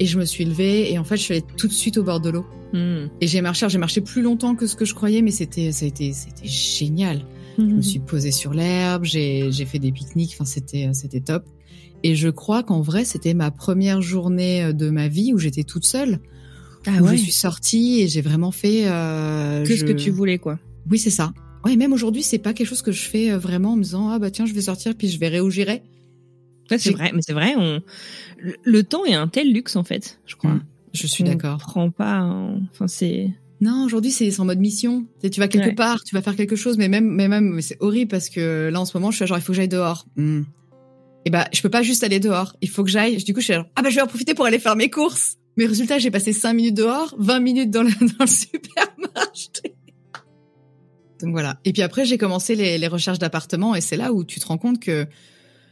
et 0.00 0.06
je 0.06 0.18
me 0.18 0.24
suis 0.24 0.44
levée 0.44 0.90
et 0.92 0.98
en 0.98 1.04
fait 1.04 1.16
je 1.16 1.22
suis 1.22 1.34
allée 1.34 1.44
tout 1.56 1.68
de 1.68 1.72
suite 1.72 1.98
au 1.98 2.02
bord 2.02 2.20
de 2.20 2.30
l'eau. 2.30 2.46
Hmm. 2.72 3.06
Et 3.20 3.26
j'ai 3.26 3.40
marché, 3.40 3.68
j'ai 3.68 3.78
marché 3.78 4.00
plus 4.00 4.22
longtemps 4.22 4.56
que 4.56 4.66
ce 4.66 4.74
que 4.74 4.84
je 4.84 4.94
croyais, 4.94 5.22
mais 5.22 5.30
c'était, 5.30 5.70
ça 5.70 5.84
a 5.84 5.88
été, 5.88 6.12
c'était 6.12 6.48
génial. 6.48 7.22
Je 7.58 7.64
me 7.64 7.82
suis 7.82 7.98
posée 7.98 8.30
sur 8.30 8.54
l'herbe, 8.54 9.04
j'ai, 9.04 9.52
j'ai 9.52 9.66
fait 9.66 9.78
des 9.78 9.92
pique-niques, 9.92 10.32
enfin 10.32 10.46
c'était, 10.46 10.88
c'était 10.94 11.20
top. 11.20 11.44
Et 12.02 12.14
je 12.14 12.30
crois 12.30 12.62
qu'en 12.62 12.80
vrai 12.80 13.04
c'était 13.04 13.34
ma 13.34 13.50
première 13.50 14.00
journée 14.00 14.72
de 14.72 14.88
ma 14.88 15.08
vie 15.08 15.34
où 15.34 15.38
j'étais 15.38 15.64
toute 15.64 15.84
seule. 15.84 16.20
Ah 16.86 16.92
où 17.00 17.04
ouais. 17.04 17.16
je 17.16 17.22
suis 17.22 17.32
sortie 17.32 18.00
et 18.00 18.08
j'ai 18.08 18.22
vraiment 18.22 18.52
fait. 18.52 18.88
Euh, 18.88 19.64
Que 19.64 19.76
ce 19.76 19.84
que 19.84 19.92
tu 19.92 20.10
voulais, 20.10 20.38
quoi. 20.38 20.58
Oui, 20.90 20.98
c'est 20.98 21.10
ça. 21.10 21.32
Ouais, 21.64 21.76
même 21.76 21.92
aujourd'hui, 21.92 22.22
c'est 22.22 22.38
pas 22.38 22.54
quelque 22.54 22.68
chose 22.68 22.80
que 22.80 22.92
je 22.92 23.02
fais 23.02 23.30
euh, 23.30 23.38
vraiment 23.38 23.74
en 23.74 23.76
me 23.76 23.82
disant 23.82 24.08
ah 24.08 24.18
bah 24.18 24.30
tiens, 24.30 24.46
je 24.46 24.54
vais 24.54 24.62
sortir 24.62 24.94
puis 24.96 25.08
je 25.08 25.18
verrai 25.18 25.40
où 25.40 25.50
j'irai. 25.50 25.82
Ouais, 26.70 26.78
c'est 26.78 26.92
vrai, 26.92 27.10
mais 27.12 27.20
c'est 27.20 27.32
vrai, 27.32 27.54
on... 27.58 27.80
le, 28.64 28.82
temps 28.84 29.04
est 29.04 29.14
un 29.14 29.28
tel 29.28 29.52
luxe, 29.52 29.76
en 29.76 29.84
fait, 29.84 30.20
je 30.26 30.36
crois. 30.36 30.52
Mm, 30.52 30.64
Je 30.92 31.06
suis 31.06 31.24
d'accord. 31.24 31.58
prend 31.58 31.90
pas, 31.90 32.20
en- 32.22 32.60
enfin, 32.72 32.86
c'est... 32.88 33.30
Non, 33.60 33.84
aujourd'hui 33.84 34.10
c'est 34.10 34.40
en 34.40 34.46
mode 34.46 34.58
mission. 34.58 35.04
Tu 35.22 35.38
vas 35.38 35.46
quelque 35.46 35.66
Ouais. 35.68 35.74
part, 35.74 36.02
tu 36.02 36.14
vas 36.14 36.22
faire 36.22 36.34
quelque 36.34 36.56
chose, 36.56 36.78
mais 36.78 36.88
même, 36.88 37.04
mais 37.06 37.28
même, 37.28 37.60
c'est 37.60 37.76
horrible 37.80 38.10
parce 38.10 38.30
que 38.30 38.70
là 38.72 38.80
en 38.80 38.86
ce 38.86 38.96
moment, 38.96 39.10
je 39.10 39.16
suis 39.16 39.22
là, 39.22 39.26
genre 39.26 39.36
il 39.38 39.42
faut 39.42 39.52
que 39.52 39.56
j'aille 39.56 39.68
dehors. 39.68 40.06
Hmm. 40.16 40.44
Et 41.26 41.30
bah, 41.30 41.46
je 41.52 41.60
peux 41.60 41.68
pas 41.68 41.82
juste 41.82 42.02
aller 42.02 42.20
dehors. 42.20 42.56
Il 42.62 42.70
faut 42.70 42.82
que 42.84 42.88
j'aille. 42.90 43.18
Du 43.22 43.34
coup, 43.34 43.40
je 43.40 43.44
suis 43.44 43.52
là, 43.52 43.58
genre, 43.58 43.68
ah 43.76 43.82
bah 43.82 43.90
je 43.90 43.96
vais 43.96 44.00
en 44.00 44.06
profiter 44.06 44.32
pour 44.32 44.46
aller 44.46 44.58
faire 44.58 44.76
mes 44.76 44.88
courses. 44.88 45.36
Mais 45.58 45.66
résultat, 45.66 45.98
j'ai 45.98 46.10
passé 46.10 46.32
5 46.32 46.54
minutes 46.54 46.74
dehors, 46.74 47.14
20 47.18 47.40
minutes 47.40 47.70
dans 47.70 47.82
le, 47.82 47.90
dans 48.00 48.24
le 48.24 48.26
supermarché. 48.26 49.74
Donc 51.20 51.32
voilà. 51.32 51.60
Et 51.66 51.72
puis 51.74 51.82
après, 51.82 52.06
j'ai 52.06 52.16
commencé 52.16 52.54
les, 52.54 52.78
les 52.78 52.86
recherches 52.86 53.18
d'appartements 53.18 53.74
et 53.74 53.82
c'est 53.82 53.96
là 53.98 54.12
où 54.14 54.24
tu 54.24 54.40
te 54.40 54.46
rends 54.46 54.56
compte 54.58 54.80
que 54.80 55.06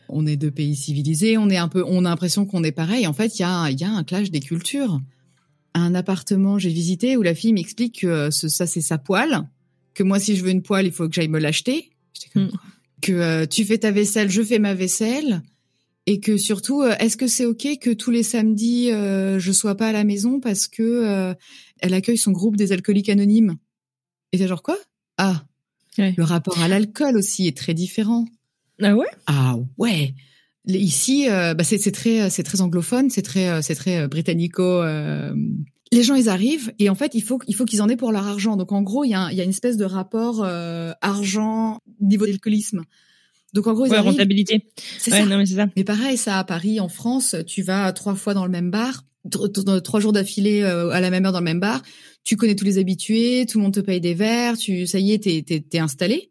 on 0.09 0.27
est 0.27 0.37
deux 0.37 0.51
pays 0.51 0.77
civilisés, 0.77 1.38
on 1.38 1.49
est 1.51 1.57
un 1.57 1.68
peu, 1.68 1.85
on 1.87 2.05
a 2.05 2.09
l'impression 2.11 2.47
qu'on 2.47 2.64
est 2.64 2.73
pareil. 2.73 3.07
En 3.07 3.12
fait, 3.12 3.38
il 3.38 3.42
y 3.42 3.44
a, 3.44 3.71
il 3.71 3.81
y 3.81 3.85
a 3.85 3.90
un 3.90 4.05
clash 4.05 4.31
des 4.31 4.40
cultures. 4.40 5.01
Un 5.75 5.94
appartement, 5.94 6.59
j'ai 6.59 6.71
visité 6.71 7.16
où 7.16 7.23
la 7.23 7.35
fille 7.35 7.53
m'explique 7.53 8.01
que 8.01 8.07
euh, 8.07 8.31
ce- 8.31 8.49
ça 8.49 8.66
c'est 8.66 8.81
sa 8.81 8.99
poêle, 8.99 9.42
que 9.94 10.03
moi 10.03 10.18
si 10.18 10.37
je 10.37 10.42
veux 10.44 10.51
une 10.51 10.62
poêle, 10.62 10.87
il 10.87 10.92
faut 10.92 11.09
que 11.09 11.14
j'aille 11.14 11.29
me 11.29 11.38
l'acheter. 11.38 11.90
Mm. 12.35 12.47
Que 13.01 13.12
euh, 13.12 13.47
tu 13.47 13.64
fais 13.64 13.79
ta 13.79 13.90
vaisselle, 13.90 14.31
je 14.31 14.42
fais 14.42 14.59
ma 14.59 14.75
vaisselle. 14.75 15.42
Et 16.07 16.21
que 16.21 16.38
surtout, 16.38 16.81
euh, 16.83 16.94
est-ce 17.01 17.18
que 17.18 17.27
c'est 17.27 17.44
ok 17.44 17.68
que 17.81 17.90
tous 17.90 18.11
les 18.11 18.23
samedis 18.23 18.90
euh, 18.92 19.38
je 19.38 19.53
sois 19.53 19.77
pas 19.77 19.88
à 19.88 19.92
la 19.92 20.05
maison 20.05 20.40
parce 20.40 20.66
que 20.66 21.35
elle 21.81 21.92
accueille 21.94 22.16
son 22.16 22.33
groupe 22.33 22.57
des 22.57 22.73
alcooliques 22.73 23.11
anonymes? 23.11 23.57
Et 24.33 24.38
t'es 24.38 24.49
genre 24.49 24.62
quoi? 24.62 24.79
Ah, 25.18 25.44
Ouais. 25.99 26.14
le 26.16 26.23
rapport 26.25 26.59
à 26.61 26.68
l'alcool 26.68 27.16
aussi 27.16 27.47
est 27.49 27.57
très 27.57 27.75
différent. 27.75 28.25
Ah 28.83 28.95
ouais? 28.95 29.07
Ah 29.27 29.57
ouais. 29.77 30.14
Ici, 30.67 31.29
euh, 31.31 31.55
bah 31.55 31.64
c'est 31.64 31.79
très, 31.93 32.29
c'est 32.31 32.43
très 32.43 32.61
anglophone, 32.61 33.09
c'est 33.11 33.23
très, 33.23 33.49
euh, 33.49 33.62
c'est 33.62 33.75
très 33.75 34.03
euh, 34.03 34.09
britannico. 34.09 34.62
euh, 34.62 35.33
Les 35.93 36.03
gens, 36.03 36.14
ils 36.14 36.29
arrivent 36.29 36.73
et 36.79 36.91
en 36.91 36.95
fait, 36.95 37.14
il 37.14 37.23
faut, 37.23 37.38
il 37.47 37.55
faut 37.55 37.64
qu'ils 37.64 37.81
en 37.81 37.88
aient 37.88 37.97
pour 37.97 38.12
leur 38.12 38.27
argent. 38.27 38.57
Donc 38.57 38.73
en 38.73 38.83
gros, 38.83 39.05
il 39.05 39.11
y 39.11 39.14
a, 39.14 39.21
un- 39.23 39.31
il 39.31 39.37
y 39.37 39.41
a 39.41 39.45
une 39.45 39.51
espèce 39.51 39.79
de 39.79 39.85
rapport 39.87 40.43
euh, 40.45 40.93
argent 41.01 41.81
niveau 42.01 42.27
d'alcoolisme. 42.27 42.83
Donc 43.55 43.67
en 43.67 43.73
gros, 43.73 43.87
ils 43.87 43.91
Ouais, 43.93 43.97
arrivent. 43.97 44.11
rentabilité. 44.12 44.67
C'est 44.99 45.11
Ouais, 45.11 45.21
ça. 45.21 45.27
non, 45.27 45.38
mais 45.38 45.47
c'est 45.47 45.55
ça. 45.55 45.67
Mais 45.75 45.85
pareil, 45.85 46.19
ça 46.19 46.38
à 46.38 46.45
Paris, 46.45 46.81
en 46.81 46.88
France, 46.91 47.35
tu 47.47 47.62
vas 47.62 47.91
trois 47.93 48.14
fois 48.14 48.35
dans 48.35 48.45
le 48.45 48.51
même 48.51 48.71
bar, 48.71 49.05
tr- 49.27 49.51
tr- 49.51 49.81
trois 49.81 50.01
jours 50.01 50.12
d'affilée 50.12 50.61
euh, 50.62 50.91
à 50.91 51.01
la 51.01 51.09
même 51.09 51.25
heure 51.25 51.33
dans 51.33 51.38
le 51.41 51.45
même 51.45 51.61
bar. 51.61 51.83
Tu 52.25 52.37
connais 52.37 52.55
tous 52.57 52.67
les 52.67 52.77
habitués, 52.77 53.47
tout 53.49 53.57
le 53.57 53.62
monde 53.64 53.73
te 53.75 53.81
paye 53.81 54.03
des 54.03 54.12
verres, 54.12 54.59
tu, 54.59 54.87
ça 54.87 54.99
y 54.99 55.12
est, 55.12 55.23
t'es, 55.23 55.43
t'es, 55.47 55.61
t'es 55.61 55.79
installé. 55.79 56.29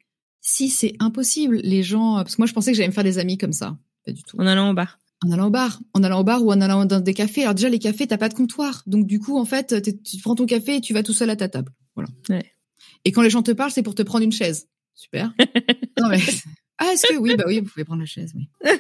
Si 0.50 0.70
c'est 0.70 0.94
impossible, 1.00 1.60
les 1.62 1.84
gens, 1.84 2.16
parce 2.16 2.38
que 2.38 2.42
moi 2.42 2.48
je 2.48 2.54
pensais 2.54 2.72
que 2.72 2.78
j'allais 2.78 2.88
me 2.88 2.94
faire 2.94 3.04
des 3.04 3.18
amis 3.18 3.38
comme 3.38 3.52
ça, 3.52 3.78
pas 4.06 4.14
du 4.14 4.24
tout. 4.24 4.38
En 4.40 4.48
allant 4.48 4.70
au 4.70 4.74
bar. 4.74 4.98
En 5.26 5.32
allant 5.32 5.48
au 5.48 5.50
bar, 5.50 5.82
en 5.94 6.04
allant 6.04 6.22
au 6.22 6.24
bar 6.24 6.42
ou 6.42 6.54
en 6.54 6.62
allant 6.62 6.86
dans 6.86 7.02
des 7.02 7.14
cafés. 7.14 7.42
Alors 7.42 7.54
déjà 7.54 7.68
les 7.68 7.80
cafés, 7.80 8.08
t'as 8.08 8.18
pas 8.18 8.30
de 8.30 8.34
comptoir, 8.34 8.82
donc 8.88 9.08
du 9.08 9.20
coup 9.20 9.38
en 9.38 9.44
fait, 9.44 9.76
tu 10.06 10.22
prends 10.22 10.36
ton 10.36 10.46
café 10.46 10.78
et 10.78 10.82
tu 10.82 10.94
vas 10.94 11.04
tout 11.04 11.12
seul 11.12 11.30
à 11.32 11.36
ta 11.36 11.50
table. 11.50 11.74
Voilà. 11.96 12.10
Ouais. 12.30 12.54
Et 13.04 13.12
quand 13.12 13.24
les 13.24 13.30
gens 13.30 13.44
te 13.44 13.52
parlent, 13.52 13.72
c'est 13.72 13.84
pour 13.84 13.94
te 13.94 14.04
prendre 14.04 14.24
une 14.24 14.32
chaise. 14.32 14.70
Super. 14.96 15.34
non 16.00 16.08
mais 16.08 16.22
ah 16.78 16.94
est-ce 16.94 17.08
que 17.08 17.18
oui? 17.18 17.36
Bah 17.36 17.44
oui 17.46 17.60
vous 17.60 17.68
pouvez 17.68 17.84
prendre 17.84 18.00
la 18.00 18.08
chaise 18.08 18.32
oui. 18.34 18.48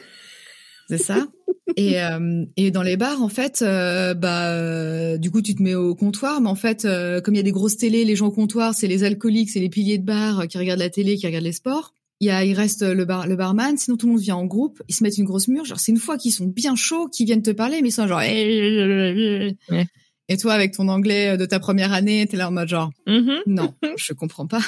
C'est 0.89 0.97
ça. 0.97 1.27
Et, 1.75 2.01
euh, 2.01 2.45
et 2.55 2.71
dans 2.71 2.81
les 2.81 2.95
bars, 2.95 3.21
en 3.21 3.27
fait, 3.29 3.61
euh, 3.61 4.13
bah, 4.13 4.51
euh, 4.53 5.17
du 5.17 5.31
coup, 5.31 5.41
tu 5.41 5.53
te 5.53 5.61
mets 5.61 5.75
au 5.75 5.95
comptoir, 5.95 6.39
mais 6.39 6.49
en 6.49 6.55
fait, 6.55 6.85
euh, 6.85 7.19
comme 7.19 7.33
il 7.33 7.37
y 7.37 7.41
a 7.41 7.43
des 7.43 7.51
grosses 7.51 7.77
télés, 7.77 8.05
les 8.05 8.15
gens 8.15 8.27
au 8.27 8.31
comptoir, 8.31 8.73
c'est 8.73 8.87
les 8.87 9.03
alcooliques, 9.03 9.49
c'est 9.49 9.59
les 9.59 9.69
piliers 9.69 9.97
de 9.97 10.05
bar 10.05 10.39
euh, 10.39 10.45
qui 10.45 10.57
regardent 10.57 10.79
la 10.79 10.89
télé, 10.89 11.17
qui 11.17 11.27
regardent 11.27 11.43
les 11.43 11.51
sports. 11.51 11.93
Il 12.19 12.27
y 12.27 12.31
a, 12.31 12.43
il 12.45 12.53
reste 12.53 12.81
le 12.81 13.05
bar, 13.05 13.27
le 13.27 13.35
barman. 13.35 13.77
Sinon, 13.77 13.97
tout 13.97 14.07
le 14.07 14.13
monde 14.13 14.21
vient 14.21 14.37
en 14.37 14.45
groupe. 14.45 14.81
Ils 14.87 14.95
se 14.95 15.03
mettent 15.03 15.17
une 15.19 15.25
grosse 15.25 15.49
mur. 15.49 15.65
Genre, 15.65 15.79
c'est 15.79 15.91
une 15.91 15.99
fois 15.99 16.17
qu'ils 16.17 16.31
sont 16.31 16.47
bien 16.47 16.75
chauds, 16.75 17.09
qu'ils 17.09 17.27
viennent 17.27 17.43
te 17.43 17.51
parler, 17.51 17.81
mais 17.83 17.89
ils 17.89 17.91
sont 17.91 18.07
genre. 18.07 18.17
Ouais. 18.19 19.85
Et 20.29 20.37
toi, 20.37 20.53
avec 20.53 20.73
ton 20.73 20.87
anglais 20.87 21.37
de 21.37 21.45
ta 21.45 21.59
première 21.59 21.93
année, 21.93 22.25
t'es 22.25 22.37
là 22.37 22.47
en 22.47 22.51
mode 22.51 22.69
genre. 22.69 22.89
Mhm. 23.05 23.41
Non, 23.45 23.73
je 23.97 24.13
comprends 24.13 24.47
pas. 24.47 24.61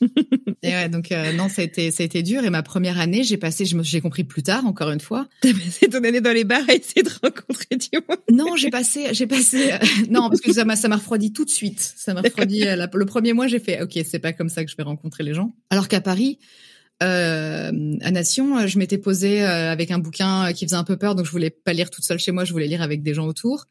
et 0.62 0.68
ouais, 0.68 0.88
donc 0.88 1.12
euh, 1.12 1.32
non, 1.32 1.48
ça 1.48 1.62
a 1.62 1.64
été, 1.64 1.90
ça 1.90 2.02
a 2.02 2.06
été 2.06 2.22
dur. 2.22 2.44
Et 2.44 2.50
ma 2.50 2.62
première 2.62 2.98
année, 2.98 3.22
j'ai 3.22 3.36
passé, 3.36 3.64
j'ai 3.66 4.00
compris 4.00 4.24
plus 4.24 4.42
tard, 4.42 4.64
encore 4.66 4.90
une 4.90 5.00
fois. 5.00 5.28
T'as 5.40 5.52
passé 5.52 5.88
ton 5.88 6.02
année 6.04 6.20
dans 6.20 6.32
les 6.32 6.44
bars 6.44 6.62
à 6.68 6.74
essayer 6.74 7.02
de 7.02 7.10
rencontrer 7.22 7.76
du 7.76 7.88
monde. 8.08 8.18
Non, 8.32 8.56
j'ai 8.56 8.70
passé, 8.70 9.08
j'ai 9.12 9.26
passé. 9.26 9.72
euh, 9.72 9.78
non, 10.10 10.28
parce 10.28 10.40
que 10.40 10.52
ça 10.52 10.64
m'a, 10.64 10.76
ça 10.76 10.88
m'a 10.88 10.96
refroidi 10.96 11.32
tout 11.32 11.44
de 11.44 11.50
suite. 11.50 11.80
Ça 11.96 12.14
m'a 12.14 12.22
refroidi. 12.22 12.66
euh, 12.66 12.76
la- 12.76 12.90
le 12.92 13.06
premier 13.06 13.32
mois, 13.32 13.46
j'ai 13.46 13.58
fait, 13.60 13.82
ok, 13.82 13.98
c'est 14.08 14.18
pas 14.18 14.32
comme 14.32 14.48
ça 14.48 14.64
que 14.64 14.70
je 14.70 14.76
vais 14.76 14.82
rencontrer 14.82 15.22
les 15.24 15.34
gens. 15.34 15.54
Alors 15.70 15.88
qu'à 15.88 16.00
Paris, 16.00 16.38
euh, 17.02 17.96
à 18.02 18.10
Nation, 18.10 18.66
je 18.66 18.78
m'étais 18.78 18.98
posée 18.98 19.42
avec 19.42 19.90
un 19.90 19.98
bouquin 19.98 20.52
qui 20.52 20.64
faisait 20.66 20.76
un 20.76 20.84
peu 20.84 20.96
peur, 20.96 21.14
donc 21.14 21.26
je 21.26 21.30
voulais 21.30 21.50
pas 21.50 21.72
lire 21.72 21.90
toute 21.90 22.04
seule 22.04 22.18
chez 22.18 22.32
moi, 22.32 22.44
je 22.44 22.52
voulais 22.52 22.66
lire 22.66 22.82
avec 22.82 23.02
des 23.02 23.14
gens 23.14 23.26
autour. 23.26 23.66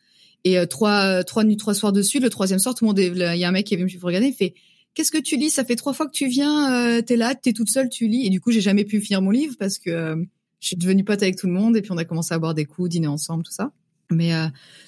Et 0.45 0.55
trois, 0.67 1.23
trois 1.25 1.43
nuits, 1.43 1.57
trois 1.57 1.73
soirs 1.73 1.91
dessus. 1.91 2.19
Le 2.21 2.29
troisième 2.29 2.59
soir, 2.59 2.73
tout 2.73 2.85
le 2.85 2.87
monde, 2.87 2.99
il 2.99 3.37
y 3.37 3.43
a 3.43 3.47
un 3.47 3.51
mec 3.51 3.65
qui 3.67 3.73
est 3.73 3.77
venu 3.77 3.91
me 3.93 4.05
regarder, 4.05 4.27
il 4.27 4.33
fait. 4.33 4.53
Qu'est-ce 4.93 5.11
que 5.11 5.17
tu 5.17 5.37
lis? 5.37 5.49
Ça 5.49 5.63
fait 5.63 5.75
trois 5.75 5.93
fois 5.93 6.07
que 6.07 6.11
tu 6.11 6.27
viens, 6.27 6.73
euh, 6.73 7.01
t'es 7.01 7.15
là, 7.15 7.35
t'es 7.35 7.53
toute 7.53 7.69
seule, 7.69 7.89
tu 7.89 8.07
lis. 8.07 8.25
Et 8.25 8.29
du 8.29 8.41
coup, 8.41 8.51
j'ai 8.51 8.61
jamais 8.61 8.85
pu 8.85 8.99
finir 8.99 9.21
mon 9.21 9.31
livre 9.31 9.55
parce 9.57 9.77
que 9.77 9.89
euh, 9.89 10.15
je 10.59 10.67
suis 10.67 10.75
devenue 10.75 11.03
pote 11.03 11.21
avec 11.21 11.35
tout 11.37 11.47
le 11.47 11.53
monde 11.53 11.77
et 11.77 11.81
puis 11.81 11.91
on 11.91 11.97
a 11.97 12.05
commencé 12.05 12.33
à 12.33 12.39
boire 12.39 12.53
des 12.53 12.65
coups, 12.65 12.89
dîner 12.89 13.07
ensemble, 13.07 13.43
tout 13.43 13.51
ça. 13.51 13.71
Mais 14.11 14.33
euh, 14.33 14.47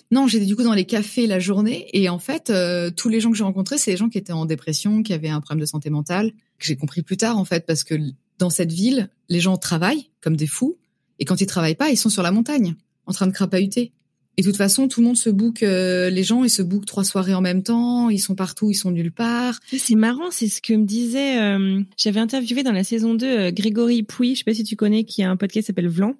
non, 0.09 0.27
j'étais 0.27 0.45
du 0.45 0.55
coup 0.55 0.63
dans 0.63 0.73
les 0.73 0.85
cafés 0.85 1.27
la 1.27 1.39
journée 1.39 1.87
et 1.93 2.09
en 2.09 2.19
fait, 2.19 2.49
euh, 2.49 2.89
tous 2.89 3.07
les 3.07 3.19
gens 3.19 3.31
que 3.31 3.37
j'ai 3.37 3.43
rencontrés, 3.43 3.77
c'est 3.77 3.91
des 3.91 3.97
gens 3.97 4.09
qui 4.09 4.17
étaient 4.17 4.33
en 4.33 4.45
dépression, 4.45 5.03
qui 5.03 5.13
avaient 5.13 5.29
un 5.29 5.41
problème 5.41 5.61
de 5.61 5.65
santé 5.65 5.89
mentale, 5.89 6.31
que 6.57 6.65
j'ai 6.65 6.75
compris 6.75 7.03
plus 7.03 7.17
tard 7.17 7.37
en 7.37 7.45
fait, 7.45 7.65
parce 7.65 7.83
que 7.83 7.95
dans 8.39 8.49
cette 8.49 8.71
ville, 8.71 9.09
les 9.29 9.39
gens 9.39 9.57
travaillent 9.57 10.09
comme 10.21 10.35
des 10.35 10.47
fous 10.47 10.77
et 11.19 11.25
quand 11.25 11.39
ils 11.39 11.45
travaillent 11.45 11.75
pas, 11.75 11.91
ils 11.91 11.97
sont 11.97 12.09
sur 12.09 12.23
la 12.23 12.31
montagne, 12.31 12.75
en 13.05 13.13
train 13.13 13.27
de 13.27 13.31
crapahuter. 13.31 13.91
Et 14.37 14.43
de 14.43 14.47
toute 14.47 14.57
façon, 14.57 14.87
tout 14.87 15.01
le 15.01 15.07
monde 15.07 15.17
se 15.17 15.29
book, 15.29 15.61
euh, 15.61 16.09
les 16.09 16.23
gens, 16.23 16.43
ils 16.43 16.49
se 16.49 16.61
bookent 16.61 16.85
trois 16.85 17.03
soirées 17.03 17.33
en 17.33 17.41
même 17.41 17.63
temps, 17.63 18.09
ils 18.09 18.19
sont 18.19 18.33
partout, 18.33 18.71
ils 18.71 18.75
sont 18.75 18.89
nulle 18.91 19.11
part. 19.11 19.59
C'est 19.77 19.95
marrant, 19.95 20.31
c'est 20.31 20.47
ce 20.47 20.61
que 20.61 20.73
me 20.73 20.85
disait. 20.85 21.39
euh, 21.41 21.81
J'avais 21.97 22.21
interviewé 22.21 22.63
dans 22.63 22.71
la 22.71 22.83
saison 22.85 23.13
2 23.13 23.25
euh, 23.25 23.51
Grégory 23.51 24.03
Pouy, 24.03 24.33
je 24.33 24.39
sais 24.39 24.43
pas 24.45 24.53
si 24.53 24.63
tu 24.63 24.75
connais, 24.77 25.03
qui 25.03 25.21
a 25.21 25.29
un 25.29 25.35
podcast 25.35 25.65
qui 25.65 25.67
s'appelle 25.67 25.89
Vlan, 25.89 26.15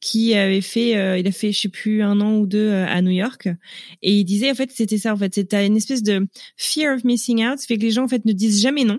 qui 0.00 0.34
avait 0.34 0.62
fait, 0.62 0.96
euh, 0.96 1.18
il 1.18 1.26
a 1.26 1.32
fait, 1.32 1.52
je 1.52 1.60
sais 1.60 1.68
plus, 1.68 2.02
un 2.02 2.20
an 2.22 2.38
ou 2.38 2.46
deux 2.46 2.68
euh, 2.70 2.86
à 2.88 3.02
New 3.02 3.10
York, 3.10 3.48
et 4.02 4.14
il 4.18 4.24
disait 4.24 4.50
en 4.50 4.54
fait 4.54 4.70
c'était 4.72 4.98
ça, 4.98 5.12
en 5.12 5.16
fait, 5.18 5.34
c'était 5.34 5.66
une 5.66 5.76
espèce 5.76 6.02
de 6.02 6.26
fear 6.56 6.96
of 6.96 7.04
missing 7.04 7.44
out, 7.46 7.60
fait 7.60 7.76
que 7.76 7.82
les 7.82 7.90
gens 7.90 8.04
en 8.04 8.08
fait 8.08 8.24
ne 8.24 8.32
disent 8.32 8.60
jamais 8.62 8.84
non. 8.84 8.98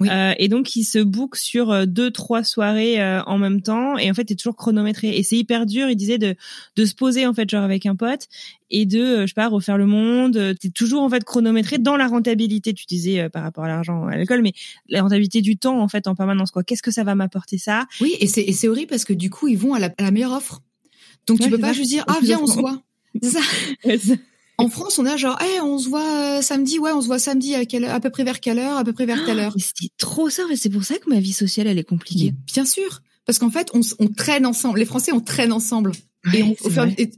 Oui. 0.00 0.08
Euh, 0.10 0.32
et 0.38 0.48
donc 0.48 0.76
ils 0.76 0.84
se 0.84 0.98
bookent 0.98 1.36
sur 1.36 1.70
euh, 1.70 1.86
deux 1.86 2.10
trois 2.10 2.44
soirées 2.44 3.00
euh, 3.00 3.22
en 3.24 3.38
même 3.38 3.62
temps 3.62 3.98
et 3.98 4.10
en 4.10 4.14
fait 4.14 4.24
t'es 4.24 4.34
toujours 4.34 4.56
chronométré 4.56 5.16
et 5.16 5.22
c'est 5.22 5.36
hyper 5.36 5.66
dur 5.66 5.88
il 5.90 5.96
disait 5.96 6.18
de 6.18 6.34
de 6.76 6.84
se 6.84 6.94
poser 6.94 7.26
en 7.26 7.34
fait 7.34 7.48
genre 7.50 7.64
avec 7.64 7.86
un 7.86 7.96
pote 7.96 8.26
et 8.70 8.86
de 8.86 9.22
je 9.22 9.26
sais 9.26 9.34
pas 9.34 9.48
refaire 9.48 9.78
le 9.78 9.86
monde 9.86 10.54
t'es 10.60 10.70
toujours 10.70 11.02
en 11.02 11.10
fait 11.10 11.24
chronométré 11.24 11.78
dans 11.78 11.96
la 11.96 12.06
rentabilité 12.06 12.72
tu 12.74 12.86
disais 12.86 13.20
euh, 13.20 13.28
par 13.28 13.42
rapport 13.42 13.64
à 13.64 13.68
l'argent 13.68 14.06
à 14.06 14.16
l'alcool 14.16 14.42
mais 14.42 14.52
la 14.88 15.02
rentabilité 15.02 15.40
du 15.40 15.56
temps 15.56 15.80
en 15.80 15.88
fait 15.88 16.06
en 16.06 16.14
permanence 16.14 16.50
quoi 16.50 16.62
qu'est-ce 16.62 16.82
que 16.82 16.90
ça 16.90 17.04
va 17.04 17.14
m'apporter 17.14 17.58
ça? 17.58 17.86
Oui, 18.00 18.14
et 18.20 18.26
c'est 18.26 18.42
et 18.42 18.52
c'est 18.52 18.68
horrible 18.68 18.88
parce 18.88 19.04
que 19.04 19.12
du 19.12 19.30
coup, 19.30 19.48
ils 19.48 19.58
vont 19.58 19.74
à 19.74 19.78
la, 19.78 19.86
à 19.98 20.02
la 20.02 20.10
meilleure 20.10 20.32
offre. 20.32 20.60
Donc 21.26 21.38
tu 21.38 21.44
Ouais, 21.44 21.50
peux 21.50 21.56
c'est 21.56 21.60
pas 21.62 21.68
ça. 21.68 21.72
juste 21.74 21.90
dire 21.90 22.04
ah 22.08 22.18
viens 22.22 22.38
on 22.40 22.46
se 22.46 22.58
voit. 22.58 22.82
C'est 23.22 23.30
ça. 23.30 23.40
En 24.60 24.68
France, 24.68 24.98
on 24.98 25.06
a 25.06 25.16
genre, 25.16 25.40
hey, 25.40 25.60
on 25.60 25.78
se 25.78 25.88
voit 25.88 26.38
euh, 26.38 26.42
samedi, 26.42 26.78
ouais, 26.78 26.92
on 26.92 27.00
se 27.00 27.06
voit 27.06 27.18
samedi 27.18 27.54
à 27.54 27.64
quelle, 27.64 27.84
à 27.84 28.00
peu 28.00 28.10
près 28.10 28.24
vers 28.24 28.40
quelle 28.40 28.58
heure, 28.58 28.76
à 28.76 28.84
peu 28.84 28.92
près 28.92 29.06
vers 29.06 29.24
telle 29.24 29.38
heure. 29.38 29.52
Mais 29.56 29.62
c'était 29.62 29.92
trop 29.98 30.30
ça 30.30 30.46
fait. 30.48 30.56
c'est 30.56 30.70
pour 30.70 30.84
ça 30.84 30.98
que 30.98 31.08
ma 31.08 31.20
vie 31.20 31.32
sociale 31.32 31.66
elle 31.66 31.78
est 31.78 31.80
Mais 31.80 31.84
compliquée 31.84 32.34
bien 32.52 32.64
sûr, 32.64 33.02
parce 33.26 33.38
qu'en 33.38 33.50
fait, 33.50 33.70
on, 33.74 34.08
traîne 34.08 34.46
ensemble. 34.46 34.78
Les 34.78 34.84
Français, 34.84 35.12
on 35.12 35.20
traîne 35.20 35.52
ensemble. 35.52 35.92
et 36.34 36.42
on, 36.42 36.56
c'est 36.60 36.78
au 36.78 36.84
et 36.98 37.10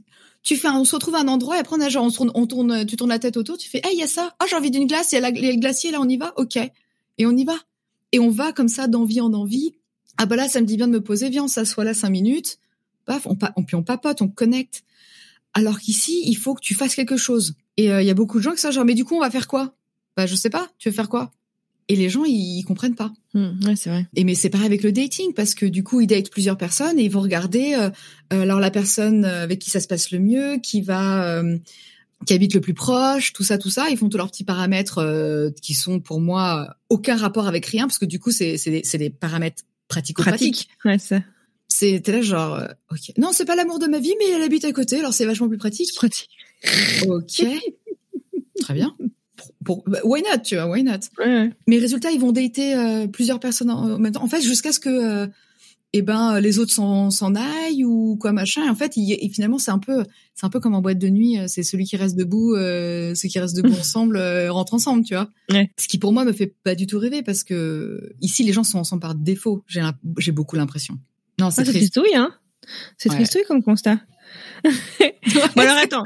tu 0.43 0.57
fais, 0.57 0.67
un- 0.67 0.77
on 0.77 0.85
se 0.85 0.93
retrouve 0.93 1.15
à 1.15 1.19
un 1.19 1.27
endroit 1.27 1.55
et 1.55 1.59
après 1.59 1.75
on 1.77 1.81
a 1.81 1.89
genre, 1.89 2.05
on, 2.05 2.11
tourne, 2.11 2.31
on 2.35 2.45
tourne, 2.45 2.85
tu 2.85 2.95
tournes 2.97 3.09
la 3.09 3.19
tête 3.19 3.37
autour, 3.37 3.57
tu 3.57 3.69
fais, 3.69 3.79
hey, 3.83 3.93
il 3.93 3.99
y 3.99 4.03
a 4.03 4.07
ça. 4.07 4.35
Ah, 4.39 4.45
j'ai 4.49 4.55
envie 4.55 4.71
d'une 4.71 4.87
glace. 4.87 5.11
Il 5.13 5.19
y 5.19 5.23
a 5.23 5.31
le 5.31 5.59
glacier 5.59 5.91
là, 5.91 5.99
on 6.01 6.07
y 6.07 6.17
va? 6.17 6.33
Ok. 6.37 6.57
Et 6.57 7.25
on 7.25 7.31
y 7.31 7.45
va. 7.45 7.55
Et 8.11 8.19
on 8.19 8.29
va 8.29 8.51
comme 8.51 8.67
ça 8.67 8.87
d'envie 8.87 9.21
en 9.21 9.33
envie. 9.33 9.73
Ah 10.17 10.25
bah 10.25 10.35
là, 10.35 10.47
ça 10.47 10.61
me 10.61 10.65
dit 10.65 10.77
bien 10.77 10.87
de 10.87 10.93
me 10.93 11.01
poser, 11.01 11.29
viens, 11.29 11.45
on 11.45 11.47
s'assoit 11.47 11.83
là 11.83 11.93
cinq 11.93 12.09
minutes. 12.09 12.59
Paf, 13.05 13.25
on, 13.25 13.37
on, 13.55 13.63
puis 13.63 13.75
on 13.75 13.83
papote, 13.83 14.21
on 14.21 14.27
connecte. 14.27 14.83
Alors 15.53 15.79
qu'ici, 15.79 16.23
il 16.25 16.35
faut 16.35 16.53
que 16.55 16.61
tu 16.61 16.73
fasses 16.73 16.95
quelque 16.95 17.17
chose. 17.17 17.55
Et 17.77 17.85
il 17.85 18.05
y 18.05 18.09
a 18.09 18.13
beaucoup 18.13 18.37
de 18.37 18.43
gens 18.43 18.51
qui 18.51 18.61
sont 18.61 18.71
genre, 18.71 18.85
mais 18.85 18.93
du 18.93 19.03
coup, 19.03 19.15
on 19.15 19.19
va 19.19 19.31
faire 19.31 19.47
quoi? 19.47 19.75
Bah 20.15 20.25
je 20.25 20.35
sais 20.35 20.49
pas, 20.49 20.69
tu 20.77 20.89
veux 20.89 20.95
faire 20.95 21.09
quoi? 21.09 21.31
Et 21.89 21.95
les 21.95 22.07
gens 22.07 22.23
ils, 22.23 22.63
comprennent 22.63 22.95
pas. 22.95 23.11
Mmh, 23.33 23.65
ouais, 23.65 23.75
c'est 23.75 23.89
vrai. 23.89 24.07
Et 24.15 24.23
mais 24.23 24.35
c'est 24.35 24.49
pareil 24.49 24.67
avec 24.67 24.83
le 24.83 24.91
dating 24.91 25.33
parce 25.33 25.53
que 25.53 25.65
du 25.65 25.83
coup 25.83 26.01
ils 26.01 26.07
datent 26.07 26.29
plusieurs 26.29 26.57
personnes 26.57 26.97
et 26.97 27.03
ils 27.03 27.11
vont 27.11 27.19
regarder 27.19 27.73
euh, 27.73 27.89
alors 28.29 28.59
la 28.59 28.71
personne 28.71 29.25
avec 29.25 29.59
qui 29.59 29.69
ça 29.69 29.79
se 29.79 29.87
passe 29.87 30.11
le 30.11 30.19
mieux, 30.19 30.59
qui 30.61 30.81
va 30.81 31.43
qui 32.25 32.33
habite 32.33 32.53
le 32.53 32.61
plus 32.61 32.73
proche, 32.73 33.33
tout 33.33 33.43
ça, 33.43 33.57
tout 33.57 33.69
ça. 33.69 33.89
Ils 33.89 33.97
font 33.97 34.09
tous 34.09 34.17
leurs 34.17 34.29
petits 34.29 34.43
paramètres 34.43 34.99
euh, 34.99 35.49
qui 35.61 35.73
sont 35.73 35.99
pour 35.99 36.21
moi 36.21 36.75
aucun 36.89 37.15
rapport 37.15 37.47
avec 37.47 37.65
rien, 37.65 37.87
parce 37.87 37.97
que 37.97 38.05
du 38.05 38.19
coup, 38.19 38.31
c'est 38.31 38.57
c'est 38.57 38.71
des, 38.71 38.97
des, 38.97 39.09
paramètres 39.09 39.63
pratico-pratiques. 39.87 40.69
Pratique. 40.79 40.85
Ouais, 40.85 40.99
ça. 40.99 41.21
C'était 41.75 42.11
là 42.11 42.21
genre, 42.21 42.53
euh, 42.53 42.67
ok. 42.91 43.17
Non, 43.17 43.31
c'est 43.33 43.45
pas 43.45 43.55
l'amour 43.55 43.79
de 43.79 43.87
ma 43.87 43.97
vie, 43.97 44.13
mais 44.19 44.29
elle 44.29 44.43
habite 44.43 44.63
à 44.63 44.71
côté, 44.71 44.99
alors 44.99 45.11
c'est 45.11 45.25
vachement 45.25 45.49
plus 45.49 45.57
pratique. 45.57 45.91
Pratique. 45.95 46.29
Ok. 47.07 47.43
Très 48.59 48.75
bien. 48.75 48.95
Pour, 49.65 49.83
bah, 49.87 49.97
why 50.03 50.21
not, 50.21 50.43
tu 50.43 50.53
vois, 50.53 50.67
why 50.67 50.83
not? 50.83 50.99
Ouais, 51.17 51.49
Mais 51.65 51.79
résultat, 51.79 52.11
ils 52.11 52.19
vont 52.19 52.31
dater 52.31 52.75
euh, 52.75 53.07
plusieurs 53.07 53.39
personnes 53.39 53.71
en, 53.71 53.97
même 53.97 54.11
temps. 54.11 54.23
En 54.23 54.27
fait, 54.27 54.41
jusqu'à 54.41 54.71
ce 54.71 54.79
que 54.79 55.27
et 55.95 55.99
eh 55.99 56.01
ben 56.01 56.39
les 56.39 56.57
autres 56.57 56.71
s'en 56.71 57.35
aillent 57.35 57.85
ou 57.85 58.17
quoi 58.19 58.31
machin. 58.31 58.65
Et 58.65 58.69
en 58.69 58.73
fait, 58.75 58.97
il, 58.97 59.31
finalement, 59.31 59.59
c'est 59.59 59.69
un 59.71 59.77
peu 59.77 60.03
c'est 60.35 60.45
un 60.45 60.49
peu 60.49 60.59
comme 60.59 60.73
en 60.73 60.81
boîte 60.81 60.97
de 60.99 61.09
nuit. 61.09 61.37
C'est 61.47 61.61
celui 61.61 61.85
qui 61.85 61.97
reste 61.97 62.15
debout, 62.15 62.55
euh, 62.55 63.13
ceux 63.15 63.29
qui 63.29 63.39
restent 63.39 63.55
debout 63.55 63.73
ensemble 63.79 64.17
euh, 64.17 64.51
rentrent 64.51 64.73
ensemble, 64.75 65.03
tu 65.03 65.15
vois. 65.15 65.29
Ouais. 65.51 65.71
Ce 65.79 65.87
qui 65.87 65.97
pour 65.97 66.13
moi 66.13 66.23
me 66.23 66.33
fait 66.33 66.53
pas 66.63 66.75
du 66.75 66.85
tout 66.85 66.99
rêver 66.99 67.23
parce 67.23 67.43
que 67.43 68.13
ici 68.21 68.43
les 68.43 68.53
gens 68.53 68.63
sont 68.63 68.79
ensemble 68.79 69.01
par 69.01 69.15
défaut. 69.15 69.63
J'ai 69.67 69.81
j'ai 70.19 70.31
beaucoup 70.31 70.55
l'impression. 70.55 70.99
Non, 71.43 71.51
c'est 71.51 71.63
triste. 71.63 71.99
hein. 72.15 72.31
C'est 72.97 73.09
ouais. 73.09 73.15
tristouille 73.15 73.43
comme 73.45 73.61
constat. 73.61 73.99
bon 74.63 75.61
alors 75.61 75.77
attends, 75.77 76.03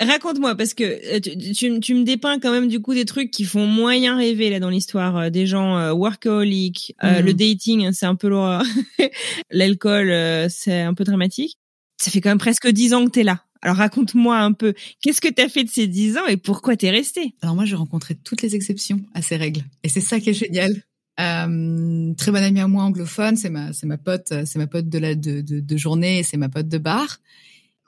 raconte-moi 0.00 0.56
parce 0.56 0.74
que 0.74 0.84
euh, 0.84 1.20
tu, 1.20 1.78
tu, 1.80 1.94
me 1.94 2.02
dépeins 2.02 2.40
quand 2.40 2.50
même 2.50 2.66
du 2.66 2.80
coup 2.82 2.92
des 2.92 3.04
trucs 3.04 3.30
qui 3.30 3.44
font 3.44 3.66
moyen 3.66 4.16
rêver 4.16 4.50
là 4.50 4.58
dans 4.58 4.68
l'histoire 4.68 5.16
euh, 5.16 5.30
des 5.30 5.46
gens 5.46 5.78
euh, 5.78 5.92
workaholic, 5.92 6.94
le 7.02 7.22
mhm. 7.22 7.32
dating 7.32 7.92
c'est 7.92 8.06
un 8.06 8.16
peu 8.16 8.28
l'horreur, 8.28 8.64
l'alcool 9.50 10.12
c'est 10.50 10.80
un 10.80 10.94
peu 10.94 11.04
dramatique. 11.04 11.56
Ça 11.98 12.10
fait 12.10 12.20
quand 12.20 12.30
même 12.30 12.38
presque 12.38 12.68
dix 12.68 12.94
ans 12.94 13.04
que 13.04 13.10
t'es 13.10 13.22
là. 13.22 13.44
Alors 13.62 13.76
raconte-moi 13.76 14.38
un 14.38 14.52
peu, 14.52 14.74
qu'est-ce 15.02 15.20
que 15.20 15.28
t'as 15.28 15.48
fait 15.48 15.64
de 15.64 15.70
ces 15.70 15.86
dix 15.86 16.16
ans 16.16 16.26
et 16.26 16.36
pourquoi 16.36 16.76
t'es 16.76 16.90
resté 16.90 17.34
Alors 17.42 17.54
moi 17.54 17.64
j'ai 17.64 17.76
rencontré 17.76 18.16
toutes 18.16 18.42
les 18.42 18.56
exceptions 18.56 19.00
à 19.14 19.22
ces 19.22 19.36
règles 19.36 19.62
et 19.84 19.88
c'est 19.88 20.00
ça 20.00 20.18
qui 20.18 20.30
est 20.30 20.34
génial. 20.34 20.82
Euh, 21.20 22.14
très 22.14 22.32
bonne 22.32 22.42
amie 22.42 22.60
à 22.60 22.68
moi 22.68 22.84
anglophone, 22.84 23.36
c'est 23.36 23.50
ma 23.50 23.72
c'est 23.72 23.86
ma 23.86 23.98
pote, 23.98 24.32
c'est 24.44 24.56
ma 24.56 24.66
pote 24.66 24.88
de 24.88 24.98
la 24.98 25.14
de, 25.14 25.76
journée, 25.76 26.22
c'est 26.22 26.36
ma 26.36 26.48
pote 26.48 26.68
de 26.68 26.78
bar. 26.78 27.18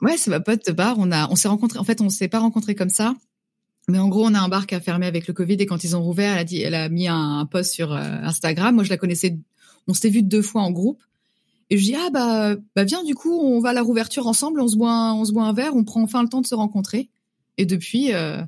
Ouais, 0.02 0.16
c'est 0.16 0.30
ma 0.30 0.40
pote 0.40 0.66
de 0.66 0.72
bar. 0.72 0.96
On 0.98 1.10
a, 1.12 1.30
on 1.30 1.36
s'est 1.36 1.48
rencontrés. 1.48 1.78
En 1.78 1.84
fait, 1.84 2.00
on 2.00 2.08
s'est 2.08 2.28
pas 2.28 2.40
rencontrés 2.40 2.74
comme 2.74 2.90
ça. 2.90 3.14
Mais 3.88 3.98
en 3.98 4.08
gros, 4.08 4.26
on 4.26 4.34
a 4.34 4.40
un 4.40 4.48
bar 4.48 4.66
qui 4.66 4.74
a 4.74 4.80
fermé 4.80 5.06
avec 5.06 5.26
le 5.26 5.34
Covid 5.34 5.54
et 5.54 5.66
quand 5.66 5.82
ils 5.84 5.96
ont 5.96 6.02
rouvert, 6.02 6.32
elle 6.32 6.38
a 6.38 6.44
dit, 6.44 6.60
elle 6.60 6.74
a 6.74 6.88
mis 6.88 7.08
un, 7.08 7.46
post 7.46 7.72
sur 7.72 7.92
euh, 7.92 8.18
Instagram. 8.22 8.74
Moi, 8.74 8.84
je 8.84 8.90
la 8.90 8.96
connaissais. 8.96 9.38
On 9.88 9.94
s'était 9.94 10.10
vu 10.10 10.22
deux 10.22 10.42
fois 10.42 10.62
en 10.62 10.70
groupe. 10.70 11.02
Et 11.70 11.78
je 11.78 11.84
dis 11.84 11.94
ah 11.94 12.10
bah 12.10 12.54
bah 12.76 12.84
viens 12.84 13.02
du 13.02 13.14
coup, 13.14 13.32
on 13.32 13.58
va 13.60 13.70
à 13.70 13.72
la 13.72 13.82
rouverture 13.82 14.26
ensemble. 14.26 14.60
On 14.60 14.68
se 14.68 14.76
boit, 14.76 15.14
on 15.14 15.24
se 15.24 15.32
boit 15.32 15.44
un 15.44 15.54
verre. 15.54 15.74
On 15.74 15.84
prend 15.84 16.02
enfin 16.02 16.22
le 16.22 16.28
temps 16.28 16.42
de 16.42 16.46
se 16.46 16.54
rencontrer. 16.54 17.08
Et 17.56 17.64
depuis, 17.64 18.12
euh, 18.12 18.42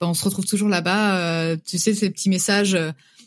bah, 0.00 0.08
on 0.08 0.14
se 0.14 0.24
retrouve 0.24 0.46
toujours 0.46 0.68
là-bas. 0.68 1.56
Tu 1.58 1.76
sais 1.76 1.92
ces 1.92 2.10
petits 2.10 2.30
messages 2.30 2.76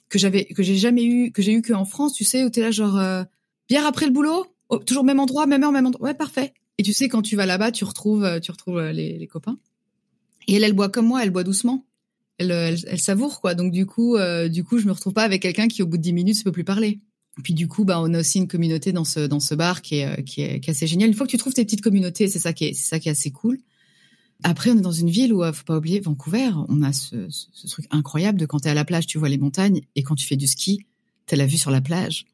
que 0.10 0.20
j'avais, 0.20 0.46
que 0.46 0.64
j'ai 0.64 0.76
jamais 0.76 1.04
eu, 1.04 1.32
que 1.32 1.42
j'ai 1.42 1.54
eu 1.54 1.62
qu'en 1.62 1.86
France. 1.86 2.14
Tu 2.14 2.24
sais 2.24 2.44
où 2.44 2.50
t'es 2.50 2.62
là 2.62 2.72
genre 2.72 3.02
bière 3.70 3.86
après 3.86 4.06
le 4.06 4.12
boulot, 4.12 4.46
toujours 4.86 5.04
même 5.04 5.20
endroit, 5.20 5.46
même 5.46 5.64
heure, 5.64 5.72
même 5.72 5.86
endroit. 5.86 6.10
Ouais 6.10 6.14
parfait. 6.14 6.54
Et 6.78 6.84
tu 6.84 6.94
sais, 6.94 7.08
quand 7.08 7.22
tu 7.22 7.36
vas 7.36 7.46
là-bas, 7.46 7.72
tu 7.72 7.84
retrouves, 7.84 8.24
euh, 8.24 8.40
tu 8.40 8.52
retrouves 8.52 8.78
euh, 8.78 8.92
les, 8.92 9.18
les, 9.18 9.28
copains. 9.28 9.58
Et 10.48 10.56
elle, 10.56 10.64
elle 10.64 10.74
boit 10.74 10.90
comme 10.90 11.06
moi, 11.06 11.24
elle 11.24 11.30
boit 11.30 11.44
doucement. 11.44 11.86
Elle, 12.40 12.52
euh, 12.52 12.76
elle, 12.88 13.00
savoure, 13.00 13.42
quoi. 13.42 13.54
Donc, 13.54 13.72
du 13.72 13.86
coup, 13.86 14.18
du 14.50 14.64
coup, 14.64 14.80
je 14.80 14.88
me 14.88 14.92
retrouve 14.92 15.14
pas 15.14 15.24
avec 15.24 15.42
quelqu'un 15.42 15.68
qui, 15.68 15.84
au 15.84 15.88
bout 15.88 15.98
de 15.98 16.02
dix 16.02 16.14
minutes, 16.14 16.38
ne 16.40 16.44
peut 16.44 16.52
plus 16.52 16.64
parler. 16.64 17.00
Puis, 17.44 17.54
du 17.54 17.68
coup, 17.68 17.86
bah, 17.86 18.00
on 18.02 18.14
a 18.14 18.20
aussi 18.20 18.40
une 18.40 18.48
communauté 18.48 18.92
dans 18.92 19.06
ce, 19.06 19.22
dans 19.22 19.40
ce 19.40 19.56
bar 19.56 19.82
qui 19.82 20.00
est, 20.00 20.24
qui 20.24 20.42
est, 20.42 20.60
qui 20.60 20.70
est 20.70 20.74
assez 20.74 20.88
génial. 20.88 21.10
Une 21.10 21.16
fois 21.16 21.26
que 21.26 21.32
tu 21.32 21.38
trouves 21.38 21.54
tes 21.54 21.64
petites 21.64 21.82
communautés, 21.82 22.28
c'est 22.28 22.40
ça 22.40 22.54
qui 22.54 22.66
est, 22.66 22.74
c'est 22.74 22.88
ça 22.90 23.00
qui 23.00 23.08
est 23.08 23.12
assez 23.12 23.32
cool. 23.32 23.60
Après, 24.44 24.72
on 24.72 24.78
est 24.78 24.82
dans 24.82 24.92
une 24.92 25.10
ville 25.10 25.34
où, 25.34 25.44
faut 25.54 25.64
pas 25.64 25.78
oublier, 25.78 26.00
Vancouver, 26.00 26.50
on 26.68 26.84
a 26.84 26.92
ce, 26.94 27.30
ce, 27.30 27.48
ce 27.54 27.68
truc 27.68 27.86
incroyable 27.92 28.40
de 28.40 28.46
quand 28.46 28.60
tu 28.60 28.68
es 28.68 28.72
à 28.72 28.74
la 28.74 28.86
plage, 28.86 29.08
tu 29.08 29.18
vois 29.18 29.30
les 29.30 29.38
montagnes, 29.38 29.82
et 29.96 30.04
quand 30.04 30.16
tu 30.16 30.28
fais 30.28 30.36
du 30.36 30.48
ski, 30.48 30.86
tu 31.28 31.36
as 31.36 31.38
la 31.38 31.46
vue 31.46 31.58
sur 31.58 31.72
la 31.72 31.82
plage. 31.82 32.26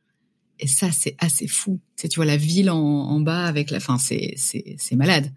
Et 0.60 0.68
ça, 0.68 0.92
c'est 0.92 1.16
assez 1.20 1.48
fou. 1.48 1.80
Tu, 1.96 2.10
tu 2.10 2.18
vois 2.18 2.26
la 2.26 2.36
ville 2.38 2.70
en, 2.70 2.78
en 2.78 3.20
bas 3.20 3.46
avec 3.46 3.72
la 3.72 3.80
fin, 3.80 3.98
c'est 3.98 4.34
c'est 4.36 4.76
c'est 4.78 4.96
malade. 4.96 5.32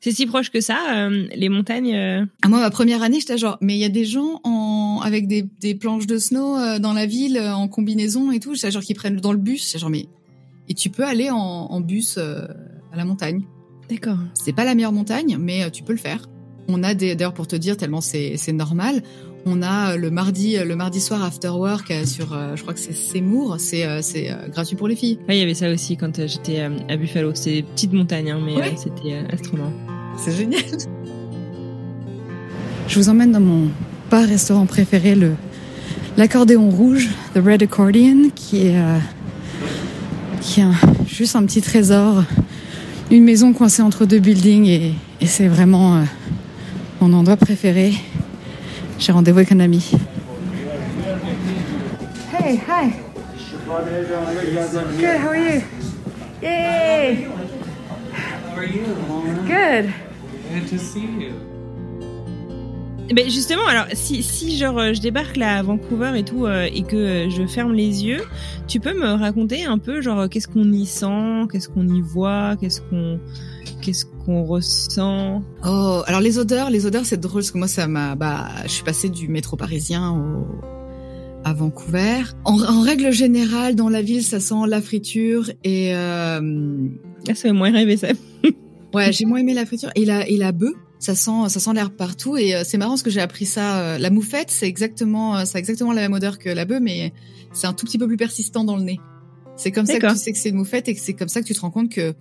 C'est 0.00 0.12
si 0.12 0.24
proche 0.24 0.50
que 0.50 0.62
ça, 0.62 0.78
euh, 0.94 1.28
les 1.36 1.50
montagnes. 1.50 1.94
Euh... 1.94 2.24
Ah, 2.40 2.48
moi, 2.48 2.60
ma 2.60 2.70
première 2.70 3.02
année, 3.02 3.20
j'étais 3.20 3.36
genre, 3.36 3.58
mais 3.60 3.76
il 3.76 3.80
y 3.80 3.84
a 3.84 3.90
des 3.90 4.06
gens 4.06 4.40
en 4.44 5.00
avec 5.04 5.28
des, 5.28 5.42
des 5.42 5.74
planches 5.74 6.06
de 6.06 6.16
snow 6.16 6.56
euh, 6.56 6.78
dans 6.78 6.94
la 6.94 7.04
ville 7.04 7.36
euh, 7.36 7.54
en 7.54 7.68
combinaison 7.68 8.32
et 8.32 8.40
tout. 8.40 8.54
J'étais 8.54 8.70
genre 8.70 8.82
qui 8.82 8.94
prennent 8.94 9.16
dans 9.16 9.32
le 9.32 9.38
bus. 9.38 9.62
C'est 9.62 9.78
genre 9.78 9.90
mais 9.90 10.06
et 10.68 10.74
tu 10.74 10.88
peux 10.88 11.04
aller 11.04 11.28
en, 11.30 11.36
en 11.36 11.80
bus 11.80 12.16
à 12.16 12.96
la 12.96 13.04
montagne? 13.04 13.44
D'accord. 13.90 14.18
C'est 14.34 14.52
pas 14.52 14.64
la 14.64 14.74
meilleure 14.74 14.92
montagne, 14.92 15.36
mais 15.40 15.70
tu 15.70 15.82
peux 15.82 15.92
le 15.92 15.98
faire. 15.98 16.28
On 16.68 16.82
a 16.84 16.94
des 16.94 17.16
d'ailleurs 17.16 17.34
pour 17.34 17.48
te 17.48 17.56
dire 17.56 17.76
tellement 17.76 18.00
c'est 18.00 18.34
c'est 18.36 18.52
normal. 18.52 19.02
On 19.46 19.62
a 19.62 19.92
euh, 19.92 19.96
le 19.96 20.10
mardi, 20.10 20.56
euh, 20.56 20.64
le 20.64 20.76
mardi 20.76 21.00
soir 21.00 21.24
after 21.24 21.48
work 21.48 21.90
euh, 21.90 22.04
sur, 22.04 22.38
je 22.54 22.60
crois 22.60 22.74
que 22.74 22.80
c'est 22.80 22.92
Seymour, 22.92 23.56
c'est 23.58 24.02
c'est 24.02 24.30
gratuit 24.50 24.76
pour 24.76 24.88
les 24.88 24.96
filles. 24.96 25.18
Oui, 25.28 25.36
il 25.36 25.38
y 25.38 25.42
avait 25.42 25.54
ça 25.54 25.70
aussi 25.70 25.96
quand 25.96 26.26
j'étais 26.26 26.60
à 26.60 26.96
Buffalo. 26.96 27.32
C'est 27.34 27.52
des 27.52 27.62
petites 27.62 27.92
montagnes, 27.92 28.30
hein, 28.30 28.40
mais 28.44 28.76
c'était 28.76 29.18
astronomique. 29.32 29.74
C'est 30.18 30.32
génial. 30.32 30.62
Je 32.88 32.98
vous 32.98 33.08
emmène 33.08 33.32
dans 33.32 33.40
mon 33.40 33.68
bar 34.10 34.26
restaurant 34.26 34.66
préféré, 34.66 35.14
le 35.14 35.32
l'accordéon 36.16 36.68
rouge, 36.70 37.08
the 37.34 37.38
Red 37.38 37.62
Accordion, 37.62 38.30
qui 38.34 38.66
est 38.66 38.76
qui 40.40 40.60
est 40.60 40.64
juste 41.06 41.36
un 41.36 41.44
petit 41.44 41.62
trésor, 41.62 42.24
une 43.10 43.24
maison 43.24 43.52
coincée 43.52 43.82
entre 43.82 44.06
deux 44.06 44.20
buildings 44.20 44.66
et, 44.66 44.94
et 45.20 45.26
c'est 45.26 45.48
vraiment 45.48 46.04
mon 47.00 47.12
endroit 47.12 47.36
préféré. 47.36 47.94
J'ai 48.98 49.12
rendez-vous 49.12 49.38
avec 49.38 49.52
un 49.52 49.60
ami. 49.60 49.90
Hey, 52.32 52.56
hi. 52.56 52.92
Good, 54.98 55.20
how 55.20 55.28
are 55.28 55.36
you? 55.36 55.62
Yay! 56.42 57.26
How 58.48 58.56
are 58.56 58.64
you? 58.64 58.84
Good. 59.46 59.92
Good 60.52 60.68
to 60.70 60.78
see 60.78 61.00
you. 61.00 61.49
Ben 63.14 63.28
justement, 63.28 63.66
alors 63.66 63.86
si, 63.92 64.22
si 64.22 64.56
genre 64.56 64.78
euh, 64.78 64.92
je 64.92 65.00
débarque 65.00 65.36
là 65.36 65.58
à 65.58 65.62
Vancouver 65.62 66.12
et 66.16 66.22
tout 66.22 66.46
euh, 66.46 66.68
et 66.72 66.82
que 66.82 66.96
euh, 66.96 67.30
je 67.30 67.44
ferme 67.44 67.72
les 67.72 68.04
yeux, 68.04 68.22
tu 68.68 68.78
peux 68.78 68.94
me 68.94 69.08
raconter 69.08 69.64
un 69.64 69.78
peu 69.78 70.00
genre 70.00 70.28
qu'est-ce 70.28 70.46
qu'on 70.46 70.72
y 70.72 70.86
sent, 70.86 71.48
qu'est-ce 71.50 71.68
qu'on 71.68 71.88
y 71.88 72.00
voit, 72.00 72.56
qu'est-ce 72.60 72.80
qu'on 72.80 73.18
qu'est-ce 73.82 74.04
qu'on 74.24 74.44
ressent? 74.44 75.42
Oh, 75.66 76.02
alors 76.06 76.20
les 76.20 76.38
odeurs, 76.38 76.70
les 76.70 76.86
odeurs, 76.86 77.04
c'est 77.04 77.18
drôle 77.18 77.40
parce 77.40 77.50
que 77.50 77.58
moi, 77.58 77.66
ça 77.66 77.88
m'a, 77.88 78.14
bah, 78.14 78.48
je 78.64 78.70
suis 78.70 78.84
passée 78.84 79.08
du 79.08 79.26
métro 79.26 79.56
parisien 79.56 80.12
au, 80.12 80.46
à 81.44 81.52
Vancouver. 81.52 82.22
En, 82.44 82.82
règle 82.82 83.10
générale, 83.10 83.74
dans 83.74 83.88
la 83.88 84.02
ville, 84.02 84.22
ça 84.22 84.38
sent 84.38 84.66
la 84.68 84.80
friture 84.80 85.50
et. 85.64 85.94
Euh... 85.94 86.88
Ah, 87.28 87.34
ça 87.34 87.34
fait 87.34 87.52
moins 87.52 87.72
rêver 87.72 87.96
ça. 87.96 88.08
ouais, 88.94 89.12
j'ai 89.12 89.24
moins 89.24 89.38
aimé 89.38 89.54
la 89.54 89.66
friture 89.66 89.90
et 89.96 90.04
la 90.04 90.28
et 90.28 90.36
la 90.36 90.52
bœuf. 90.52 90.74
Ça 91.00 91.14
sent, 91.14 91.48
ça 91.48 91.60
sent 91.60 91.72
l'herbe 91.72 91.94
partout 91.94 92.36
et 92.36 92.54
euh, 92.54 92.62
c'est 92.64 92.76
marrant 92.76 92.92
parce 92.92 93.02
que 93.02 93.10
j'ai 93.10 93.22
appris 93.22 93.46
ça. 93.46 93.80
Euh, 93.80 93.98
la 93.98 94.10
moufette, 94.10 94.50
c'est 94.50 94.68
exactement, 94.68 95.38
euh, 95.38 95.44
ça 95.46 95.58
exactement 95.58 95.92
la 95.92 96.02
même 96.02 96.12
odeur 96.12 96.38
que 96.38 96.50
la 96.50 96.66
bœuf, 96.66 96.80
mais 96.82 97.12
c'est 97.52 97.66
un 97.66 97.72
tout 97.72 97.86
petit 97.86 97.96
peu 97.96 98.06
plus 98.06 98.18
persistant 98.18 98.64
dans 98.64 98.76
le 98.76 98.82
nez. 98.82 99.00
C'est 99.56 99.72
comme 99.72 99.86
ça 99.86 99.98
que 99.98 100.06
tu 100.06 100.16
sais 100.16 100.32
que 100.32 100.38
c'est 100.38 100.50
une 100.50 100.56
moufette 100.56 100.88
et 100.88 100.94
que 100.94 101.00
c'est 101.00 101.14
comme 101.14 101.28
ça 101.28 101.40
que 101.40 101.46
tu 101.46 101.54
te 101.54 101.60
rends 101.60 101.70
compte 101.70 101.90
que 101.90 102.14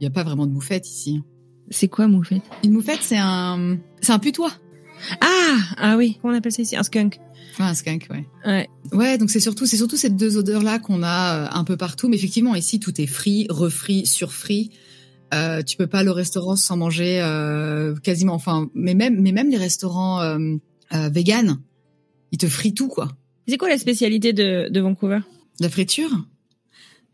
il 0.00 0.04
y 0.04 0.06
a 0.06 0.10
pas 0.10 0.22
vraiment 0.22 0.46
de 0.46 0.52
moufette 0.52 0.86
ici. 0.86 1.22
C'est 1.70 1.88
quoi 1.88 2.06
moufette? 2.08 2.42
Une 2.62 2.72
moufette, 2.72 3.00
c'est 3.00 3.18
un, 3.18 3.78
c'est 4.00 4.12
un 4.12 4.18
putois. 4.18 4.52
Ah, 5.20 5.56
ah 5.78 5.96
oui, 5.96 6.18
comment 6.20 6.34
on 6.34 6.36
appelle 6.36 6.52
ça 6.52 6.62
ici? 6.62 6.76
Un 6.76 6.82
skunk. 6.82 7.18
un 7.58 7.74
skunk, 7.74 8.08
ouais. 8.10 8.26
Ouais. 8.44 8.68
Ouais, 8.92 9.18
donc 9.18 9.30
c'est 9.30 9.40
surtout, 9.40 9.66
c'est 9.66 9.76
surtout 9.76 9.96
ces 9.96 10.10
deux 10.10 10.36
odeurs-là 10.36 10.78
qu'on 10.78 11.02
a 11.02 11.34
euh, 11.34 11.48
un 11.50 11.64
peu 11.64 11.76
partout. 11.76 12.08
Mais 12.08 12.16
effectivement, 12.16 12.54
ici, 12.54 12.80
tout 12.80 12.98
est 13.00 13.06
frit, 13.06 13.46
refrit, 13.50 14.06
surfrit. 14.06 14.70
Euh, 15.34 15.62
tu 15.62 15.76
peux 15.76 15.86
pas 15.86 16.00
aller 16.00 16.08
au 16.08 16.14
restaurant 16.14 16.56
sans 16.56 16.76
manger 16.76 17.20
euh, 17.20 17.94
quasiment. 17.96 18.34
Enfin, 18.34 18.70
mais 18.74 18.94
même, 18.94 19.20
mais 19.20 19.32
même 19.32 19.50
les 19.50 19.56
restaurants 19.56 20.20
euh, 20.20 20.38
euh, 20.94 21.08
vegan, 21.08 21.58
ils 22.32 22.38
te 22.38 22.48
frient 22.48 22.74
tout, 22.74 22.88
quoi. 22.88 23.08
C'est 23.48 23.58
quoi 23.58 23.68
la 23.68 23.78
spécialité 23.78 24.32
de, 24.32 24.68
de 24.70 24.80
Vancouver? 24.80 25.20
La 25.60 25.68
friture 25.68 26.10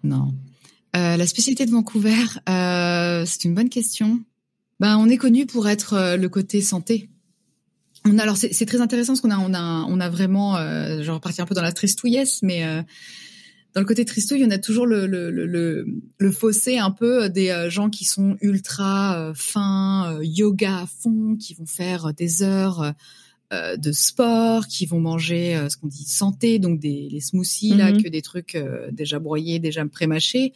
Non. 0.02 0.34
Euh, 0.96 1.16
la 1.16 1.26
spécialité 1.26 1.64
de 1.64 1.70
Vancouver, 1.70 2.16
euh, 2.48 3.24
c'est 3.26 3.44
une 3.44 3.54
bonne 3.54 3.70
question. 3.70 4.20
Ben, 4.80 4.98
on 4.98 5.08
est 5.08 5.16
connu 5.16 5.46
pour 5.46 5.68
être 5.68 6.16
le 6.16 6.28
côté 6.28 6.60
santé. 6.60 7.08
On 8.04 8.18
a 8.18 8.22
alors 8.22 8.36
c'est 8.36 8.66
très 8.66 8.80
intéressant 8.80 9.12
parce 9.12 9.20
qu'on 9.20 9.30
a 9.30 9.38
on 9.38 9.54
a 9.54 9.86
on 9.88 10.00
a 10.00 10.08
vraiment 10.08 10.56
euh, 10.56 11.02
genre 11.02 11.20
parti 11.20 11.40
un 11.40 11.46
peu 11.46 11.54
dans 11.54 11.62
la 11.62 11.70
tristouillesse, 11.70 12.40
mais 12.42 12.64
dans 13.74 13.80
le 13.80 13.86
côté 13.86 14.04
tristouille, 14.04 14.44
on 14.44 14.50
a 14.50 14.58
toujours 14.58 14.86
le, 14.86 15.06
le, 15.06 15.30
le, 15.30 15.86
le, 16.18 16.30
fossé 16.30 16.78
un 16.78 16.90
peu 16.90 17.30
des 17.30 17.48
euh, 17.48 17.70
gens 17.70 17.88
qui 17.88 18.04
sont 18.04 18.36
ultra 18.42 19.18
euh, 19.18 19.32
fins, 19.34 20.12
euh, 20.12 20.24
yoga 20.24 20.80
à 20.80 20.86
fond, 20.86 21.36
qui 21.36 21.54
vont 21.54 21.66
faire 21.66 22.12
des 22.14 22.42
heures 22.42 22.94
de 23.76 23.92
sport, 23.92 24.66
qui 24.66 24.86
vont 24.86 24.98
manger 24.98 25.66
ce 25.68 25.76
qu'on 25.76 25.86
dit 25.86 26.04
santé, 26.04 26.58
donc 26.58 26.80
des 26.80 27.10
les 27.10 27.20
smoothies 27.20 27.74
là, 27.74 27.92
mhm. 27.92 28.02
que 28.02 28.08
des 28.08 28.22
trucs 28.22 28.56
déjà 28.92 29.18
broyés, 29.18 29.58
déjà 29.58 29.84
prémâchés. 29.84 30.54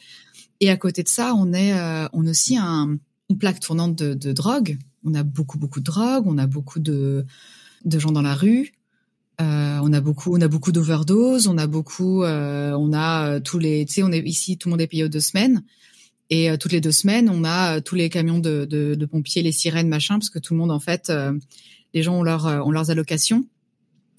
Et 0.61 0.71
à 0.71 0.79
côté 0.79 1.03
de 1.03 1.09
ça, 1.09 1.35
on 1.35 1.53
est 1.53 1.75
on 2.15 2.27
a 2.27 2.31
aussi 2.31 2.57
un, 2.57 2.97
une 3.29 3.37
plaque 3.37 3.61
tournante 3.61 3.97
de, 3.97 4.15
de 4.15 4.33
drogue. 4.33 4.79
On 5.05 5.13
a 5.13 5.25
beaucoup 5.25 5.59
beaucoup 5.59 5.81
de 5.81 5.85
drogue, 5.85 6.25
on 6.27 6.39
a 6.39 6.47
beaucoup 6.47 6.81
de 6.81 7.27
de 7.85 7.99
gens 7.99 8.13
dans 8.13 8.23
la 8.23 8.35
rue. 8.35 8.73
Euh, 9.41 9.79
on 9.83 9.93
a 9.93 10.01
beaucoup, 10.01 10.35
on 10.35 10.41
a 10.41 10.49
beaucoup 10.49 10.73
d'overdoses, 10.73 11.47
on 11.47 11.59
a 11.59 11.67
beaucoup, 11.67 12.25
euh, 12.25 12.73
on 12.73 12.95
a 12.95 13.29
euh, 13.29 13.41
tous 13.41 13.59
les, 13.59 13.85
tu 13.85 13.95
sais, 13.95 14.03
on 14.03 14.11
est 14.11 14.21
ici, 14.21 14.57
tout 14.57 14.69
le 14.69 14.71
monde 14.71 14.81
est 14.81 14.87
payé 14.87 15.05
aux 15.05 15.09
deux 15.09 15.21
semaines, 15.21 15.63
et 16.31 16.57
toutes 16.59 16.73
les 16.73 16.81
deux 16.81 16.93
semaines, 16.93 17.29
on 17.29 17.45
a 17.45 17.81
tous 17.81 17.95
les 17.95 18.09
camions 18.09 18.41
de, 18.41 18.65
de, 18.65 18.97
de, 18.97 19.07
pompiers, 19.07 19.43
les 19.43 19.53
sirènes, 19.53 19.89
machin, 19.89 20.15
parce 20.15 20.31
que 20.31 20.41
tout 20.41 20.55
le 20.55 20.59
monde, 20.59 20.73
en 20.73 20.81
fait, 20.81 21.13
les 21.95 22.03
gens 22.03 22.19
ont 22.19 22.23
leur, 22.25 22.47
ont 22.47 22.73
leurs 22.73 22.91
allocations. 22.91 23.47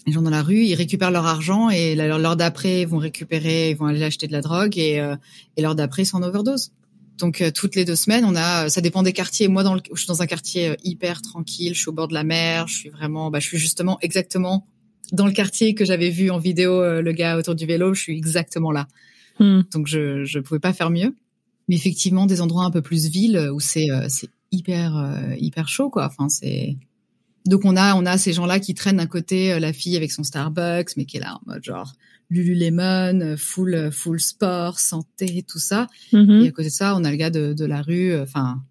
Les 0.06 0.14
gens 0.14 0.22
dans 0.22 0.30
la 0.30 0.42
rue, 0.42 0.64
ils 0.64 0.76
récupèrent 0.76 1.12
leur 1.12 1.26
argent 1.26 1.70
et 1.70 1.96
l'heure 1.96 2.38
d'après, 2.38 2.84
ils 2.84 2.88
vont 2.88 2.98
récupérer, 2.98 3.72
ils 3.72 3.76
vont 3.76 3.88
aller 3.88 4.02
acheter 4.04 4.26
de 4.26 4.32
la 4.32 4.40
drogue 4.40 4.78
et, 4.78 5.06
et 5.58 5.62
l'heure 5.62 5.76
d'après, 5.76 6.04
ils 6.04 6.06
sont 6.06 6.16
en 6.16 6.24
overdose. 6.24 6.72
Donc 7.18 7.44
toutes 7.54 7.76
les 7.76 7.84
deux 7.84 7.98
semaines, 7.98 8.24
on 8.24 8.38
a, 8.38 8.70
ça 8.70 8.80
dépend 8.80 9.04
des 9.04 9.12
quartiers. 9.12 9.50
Moi, 9.50 9.64
dans 9.64 9.74
le, 9.74 9.82
je 9.92 10.00
suis 10.00 10.08
dans 10.08 10.22
un 10.22 10.28
quartier 10.28 10.78
hyper 10.86 11.22
tranquille, 11.22 11.74
je 11.76 11.80
suis 11.82 11.90
au 11.90 11.94
bord 11.94 12.08
de 12.08 12.14
la 12.14 12.24
mer, 12.24 12.70
je 12.70 12.76
suis 12.78 12.90
vraiment, 12.90 13.30
bah, 13.32 13.42
je 13.42 13.48
suis 13.48 13.58
justement 13.58 13.98
exactement 14.00 14.66
dans 15.12 15.26
le 15.26 15.32
quartier 15.32 15.74
que 15.74 15.86
j'avais 15.86 16.10
vu 16.10 16.30
en 16.30 16.38
vidéo, 16.38 16.82
euh, 16.82 17.02
le 17.02 17.12
gars 17.12 17.38
autour 17.38 17.56
du 17.56 17.66
vélo, 17.66 17.94
je 17.94 18.02
suis 18.02 18.18
exactement 18.18 18.72
là. 18.72 18.88
Hmm. 19.40 19.62
Donc 19.74 19.88
je 19.88 20.26
je 20.26 20.40
pouvais 20.40 20.60
pas 20.60 20.74
faire 20.74 20.90
mieux. 20.90 21.16
Mais 21.70 21.76
effectivement, 21.76 22.26
des 22.26 22.42
endroits 22.42 22.64
un 22.64 22.72
peu 22.72 22.82
plus 22.82 23.08
ville 23.08 23.50
où 23.54 23.60
c'est 23.60 23.90
euh, 23.92 24.06
c'est 24.10 24.30
hyper 24.52 24.98
euh, 24.98 25.36
hyper 25.38 25.68
chaud 25.68 25.90
quoi. 25.90 26.06
Enfin 26.06 26.30
c'est 26.30 26.78
donc 27.46 27.66
on 27.66 27.76
a 27.76 27.96
on 27.96 28.06
a 28.06 28.18
ces 28.18 28.34
gens-là 28.34 28.60
qui 28.60 28.74
traînent 28.74 28.98
d'un 28.98 29.08
côté 29.08 29.60
la 29.60 29.74
fille 29.74 29.96
avec 29.96 30.12
son 30.12 30.24
Starbucks, 30.24 30.98
mais 30.98 31.06
qui 31.06 31.18
est 31.18 31.22
là 31.22 31.36
en 31.36 31.52
mode 31.52 31.64
genre 31.64 31.94
Lululemon, 32.30 33.36
full 33.38 33.90
full 33.92 34.20
sport, 34.20 34.80
santé, 34.80 35.46
tout 35.48 35.60
ça. 35.60 35.88
Mm-hmm. 36.12 36.44
Et 36.44 36.48
à 36.48 36.52
côté 36.52 36.68
de 36.68 36.74
ça, 36.74 36.96
on 36.98 37.06
a 37.06 37.12
le 37.12 37.16
gars 37.16 37.30
de, 37.30 37.54
de 37.54 37.66
la 37.66 37.82
rue. 37.82 38.20
Enfin, 38.20 38.62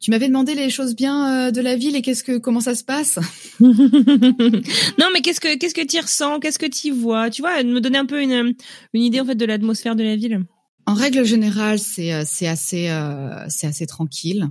tu 0.00 0.10
m'avais 0.10 0.28
demandé 0.28 0.54
les 0.54 0.70
choses 0.70 0.94
bien 0.94 1.48
euh, 1.48 1.50
de 1.50 1.60
la 1.60 1.76
ville 1.76 1.96
et 1.96 2.02
qu'est-ce 2.02 2.22
que 2.22 2.38
comment 2.38 2.60
ça 2.60 2.74
se 2.74 2.84
passe? 2.84 3.18
Non, 3.60 5.06
mais 5.12 5.20
qu'est-ce 5.22 5.40
que 5.40 5.56
qu'est-ce 5.56 5.74
que 5.74 5.86
tu 5.86 5.98
ressens? 5.98 6.40
Qu'est-ce 6.40 6.58
que 6.58 6.66
tu 6.66 6.90
vois? 6.90 7.30
Tu 7.30 7.42
vois, 7.42 7.62
me 7.62 7.80
donner 7.80 7.98
un 7.98 8.06
peu 8.06 8.22
une 8.22 8.54
une 8.92 9.02
idée 9.02 9.20
en 9.20 9.24
fait 9.24 9.34
de 9.34 9.44
l'atmosphère 9.44 9.96
de 9.96 10.04
la 10.04 10.16
ville. 10.16 10.44
En 10.86 10.94
règle 10.94 11.24
générale, 11.24 11.78
c'est 11.78 12.12
euh, 12.12 12.22
c'est 12.26 12.46
assez 12.46 12.88
euh, 12.88 13.44
c'est 13.48 13.66
assez 13.66 13.86
tranquille. 13.86 14.48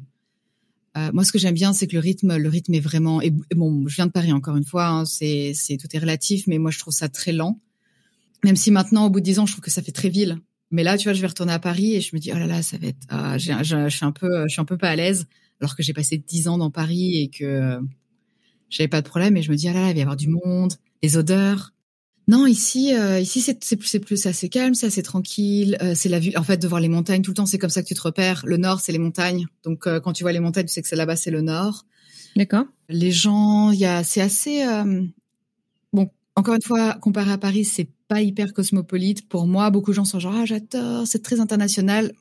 Euh, 0.98 1.12
moi, 1.14 1.24
ce 1.24 1.32
que 1.32 1.38
j'aime 1.38 1.54
bien, 1.54 1.74
c'est 1.74 1.88
que 1.88 1.93
le 1.93 2.00
rythme, 2.00 2.38
le 2.38 2.50
rythme 2.50 2.74
est 2.74 2.80
vraiment. 2.80 3.22
Et, 3.22 3.32
bon, 3.56 3.88
je 3.88 3.95
viens 3.95 4.08
de 4.08 4.12
Paris 4.12 4.32
encore 4.32 4.56
une 4.56 4.66
fois. 4.66 4.88
Hein, 4.88 5.06
c'est, 5.06 5.54
c'est 5.54 5.78
tout 5.78 5.88
est 5.93 6.00
relatif, 6.00 6.48
mais 6.48 6.58
moi, 6.58 6.72
je 6.72 6.80
trouve 6.80 6.93
ça 6.93 7.08
très 7.08 7.34
lent. 7.34 7.60
Même 8.43 8.56
si 8.56 8.72
maintenant, 8.72 9.06
au 9.06 9.10
bout 9.10 9.20
de 9.20 9.26
dix 9.26 9.39
ans, 9.39 9.45
je 9.45 9.54
trouve 9.54 9.64
que 9.64 9.72
ça 9.72 9.82
fait 9.82 9.91
très 9.91 10.10
ville. 10.10 10.39
Mais 10.72 10.84
là, 10.84 10.97
tu 10.97 11.05
vois, 11.05 11.13
je 11.13 11.22
vais 11.22 11.28
retourner 11.28 11.53
à 11.53 11.59
Paris 11.59 11.95
et 11.95 12.01
je 12.01 12.15
me 12.15 12.20
dis, 12.20 12.32
oh 12.34 12.38
là 12.38 12.45
là, 12.45 12.61
ça 12.61 12.78
va 12.78 12.88
être, 12.88 12.97
ah, 13.09 13.38
je, 13.38 13.51
je, 13.63 13.88
suis 13.89 14.05
un 14.05 14.11
peu, 14.11 14.43
je 14.47 14.51
suis 14.51 14.61
un 14.61 14.65
peu 14.65 14.78
pas 14.78 14.89
à 14.89 14.95
l'aise, 14.95 15.28
alors 15.61 15.76
que 15.76 15.84
j'ai 15.84 15.93
passé 15.93 16.18
dix 16.18 16.47
ans 16.47 16.57
dans 16.57 16.72
Paris 16.72 17.22
et 17.22 17.30
que 17.30 17.45
euh, 17.45 17.80
j'avais 18.70 18.89
pas 18.89 19.01
de 19.01 19.07
problème. 19.07 19.38
Et 19.38 19.41
je 19.41 19.51
me 19.51 19.55
dis, 19.55 19.70
ah 19.70 19.74
là 19.74 19.82
là, 19.82 19.89
il 19.89 19.93
va 19.93 19.99
y 19.99 20.01
avoir 20.01 20.18
du 20.18 20.28
monde, 20.28 20.74
les 21.01 21.15
odeurs. 21.18 21.74
Non, 22.28 22.45
ici, 22.45 22.93
euh, 22.93 23.22
ici 23.22 23.39
c'est 23.39 23.63
c'est 23.63 23.78
plus, 23.78 23.88
c'est 23.88 24.01
plus 24.01 24.26
assez 24.26 24.49
calme, 24.49 24.74
c'est 24.74 24.88
assez 24.88 25.03
tranquille. 25.03 25.78
Euh, 25.82 25.95
c'est 25.95 26.09
la 26.09 26.20
vue, 26.20 26.36
en 26.36 26.43
fait, 26.43 26.57
de 26.57 26.68
voir 26.68 26.82
les 26.82 26.89
montagnes 26.89 27.22
tout 27.22 27.32
le 27.32 27.36
temps, 27.36 27.45
c'est 27.45 27.57
comme 27.57 27.70
ça 27.70 27.82
que 27.82 27.88
tu 27.88 27.93
te 27.93 28.01
repères. 28.01 28.43
Le 28.45 28.57
nord, 28.57 28.82
c'est 28.82 28.91
les 28.91 28.99
montagnes. 28.99 29.45
Donc, 29.63 29.88
quand 29.88 30.11
tu 30.11 30.24
vois 30.24 30.34
les 30.34 30.41
montagnes, 30.41 30.65
tu 30.65 30.74
sais 30.74 30.82
que 30.82 30.89
c'est 30.89 30.97
là-bas, 30.97 31.15
c'est 31.15 31.32
le 31.32 31.41
nord. 31.41 31.86
D'accord. 32.36 32.65
Les 32.89 33.11
gens, 33.11 33.72
il 33.72 33.80
y 33.80 33.86
a, 33.86 34.03
c'est 34.03 34.22
assez. 34.22 34.65
bon, 35.93 36.09
encore 36.36 36.55
une 36.55 36.61
fois, 36.61 36.95
comparé 36.95 37.32
à 37.32 37.38
Paris, 37.38 37.63
c'est 37.63 37.88
pas 38.08 38.22
hyper 38.22 38.53
cosmopolite. 38.53 39.28
Pour 39.28 39.47
moi, 39.47 39.70
beaucoup 39.70 39.91
de 39.91 39.95
gens 39.95 40.05
sont 40.05 40.20
genre 40.20 40.36
ah 40.36 40.45
j'adore, 40.45 41.05
c'est 41.05 41.22
très 41.22 41.39
international. 41.39 42.14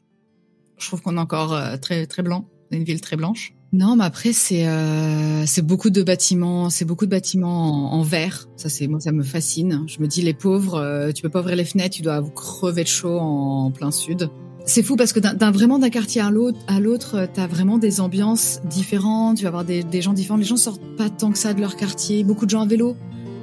Je 0.78 0.86
trouve 0.86 1.02
qu'on 1.02 1.16
est 1.16 1.20
encore 1.20 1.54
euh, 1.54 1.76
très 1.76 2.06
très 2.06 2.22
blanc, 2.22 2.46
une 2.70 2.84
ville 2.84 3.00
très 3.00 3.16
blanche. 3.16 3.54
Non, 3.72 3.96
mais 3.96 4.04
après 4.04 4.32
c'est 4.32 4.66
euh, 4.66 5.44
c'est 5.46 5.62
beaucoup 5.62 5.90
de 5.90 6.02
bâtiments, 6.02 6.70
c'est 6.70 6.84
beaucoup 6.84 7.04
de 7.06 7.10
bâtiments 7.10 7.92
en, 7.92 8.02
verre. 8.02 8.48
Ça 8.56 8.68
c'est 8.68 8.86
moi 8.86 9.00
ça 9.00 9.12
me 9.12 9.22
fascine. 9.22 9.84
Je 9.86 10.00
me 10.00 10.06
dis 10.06 10.22
les 10.22 10.34
pauvres, 10.34 10.76
euh, 10.76 11.12
tu 11.12 11.22
peux 11.22 11.28
pas 11.28 11.40
ouvrir 11.40 11.56
les 11.56 11.64
fenêtres, 11.64 11.96
tu 11.96 12.02
dois 12.02 12.20
vous 12.20 12.30
crever 12.30 12.84
de 12.84 12.88
chaud 12.88 13.18
en, 13.18 13.70
plein 13.70 13.90
sud. 13.90 14.30
C'est 14.64 14.82
fou 14.82 14.96
parce 14.96 15.12
que 15.12 15.20
d'un 15.20 15.50
vraiment 15.52 15.78
d'un 15.78 15.90
quartier 15.90 16.20
à 16.20 16.30
l'autre, 16.30 16.58
à 16.66 16.80
l'autre, 16.80 17.28
t'as 17.32 17.46
vraiment 17.46 17.78
des 17.78 18.00
ambiances 18.00 18.60
différentes. 18.64 19.36
Tu 19.36 19.44
vas 19.44 19.48
avoir 19.48 19.64
des, 19.64 19.84
des 19.84 20.02
gens 20.02 20.12
différents. 20.12 20.38
Les 20.38 20.44
gens 20.44 20.56
sortent 20.56 20.96
pas 20.96 21.08
tant 21.08 21.30
que 21.30 21.38
ça 21.38 21.54
de 21.54 21.60
leur 21.60 21.76
quartier. 21.76 22.24
Beaucoup 22.24 22.46
de 22.46 22.50
gens 22.50 22.62
à 22.62 22.66
vélo, 22.66 22.96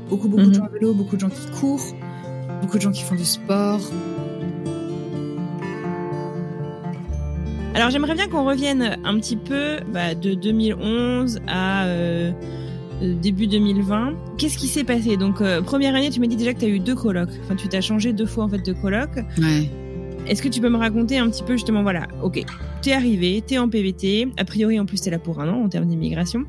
beaucoup 0.10 0.28
beaucoup 0.28 0.44
de 0.44 0.48
mhm. 0.50 0.56
gens 0.56 0.66
à 0.66 0.70
vélo, 0.70 0.94
beaucoup 0.94 1.16
de 1.16 1.22
gens 1.22 1.30
qui 1.30 1.50
courent 1.60 1.96
beaucoup 2.64 2.78
de 2.78 2.82
gens 2.82 2.92
qui 2.92 3.04
font 3.04 3.16
du 3.16 3.26
sport. 3.26 3.82
Alors 7.76 7.90
j'aimerais 7.90 8.14
bien 8.14 8.28
qu'on 8.30 8.46
revienne 8.46 8.98
un 9.04 9.20
petit 9.20 9.36
peu 9.36 9.80
bah, 9.92 10.16
de 10.16 10.34
2011 10.34 11.42
à 11.48 11.86
euh, 11.86 12.32
début 13.02 13.48
2020. 13.48 14.14
Qu'est-ce 14.38 14.58
qui 14.58 14.68
s'est 14.68 14.86
passé? 14.86 15.18
Donc 15.18 15.42
euh, 15.42 15.62
première 15.62 15.94
année, 15.94 16.10
tu 16.10 16.22
m'as 16.22 16.28
dit 16.28 16.38
déjà 16.38 16.54
que 16.54 16.60
tu 16.60 16.66
as 16.66 16.70
eu 16.70 16.80
deux 16.80 16.96
colocs. 16.96 17.32
Enfin, 17.44 17.56
tu 17.56 17.68
t'as 17.68 17.82
changé 17.82 18.14
deux 18.14 18.28
fois 18.28 18.46
en 18.46 18.50
fait 18.50 18.66
de 18.66 18.74
coloc. 18.74 19.10
Ouais. 19.40 19.70
Est-ce 20.28 20.42
que 20.42 20.48
tu 20.48 20.62
peux 20.62 20.70
me 20.70 20.78
raconter 20.78 21.18
un 21.18 21.30
petit 21.30 21.44
peu 21.44 21.54
justement, 21.54 21.84
voilà, 21.84 22.08
ok, 22.22 22.46
t'es 22.82 22.94
arrivé, 22.94 23.44
t'es 23.46 23.58
en 23.58 23.68
PVT, 23.68 24.30
a 24.38 24.46
priori 24.46 24.80
en 24.80 24.86
plus 24.86 25.02
t'es 25.02 25.10
là 25.10 25.20
pour 25.20 25.42
un 25.42 25.50
an 25.50 25.62
en 25.62 25.68
termes 25.68 25.86
d'immigration. 25.86 26.46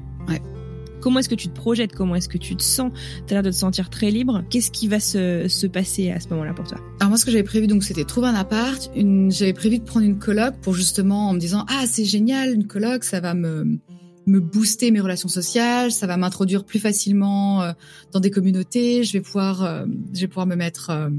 Comment 1.05 1.19
est-ce 1.19 1.29
que 1.29 1.35
tu 1.35 1.49
te 1.49 1.55
projettes? 1.55 1.95
Comment 1.95 2.15
est-ce 2.15 2.31
que 2.31 2.39
tu 2.39 2.57
te 2.57 2.63
sens? 2.63 2.91
Tu 3.27 3.35
as 3.35 3.37
l'air 3.37 3.43
de 3.43 3.51
te 3.51 3.55
sentir 3.55 3.91
très 3.91 4.11
libre. 4.11 4.43
Qu'est-ce 4.49 4.71
qui 4.71 4.89
va 4.89 5.01
se, 5.01 5.49
se 5.49 5.67
passer 5.67 6.11
à 6.11 6.19
ce 6.19 6.31
moment-là 6.31 6.55
pour 6.55 6.67
toi? 6.67 6.79
Alors 6.99 7.11
moi, 7.11 7.19
ce 7.19 7.27
que 7.27 7.31
j'avais 7.31 7.43
prévu, 7.43 7.67
donc, 7.67 7.85
c'était 7.85 8.05
trouver 8.05 8.29
un 8.29 8.35
appart. 8.35 8.91
J'avais 9.29 9.53
prévu 9.53 9.81
de 9.81 9.85
prendre 9.85 10.07
une 10.07 10.19
coloc 10.19 10.55
pour 10.63 10.73
justement 10.73 11.29
en 11.29 11.35
me 11.35 11.39
disant 11.39 11.67
ah 11.69 11.85
c'est 11.87 12.07
génial 12.07 12.55
une 12.55 12.67
coloc, 12.67 13.05
ça 13.05 13.21
va 13.21 13.35
me 13.35 13.79
me 14.27 14.41
booster 14.41 14.91
mes 14.91 15.01
relations 15.01 15.29
sociales, 15.29 15.93
ça 15.93 16.07
va 16.07 16.17
m'introduire 16.17 16.65
plus 16.65 16.79
facilement 16.79 17.61
euh, 17.61 17.73
dans 18.13 18.21
des 18.21 18.31
communautés. 18.31 19.05
Je 19.05 19.13
vais 19.13 19.21
pouvoir, 19.21 19.63
euh, 19.63 19.85
je 20.15 20.23
vais 20.23 20.29
pouvoir 20.29 20.47
me 20.47 20.57
mettre, 20.57 20.89
euh, 20.89 21.11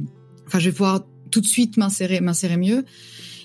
enfin, 0.47 0.57
je 0.57 0.65
vais 0.65 0.71
pouvoir 0.71 1.05
tout 1.29 1.41
de 1.41 1.45
suite 1.45 1.77
m'insérer, 1.77 2.21
m'insérer 2.21 2.57
mieux. 2.57 2.85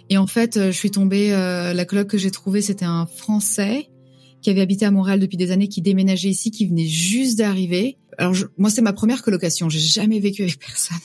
Et 0.08 0.16
en 0.16 0.26
fait, 0.26 0.58
je 0.58 0.70
suis 0.70 0.90
tombée. 0.90 1.30
la 1.30 1.84
coloc 1.84 2.08
que 2.08 2.16
j'ai 2.18 2.30
trouvée, 2.30 2.62
c'était 2.62 2.86
un 2.86 3.04
Français 3.04 3.90
qui 4.42 4.50
avait 4.50 4.60
habité 4.60 4.84
à 4.84 4.90
Montréal 4.90 5.20
depuis 5.20 5.36
des 5.36 5.50
années, 5.50 5.68
qui 5.68 5.82
déménageait 5.82 6.28
ici, 6.28 6.50
qui 6.50 6.66
venait 6.66 6.86
juste 6.86 7.38
d'arriver. 7.38 7.96
Alors 8.18 8.34
moi, 8.58 8.70
c'est 8.70 8.82
ma 8.82 8.92
première 8.92 9.22
colocation. 9.22 9.68
J'ai 9.68 9.78
jamais 9.80 10.20
vécu 10.20 10.42
avec 10.42 10.58
personne. 10.66 10.98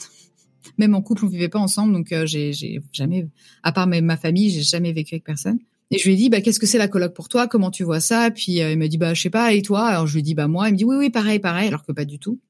Même 0.78 0.94
en 0.94 1.02
couple, 1.02 1.24
on 1.24 1.28
vivait 1.28 1.48
pas 1.48 1.58
ensemble, 1.58 1.92
donc 1.92 2.12
euh, 2.12 2.26
j'ai 2.26 2.52
jamais, 2.92 3.26
à 3.62 3.72
part 3.72 3.86
ma, 3.86 4.16
famille, 4.16 4.50
j'ai 4.50 4.62
jamais 4.62 4.92
vécu 4.92 5.14
avec 5.14 5.24
personne. 5.24 5.58
Et 5.90 5.98
je 5.98 6.04
lui 6.04 6.14
ai 6.14 6.16
dit, 6.16 6.28
bah, 6.28 6.40
qu'est-ce 6.40 6.58
que 6.58 6.66
c'est 6.66 6.78
la 6.78 6.88
coloc 6.88 7.14
pour 7.14 7.28
toi? 7.28 7.46
Comment 7.46 7.70
tu 7.70 7.84
vois 7.84 8.00
ça? 8.00 8.30
Puis 8.30 8.60
euh, 8.60 8.72
il 8.72 8.78
m'a 8.78 8.88
dit, 8.88 8.98
bah, 8.98 9.14
je 9.14 9.22
sais 9.22 9.30
pas. 9.30 9.54
Et 9.54 9.62
toi? 9.62 9.86
Alors 9.86 10.06
je 10.06 10.14
lui 10.14 10.20
ai 10.20 10.22
dit, 10.22 10.34
bah 10.34 10.48
moi. 10.48 10.68
Il 10.68 10.72
me 10.72 10.76
dit, 10.76 10.84
oui, 10.84 10.96
oui, 10.96 11.10
pareil, 11.10 11.38
pareil. 11.38 11.68
Alors 11.68 11.84
que 11.84 11.92
pas 11.92 12.04
du 12.04 12.18
tout. 12.18 12.40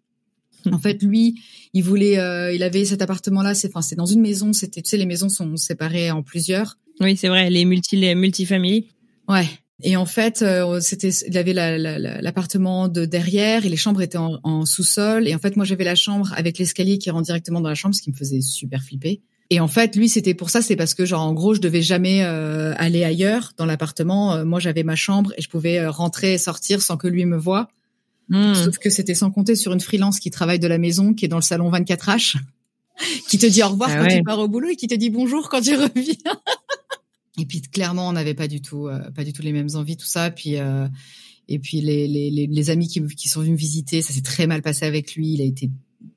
En 0.72 0.78
fait, 0.78 1.02
lui, 1.02 1.40
il 1.74 1.84
voulait, 1.84 2.18
euh, 2.18 2.52
il 2.52 2.62
avait 2.62 2.84
cet 2.84 3.02
appartement-là. 3.02 3.54
C'est, 3.54 3.68
enfin, 3.68 3.82
c'est 3.82 3.94
dans 3.94 4.06
une 4.06 4.20
maison. 4.20 4.52
C'était, 4.52 4.82
tu 4.82 4.88
sais, 4.88 4.96
les 4.96 5.06
maisons 5.06 5.28
sont 5.28 5.56
séparées 5.56 6.10
en 6.10 6.22
plusieurs. 6.22 6.78
Oui, 7.00 7.16
c'est 7.16 7.28
vrai, 7.28 7.50
les 7.50 7.64
multi, 7.64 7.96
les 7.96 8.14
multifamilies. 8.14 8.88
Ouais. 9.28 9.46
Et 9.82 9.96
en 9.96 10.06
fait, 10.06 10.40
euh, 10.40 10.80
c'était, 10.80 11.10
il 11.10 11.36
avait 11.36 11.52
l'appartement 11.52 12.88
de 12.88 13.04
derrière 13.04 13.66
et 13.66 13.68
les 13.68 13.76
chambres 13.76 14.00
étaient 14.00 14.18
en, 14.18 14.64
sous-sol. 14.64 15.28
Et 15.28 15.34
en 15.34 15.38
fait, 15.38 15.56
moi, 15.56 15.64
j'avais 15.64 15.84
la 15.84 15.94
chambre 15.94 16.32
avec 16.34 16.58
l'escalier 16.58 16.98
qui 16.98 17.10
rend 17.10 17.20
directement 17.20 17.60
dans 17.60 17.68
la 17.68 17.74
chambre, 17.74 17.94
ce 17.94 18.00
qui 18.00 18.10
me 18.10 18.16
faisait 18.16 18.40
super 18.40 18.82
flipper. 18.82 19.20
Et 19.50 19.60
en 19.60 19.68
fait, 19.68 19.94
lui, 19.94 20.08
c'était 20.08 20.34
pour 20.34 20.50
ça, 20.50 20.60
c'est 20.60 20.74
parce 20.74 20.94
que 20.94 21.04
genre 21.04 21.22
en 21.22 21.32
gros, 21.32 21.54
je 21.54 21.60
devais 21.60 21.82
jamais 21.82 22.24
euh, 22.24 22.74
aller 22.78 23.04
ailleurs 23.04 23.52
dans 23.56 23.66
l'appartement. 23.66 24.34
Euh, 24.34 24.44
moi, 24.44 24.58
j'avais 24.58 24.82
ma 24.82 24.96
chambre 24.96 25.32
et 25.36 25.42
je 25.42 25.48
pouvais 25.48 25.86
rentrer 25.86 26.34
et 26.34 26.38
sortir 26.38 26.82
sans 26.82 26.96
que 26.96 27.06
lui 27.06 27.26
me 27.26 27.36
voie. 27.36 27.68
Hmm. 28.28 28.54
Sauf 28.54 28.78
que 28.78 28.90
c'était 28.90 29.14
sans 29.14 29.30
compter 29.30 29.54
sur 29.54 29.72
une 29.72 29.80
freelance 29.80 30.18
qui 30.18 30.30
travaille 30.30 30.58
de 30.58 30.66
la 30.66 30.78
maison, 30.78 31.14
qui 31.14 31.26
est 31.26 31.28
dans 31.28 31.36
le 31.36 31.42
salon 31.42 31.70
24H, 31.70 32.38
qui 33.28 33.38
te 33.38 33.46
dit 33.46 33.62
au 33.62 33.68
revoir 33.68 33.90
ah 33.92 34.02
quand 34.02 34.08
tu 34.08 34.22
pars 34.24 34.38
au 34.40 34.48
boulot 34.48 34.70
et 34.70 34.76
qui 34.76 34.88
te 34.88 34.94
dit 34.94 35.10
bonjour 35.10 35.48
quand 35.48 35.60
tu 35.60 35.76
reviens. 35.76 36.14
Et 37.38 37.44
puis 37.46 37.60
clairement, 37.60 38.08
on 38.08 38.12
n'avait 38.12 38.34
pas 38.34 38.48
du 38.48 38.60
tout, 38.60 38.88
euh, 38.88 39.10
pas 39.10 39.24
du 39.24 39.32
tout 39.32 39.42
les 39.42 39.52
mêmes 39.52 39.68
envies, 39.74 39.96
tout 39.96 40.06
ça. 40.06 40.30
Puis 40.30 40.56
euh, 40.56 40.88
et 41.48 41.58
puis 41.58 41.80
les, 41.80 42.08
les, 42.08 42.30
les, 42.30 42.70
amis 42.70 42.88
qui, 42.88 43.04
qui 43.06 43.28
sont 43.28 43.40
venus 43.40 43.52
me 43.52 43.58
visiter, 43.58 44.02
ça 44.02 44.12
s'est 44.12 44.22
très 44.22 44.46
mal 44.46 44.62
passé 44.62 44.84
avec 44.84 45.14
lui. 45.14 45.34
Il 45.34 45.40
a 45.40 45.44
été, 45.44 45.70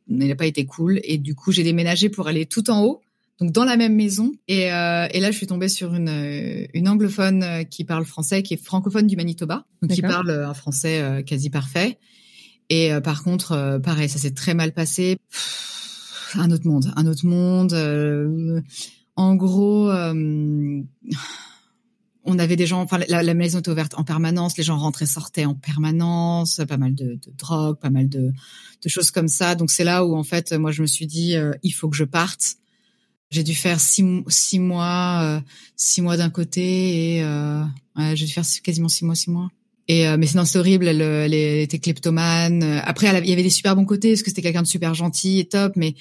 il 0.08 0.18
n'a 0.18 0.36
pas 0.36 0.48
été 0.48 0.66
cool. 0.66 1.00
Et 1.04 1.18
du 1.18 1.36
coup, 1.36 1.52
j'ai 1.52 1.64
déménagé 1.64 2.10
pour 2.10 2.28
aller 2.28 2.46
tout 2.46 2.72
en 2.72 2.84
haut, 2.84 3.02
donc 3.40 3.52
dans 3.52 3.66
la 3.66 3.78
même 3.78 3.96
maison. 3.96 4.32
Et, 4.48 4.72
euh, 4.72 5.08
et 5.12 5.20
là, 5.20 5.30
je 5.30 5.38
suis 5.38 5.46
tombée 5.46 5.70
sur 5.70 5.94
une, 5.94 6.68
une 6.74 6.88
anglophone 6.88 7.66
qui 7.70 7.84
parle 7.84 8.06
français, 8.06 8.42
qui 8.42 8.56
est 8.56 8.64
francophone 8.64 9.06
du 9.06 9.16
Manitoba, 9.16 9.66
donc 9.82 9.92
qui 9.92 10.02
parle 10.02 10.32
un 10.32 10.54
français 10.54 11.24
quasi 11.28 11.50
parfait. 11.50 12.00
Et 12.72 12.92
par 13.04 13.24
contre, 13.24 13.80
pareil, 13.84 14.10
ça 14.10 14.20
s'est 14.20 14.34
très 14.34 14.54
mal 14.54 14.72
passé 14.72 15.18
un 16.36 16.52
autre 16.52 16.68
monde, 16.68 16.92
un 16.96 17.08
autre 17.08 17.26
monde. 17.26 18.64
Euh, 19.20 19.22
en 19.22 19.36
gros, 19.36 19.90
euh, 19.90 20.82
on 22.24 22.40
avait 22.40 22.56
des 22.56 22.66
gens, 22.66 22.82
enfin 22.82 23.00
la, 23.08 23.34
maison 23.34 23.60
était 23.60 23.72
ouverte 23.72 23.94
en 23.98 24.04
permanence, 24.04 24.58
les 24.58 24.64
gens 24.64 24.78
rentraient, 24.78 25.06
sortaient 25.06 25.46
en 25.46 25.56
permanence, 25.56 26.62
pas 26.68 26.78
mal 26.78 26.96
de, 26.96 27.20
drogue, 27.38 27.80
pas 27.80 27.90
mal 27.90 28.08
de, 28.10 28.32
choses 28.88 29.12
comme 29.12 29.28
ça. 29.28 29.56
Donc 29.56 29.72
c'est 29.72 29.84
là 29.84 30.06
où 30.06 30.16
en 30.16 30.24
fait, 30.24 30.54
moi 30.54 30.72
je 30.72 30.82
me 30.82 30.88
suis 30.88 31.08
dit, 31.08 31.36
il 31.64 31.72
faut 31.72 31.90
que 31.90 31.98
je 31.98 32.06
parte. 32.06 32.56
J'ai 33.32 33.44
dû 33.44 33.54
faire 33.54 33.80
six, 33.80 34.02
mois, 34.60 35.44
six 35.76 36.02
mois 36.02 36.18
d'un 36.18 36.32
côté 36.32 37.18
et 37.18 37.24
ouais, 37.24 38.16
j'ai 38.16 38.26
dû 38.26 38.32
faire 38.32 38.46
quasiment 38.64 38.90
six 38.90 39.06
mois, 39.06 39.16
six 39.16 39.30
mois. 39.30 39.50
Et 39.90 40.08
euh, 40.08 40.18
mais 40.18 40.28
sinon 40.28 40.46
c'est 40.46 40.60
horrible, 40.60 40.88
elle, 40.88 41.02
elle, 41.02 41.34
était 41.34 41.80
kleptomane. 41.80 42.64
Après, 42.86 43.08
elle, 43.08 43.24
il 43.24 43.30
y 43.30 43.34
avait 43.34 43.44
des 43.44 43.50
super 43.50 43.76
bons 43.76 43.86
côtés 43.86 44.12
parce 44.12 44.22
que 44.22 44.30
c'était 44.30 44.44
quelqu'un 44.44 44.62
de 44.62 44.68
super 44.68 44.94
gentil 44.94 45.40
et 45.40 45.46
top, 45.46 45.74
mais 45.76 45.96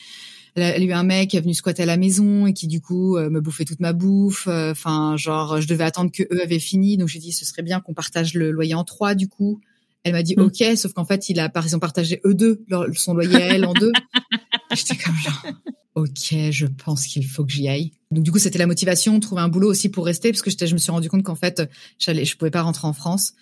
elle 0.54 0.62
a, 0.62 0.78
eu 0.78 0.92
un 0.92 1.02
mec 1.02 1.30
qui 1.30 1.36
est 1.36 1.40
venu 1.40 1.54
squatter 1.54 1.82
à 1.82 1.86
la 1.86 1.96
maison 1.96 2.46
et 2.46 2.52
qui 2.52 2.66
du 2.66 2.80
coup 2.80 3.16
euh, 3.16 3.30
me 3.30 3.40
bouffait 3.40 3.64
toute 3.64 3.80
ma 3.80 3.92
bouffe. 3.92 4.46
Euh, 4.48 4.72
enfin, 4.72 5.16
genre, 5.16 5.60
je 5.60 5.68
devais 5.68 5.84
attendre 5.84 6.10
que 6.12 6.22
eux 6.22 6.42
avaient 6.42 6.58
fini, 6.58 6.96
donc 6.96 7.08
j'ai 7.08 7.18
dit 7.18 7.32
ce 7.32 7.44
serait 7.44 7.62
bien 7.62 7.80
qu'on 7.80 7.94
partage 7.94 8.34
le 8.34 8.50
loyer 8.50 8.74
en 8.74 8.84
trois 8.84 9.14
du 9.14 9.28
coup. 9.28 9.60
Elle 10.04 10.12
m'a 10.12 10.22
dit 10.22 10.34
mm. 10.36 10.42
ok, 10.42 10.64
sauf 10.76 10.92
qu'en 10.92 11.04
fait 11.04 11.28
il 11.28 11.40
a 11.40 11.48
par 11.48 11.64
exemple 11.64 11.82
partagé 11.82 12.20
eux 12.24 12.34
deux 12.34 12.64
son 12.94 13.14
loyer 13.14 13.36
à 13.36 13.54
elle 13.54 13.64
en 13.64 13.74
deux. 13.74 13.92
J'étais 14.74 14.96
comme 14.96 15.16
genre 15.16 15.46
ok, 15.94 16.50
je 16.50 16.66
pense 16.66 17.06
qu'il 17.06 17.26
faut 17.26 17.44
que 17.44 17.52
j'y 17.52 17.68
aille. 17.68 17.92
Donc 18.10 18.24
du 18.24 18.30
coup 18.30 18.38
c'était 18.38 18.58
la 18.58 18.66
motivation, 18.66 19.18
trouver 19.20 19.42
un 19.42 19.48
boulot 19.48 19.68
aussi 19.68 19.88
pour 19.88 20.06
rester 20.06 20.30
parce 20.30 20.42
que 20.42 20.50
je 20.50 20.72
me 20.72 20.78
suis 20.78 20.92
rendu 20.92 21.08
compte 21.08 21.24
qu'en 21.24 21.34
fait 21.34 21.62
j'allais, 21.98 22.24
je 22.24 22.36
pouvais 22.36 22.50
pas 22.50 22.62
rentrer 22.62 22.86
en 22.86 22.92
France 22.92 23.34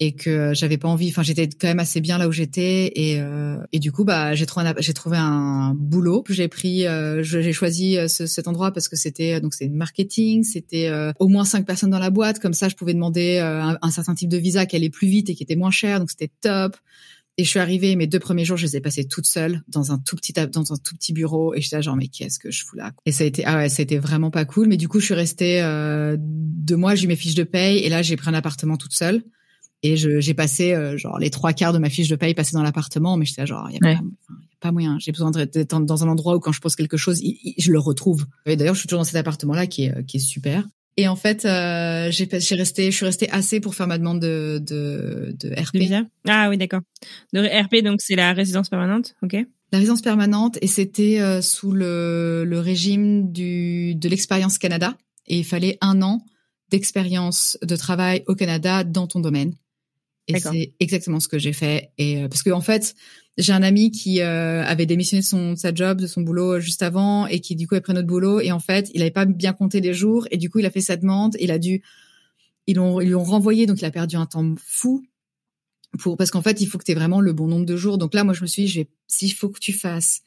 et 0.00 0.12
que 0.12 0.30
euh, 0.30 0.54
j'avais 0.54 0.78
pas 0.78 0.88
envie. 0.88 1.08
Enfin, 1.10 1.22
j'étais 1.22 1.48
quand 1.48 1.68
même 1.68 1.78
assez 1.78 2.00
bien 2.00 2.18
là 2.18 2.28
où 2.28 2.32
j'étais 2.32 2.92
et 2.94 3.20
euh, 3.20 3.56
et 3.72 3.78
du 3.78 3.92
coup, 3.92 4.04
bah, 4.04 4.34
j'ai 4.34 4.46
trouvé 4.46 4.66
un, 4.66 4.74
j'ai 4.78 4.92
trouvé 4.92 5.16
un 5.16 5.74
boulot. 5.76 6.24
J'ai 6.28 6.48
pris, 6.48 6.86
euh, 6.86 7.22
j'ai 7.22 7.52
choisi 7.52 7.96
cet 8.08 8.48
endroit 8.48 8.72
parce 8.72 8.88
que 8.88 8.96
c'était 8.96 9.40
donc 9.40 9.54
c'est 9.54 9.68
marketing, 9.68 10.42
c'était 10.44 10.90
au 11.18 11.28
moins 11.28 11.44
cinq 11.44 11.66
personnes 11.66 11.90
dans 11.90 11.98
la 11.98 12.10
boîte. 12.10 12.38
Comme 12.38 12.54
ça, 12.54 12.68
je 12.68 12.74
pouvais 12.74 12.94
demander 12.94 13.38
un, 13.38 13.90
certain 13.90 14.14
type 14.14 14.28
de 14.28 14.38
visa 14.38 14.66
qui 14.66 14.76
allait 14.76 14.90
plus 14.90 15.08
vite 15.08 15.30
et 15.30 15.34
qui 15.34 15.42
était 15.42 15.56
moins 15.56 15.70
cher, 15.70 16.00
donc 16.00 16.10
c'était 16.10 16.30
top. 16.40 16.76
Et 17.36 17.42
je 17.42 17.48
suis 17.48 17.58
arrivée, 17.58 17.96
mes 17.96 18.06
deux 18.06 18.20
premiers 18.20 18.44
jours, 18.44 18.56
je 18.56 18.64
les 18.64 18.76
ai 18.76 18.80
passés 18.80 19.06
toute 19.06 19.26
seule 19.26 19.62
dans 19.66 19.90
un 19.90 19.98
tout 19.98 20.14
petit 20.14 20.32
dans 20.32 20.72
un 20.72 20.76
tout 20.76 20.94
petit 20.94 21.12
bureau 21.12 21.52
et 21.52 21.60
j'étais 21.60 21.76
là 21.76 21.82
genre 21.82 21.96
mais 21.96 22.06
qu'est-ce 22.06 22.38
que 22.38 22.52
je 22.52 22.64
fous 22.64 22.76
là? 22.76 22.92
Et 23.06 23.12
ça 23.12 23.24
a 23.24 23.26
été 23.26 23.44
ah 23.44 23.56
ouais, 23.56 23.68
ça 23.68 23.80
a 23.80 23.84
été 23.84 23.98
vraiment 23.98 24.30
pas 24.30 24.44
cool. 24.44 24.68
Mais 24.68 24.76
du 24.76 24.88
coup, 24.88 25.00
je 25.00 25.06
suis 25.06 25.14
restée 25.14 25.60
deux 26.18 26.76
mois, 26.76 26.94
j'ai 26.94 27.04
eu 27.04 27.08
mes 27.08 27.16
fiches 27.16 27.34
de 27.34 27.44
paye 27.44 27.78
et 27.78 27.88
là 27.88 28.02
j'ai 28.02 28.16
pris 28.16 28.30
un 28.30 28.34
appartement 28.34 28.76
toute 28.76 28.92
seule. 28.92 29.22
Et 29.86 29.96
j'ai 29.96 30.32
passé 30.32 30.72
euh, 30.72 30.96
genre 30.96 31.18
les 31.18 31.28
trois 31.28 31.52
quarts 31.52 31.74
de 31.74 31.78
ma 31.78 31.90
fiche 31.90 32.08
de 32.08 32.16
paye 32.16 32.32
passée 32.32 32.54
dans 32.54 32.62
l'appartement, 32.62 33.18
mais 33.18 33.26
j'étais 33.26 33.46
genre, 33.46 33.68
il 33.70 33.74
y, 33.74 33.86
a 33.86 34.00
pas 34.58 34.72
moyen. 34.72 34.96
J'ai 34.98 35.12
besoin 35.12 35.30
d'être 35.30 35.78
dans 35.84 36.02
un 36.02 36.08
endroit 36.08 36.34
où 36.36 36.40
quand 36.40 36.52
je 36.52 36.60
pose 36.62 36.74
quelque 36.74 36.96
chose, 36.96 37.20
je 37.58 37.70
le 37.70 37.78
retrouve. 37.78 38.24
Et 38.46 38.56
d'ailleurs, 38.56 38.74
je 38.74 38.80
suis 38.80 38.88
toujours 38.88 39.00
dans 39.00 39.04
cet 39.04 39.16
appartement-là 39.16 39.66
qui 39.66 39.84
est, 39.84 40.06
qui 40.06 40.16
est 40.16 40.20
super. 40.20 40.66
Et 40.96 41.06
en 41.06 41.16
fait, 41.16 41.44
euh, 41.44 42.10
j'ai 42.10 42.54
resté, 42.54 42.90
je 42.90 42.96
suis 42.96 43.04
restée 43.04 43.28
assez 43.30 43.60
pour 43.60 43.74
faire 43.74 43.86
ma 43.86 43.98
demande 43.98 44.20
de, 44.20 44.58
de, 44.66 45.36
de 45.38 45.50
RP. 45.50 45.76
ah 46.26 46.48
oui, 46.48 46.56
d'accord. 46.56 46.80
De 47.34 47.40
RP, 47.40 47.84
donc 47.84 48.00
c'est 48.00 48.16
la 48.16 48.32
résidence 48.32 48.70
permanente, 48.70 49.14
ok. 49.22 49.36
La 49.70 49.78
résidence 49.78 50.00
permanente, 50.00 50.56
et 50.62 50.66
c'était 50.66 51.20
euh, 51.20 51.42
sous 51.42 51.72
le, 51.72 52.44
le 52.46 52.58
régime 52.58 53.32
du, 53.32 53.96
de 53.96 54.08
l'expérience 54.08 54.56
Canada. 54.56 54.96
Et 55.26 55.38
il 55.38 55.44
fallait 55.44 55.76
un 55.82 56.00
an 56.00 56.24
d'expérience 56.70 57.58
de 57.60 57.76
travail 57.76 58.22
au 58.28 58.34
Canada 58.34 58.82
dans 58.82 59.06
ton 59.06 59.20
domaine. 59.20 59.52
Et 60.26 60.38
c'est 60.38 60.74
exactement 60.80 61.20
ce 61.20 61.28
que 61.28 61.38
j'ai 61.38 61.52
fait. 61.52 61.92
Et 61.98 62.22
euh, 62.22 62.28
parce 62.28 62.42
que 62.42 62.50
en 62.50 62.62
fait, 62.62 62.94
j'ai 63.36 63.52
un 63.52 63.62
ami 63.62 63.90
qui 63.90 64.20
euh, 64.20 64.64
avait 64.64 64.86
démissionné 64.86 65.20
de 65.20 65.26
son 65.26 65.56
sa 65.56 65.74
job, 65.74 66.00
de 66.00 66.06
son 66.06 66.22
boulot 66.22 66.54
euh, 66.54 66.60
juste 66.60 66.82
avant, 66.82 67.26
et 67.26 67.40
qui 67.40 67.56
du 67.56 67.68
coup 67.68 67.74
a 67.74 67.80
pris 67.80 67.92
notre 67.92 68.06
boulot. 68.06 68.40
Et 68.40 68.50
en 68.50 68.60
fait, 68.60 68.90
il 68.94 69.02
avait 69.02 69.10
pas 69.10 69.26
bien 69.26 69.52
compté 69.52 69.80
les 69.80 69.92
jours, 69.92 70.26
et 70.30 70.38
du 70.38 70.48
coup, 70.48 70.60
il 70.60 70.66
a 70.66 70.70
fait 70.70 70.80
sa 70.80 70.96
demande. 70.96 71.36
Il 71.40 71.50
a 71.50 71.58
dû, 71.58 71.82
ils 72.66 72.76
l'ont 72.76 73.00
ils 73.00 73.08
lui 73.08 73.14
ont 73.14 73.24
renvoyé, 73.24 73.66
donc 73.66 73.80
il 73.80 73.84
a 73.84 73.90
perdu 73.90 74.16
un 74.16 74.26
temps 74.26 74.54
fou. 74.64 75.04
Pour, 75.98 76.16
parce 76.16 76.30
qu'en 76.30 76.42
fait, 76.42 76.60
il 76.60 76.66
faut 76.66 76.78
que 76.78 76.84
tu 76.84 76.92
aies 76.92 76.96
vraiment 76.96 77.20
le 77.20 77.32
bon 77.32 77.46
nombre 77.46 77.66
de 77.66 77.76
jours. 77.76 77.98
Donc 77.98 78.14
là, 78.14 78.24
moi, 78.24 78.34
je 78.34 78.42
me 78.42 78.46
suis 78.46 78.62
dit, 78.64 78.68
je 78.68 78.80
vais, 78.80 78.88
s'il 79.06 79.32
faut 79.32 79.48
que 79.48 79.60
tu 79.60 79.72
fasses, 79.72 80.22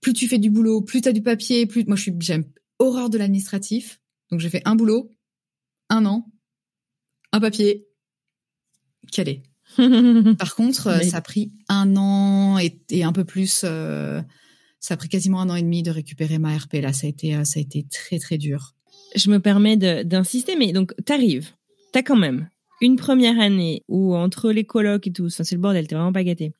plus 0.00 0.12
tu 0.12 0.28
fais 0.28 0.38
du 0.38 0.50
boulot, 0.50 0.82
plus 0.82 1.00
tu 1.00 1.08
as 1.08 1.12
du 1.12 1.22
papier, 1.22 1.64
plus, 1.64 1.84
moi, 1.86 1.96
je 1.96 2.02
suis, 2.02 2.14
j'aime 2.18 2.44
horreur 2.78 3.08
de 3.08 3.16
l'administratif. 3.16 4.00
Donc 4.30 4.40
j'ai 4.40 4.50
fait 4.50 4.62
un 4.64 4.74
boulot, 4.74 5.14
un 5.88 6.04
an, 6.06 6.26
un 7.32 7.40
papier, 7.40 7.86
calé. 9.10 9.42
Par 10.38 10.54
contre, 10.54 11.02
ça 11.02 11.16
a 11.16 11.20
pris 11.20 11.52
un 11.68 11.96
an 11.96 12.58
et, 12.58 13.04
un 13.04 13.12
peu 13.12 13.24
plus. 13.24 13.62
Euh, 13.64 14.20
ça 14.80 14.94
a 14.94 14.96
pris 14.96 15.08
quasiment 15.08 15.40
un 15.40 15.50
an 15.50 15.56
et 15.56 15.62
demi 15.62 15.82
de 15.82 15.90
récupérer 15.90 16.38
ma 16.38 16.56
RP. 16.56 16.74
Là, 16.74 16.92
ça 16.92 17.06
a 17.06 17.10
été, 17.10 17.34
euh, 17.34 17.44
ça 17.44 17.58
a 17.58 17.62
été 17.62 17.86
très 17.90 18.18
très 18.18 18.38
dur. 18.38 18.74
Je 19.14 19.30
me 19.30 19.40
permets 19.40 19.76
d'insister, 19.76 20.56
mais 20.56 20.72
donc 20.72 20.94
t'arrives, 21.04 21.50
t'as 21.92 22.02
quand 22.02 22.16
même 22.16 22.48
une 22.82 22.96
première 22.96 23.40
année 23.40 23.84
où 23.88 24.14
entre 24.14 24.50
les 24.50 24.64
colocs 24.64 25.06
et 25.06 25.12
tout, 25.12 25.30
ça 25.30 25.44
c'est 25.44 25.54
le 25.54 25.60
bordel, 25.60 25.86
t'es 25.86 25.94
vraiment 25.94 26.12
pas 26.12 26.24
gâté. 26.24 26.52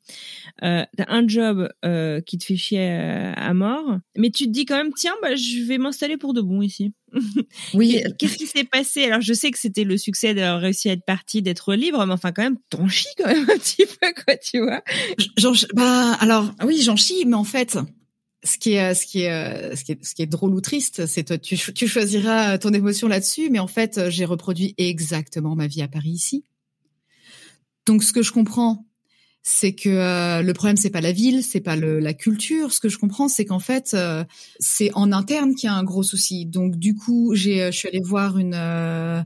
Euh, 0.62 0.84
t'as 0.96 1.04
un 1.08 1.26
job 1.26 1.68
euh, 1.84 2.20
qui 2.20 2.38
te 2.38 2.44
fait 2.44 2.56
chier 2.56 2.78
euh, 2.80 3.32
à 3.34 3.52
mort, 3.54 3.98
mais 4.16 4.30
tu 4.30 4.44
te 4.46 4.50
dis 4.50 4.64
quand 4.64 4.76
même, 4.76 4.92
tiens, 4.94 5.14
bah, 5.20 5.34
je 5.34 5.64
vais 5.64 5.78
m'installer 5.78 6.16
pour 6.16 6.32
de 6.32 6.40
bon 6.40 6.62
ici. 6.62 6.94
Oui. 7.74 8.02
Qu'est-ce 8.18 8.38
qui 8.38 8.46
s'est 8.46 8.64
passé? 8.64 9.04
Alors 9.04 9.20
je 9.20 9.32
sais 9.34 9.50
que 9.50 9.58
c'était 9.58 9.84
le 9.84 9.98
succès 9.98 10.32
d'avoir 10.32 10.60
réussi 10.60 10.88
à 10.88 10.92
être 10.92 11.04
parti, 11.04 11.42
d'être 11.42 11.74
libre, 11.74 12.04
mais 12.06 12.12
enfin 12.12 12.32
quand 12.32 12.42
même, 12.42 12.56
t'en 12.70 12.88
chies 12.88 13.08
quand 13.18 13.26
même 13.26 13.42
un 13.50 13.58
petit 13.58 13.84
peu, 13.84 14.12
quoi, 14.24 14.36
tu 14.36 14.60
vois? 14.60 14.82
bah 15.74 16.12
alors 16.20 16.52
oui, 16.64 16.80
j'en 16.82 16.96
chie, 16.96 17.24
mais 17.26 17.34
en 17.34 17.44
fait, 17.44 17.78
ce 18.44 18.58
qui 18.58 18.72
est 18.72 18.74
est 18.74 18.94
ce 18.94 19.06
qui 19.06 19.22
est 19.22 20.04
ce 20.04 20.14
qui 20.14 20.22
est 20.22 20.26
drôle 20.26 20.54
ou 20.54 20.60
triste, 20.60 21.06
c'est 21.06 21.24
toi 21.24 21.38
tu, 21.38 21.56
choisiras 21.56 22.58
ton 22.58 22.72
émotion 22.72 23.08
là-dessus, 23.08 23.50
mais 23.50 23.58
en 23.58 23.68
fait 23.68 24.08
j'ai 24.10 24.24
reproduit 24.24 24.74
exactement 24.78 25.54
ma 25.54 25.66
vie 25.66 25.82
à 25.82 25.88
Paris 25.88 26.10
ici. 26.10 26.44
Donc 27.86 28.02
ce 28.02 28.12
que 28.12 28.22
je 28.22 28.32
comprends, 28.32 28.86
c'est 29.42 29.74
que 29.74 29.88
euh, 29.88 30.42
le 30.42 30.52
problème 30.54 30.76
c'est 30.76 30.90
pas 30.90 31.00
la 31.00 31.12
ville, 31.12 31.44
c'est 31.44 31.60
pas 31.60 31.76
la 31.76 32.14
culture. 32.14 32.72
Ce 32.72 32.80
que 32.80 32.88
je 32.88 32.98
comprends, 32.98 33.28
c'est 33.28 33.44
qu'en 33.44 33.60
fait 33.60 33.94
euh, 33.94 34.24
c'est 34.58 34.90
en 34.94 35.12
interne 35.12 35.54
qu'il 35.54 35.68
y 35.68 35.70
a 35.70 35.74
un 35.74 35.84
gros 35.84 36.02
souci. 36.02 36.46
Donc 36.46 36.76
du 36.76 36.94
coup 36.94 37.34
j'ai 37.34 37.70
je 37.70 37.76
suis 37.76 37.88
allée 37.88 38.02
voir 38.02 38.38
une 38.38 38.54
euh, 38.54 39.22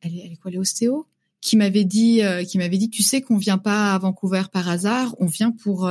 elle 0.00 0.14
est, 0.14 0.22
elle 0.24 0.32
est 0.32 0.36
quoi 0.36 0.50
les 0.50 0.58
ostéo 0.58 1.06
qui 1.42 1.56
m'avait 1.56 1.84
dit 1.84 2.22
qui 2.48 2.58
m'avait 2.58 2.78
dit 2.78 2.90
tu 2.90 3.02
sais 3.02 3.20
qu'on 3.20 3.36
vient 3.36 3.58
pas 3.58 3.94
à 3.94 3.98
Vancouver 3.98 4.44
par 4.50 4.68
hasard, 4.68 5.14
on 5.20 5.26
vient 5.26 5.52
pour 5.52 5.88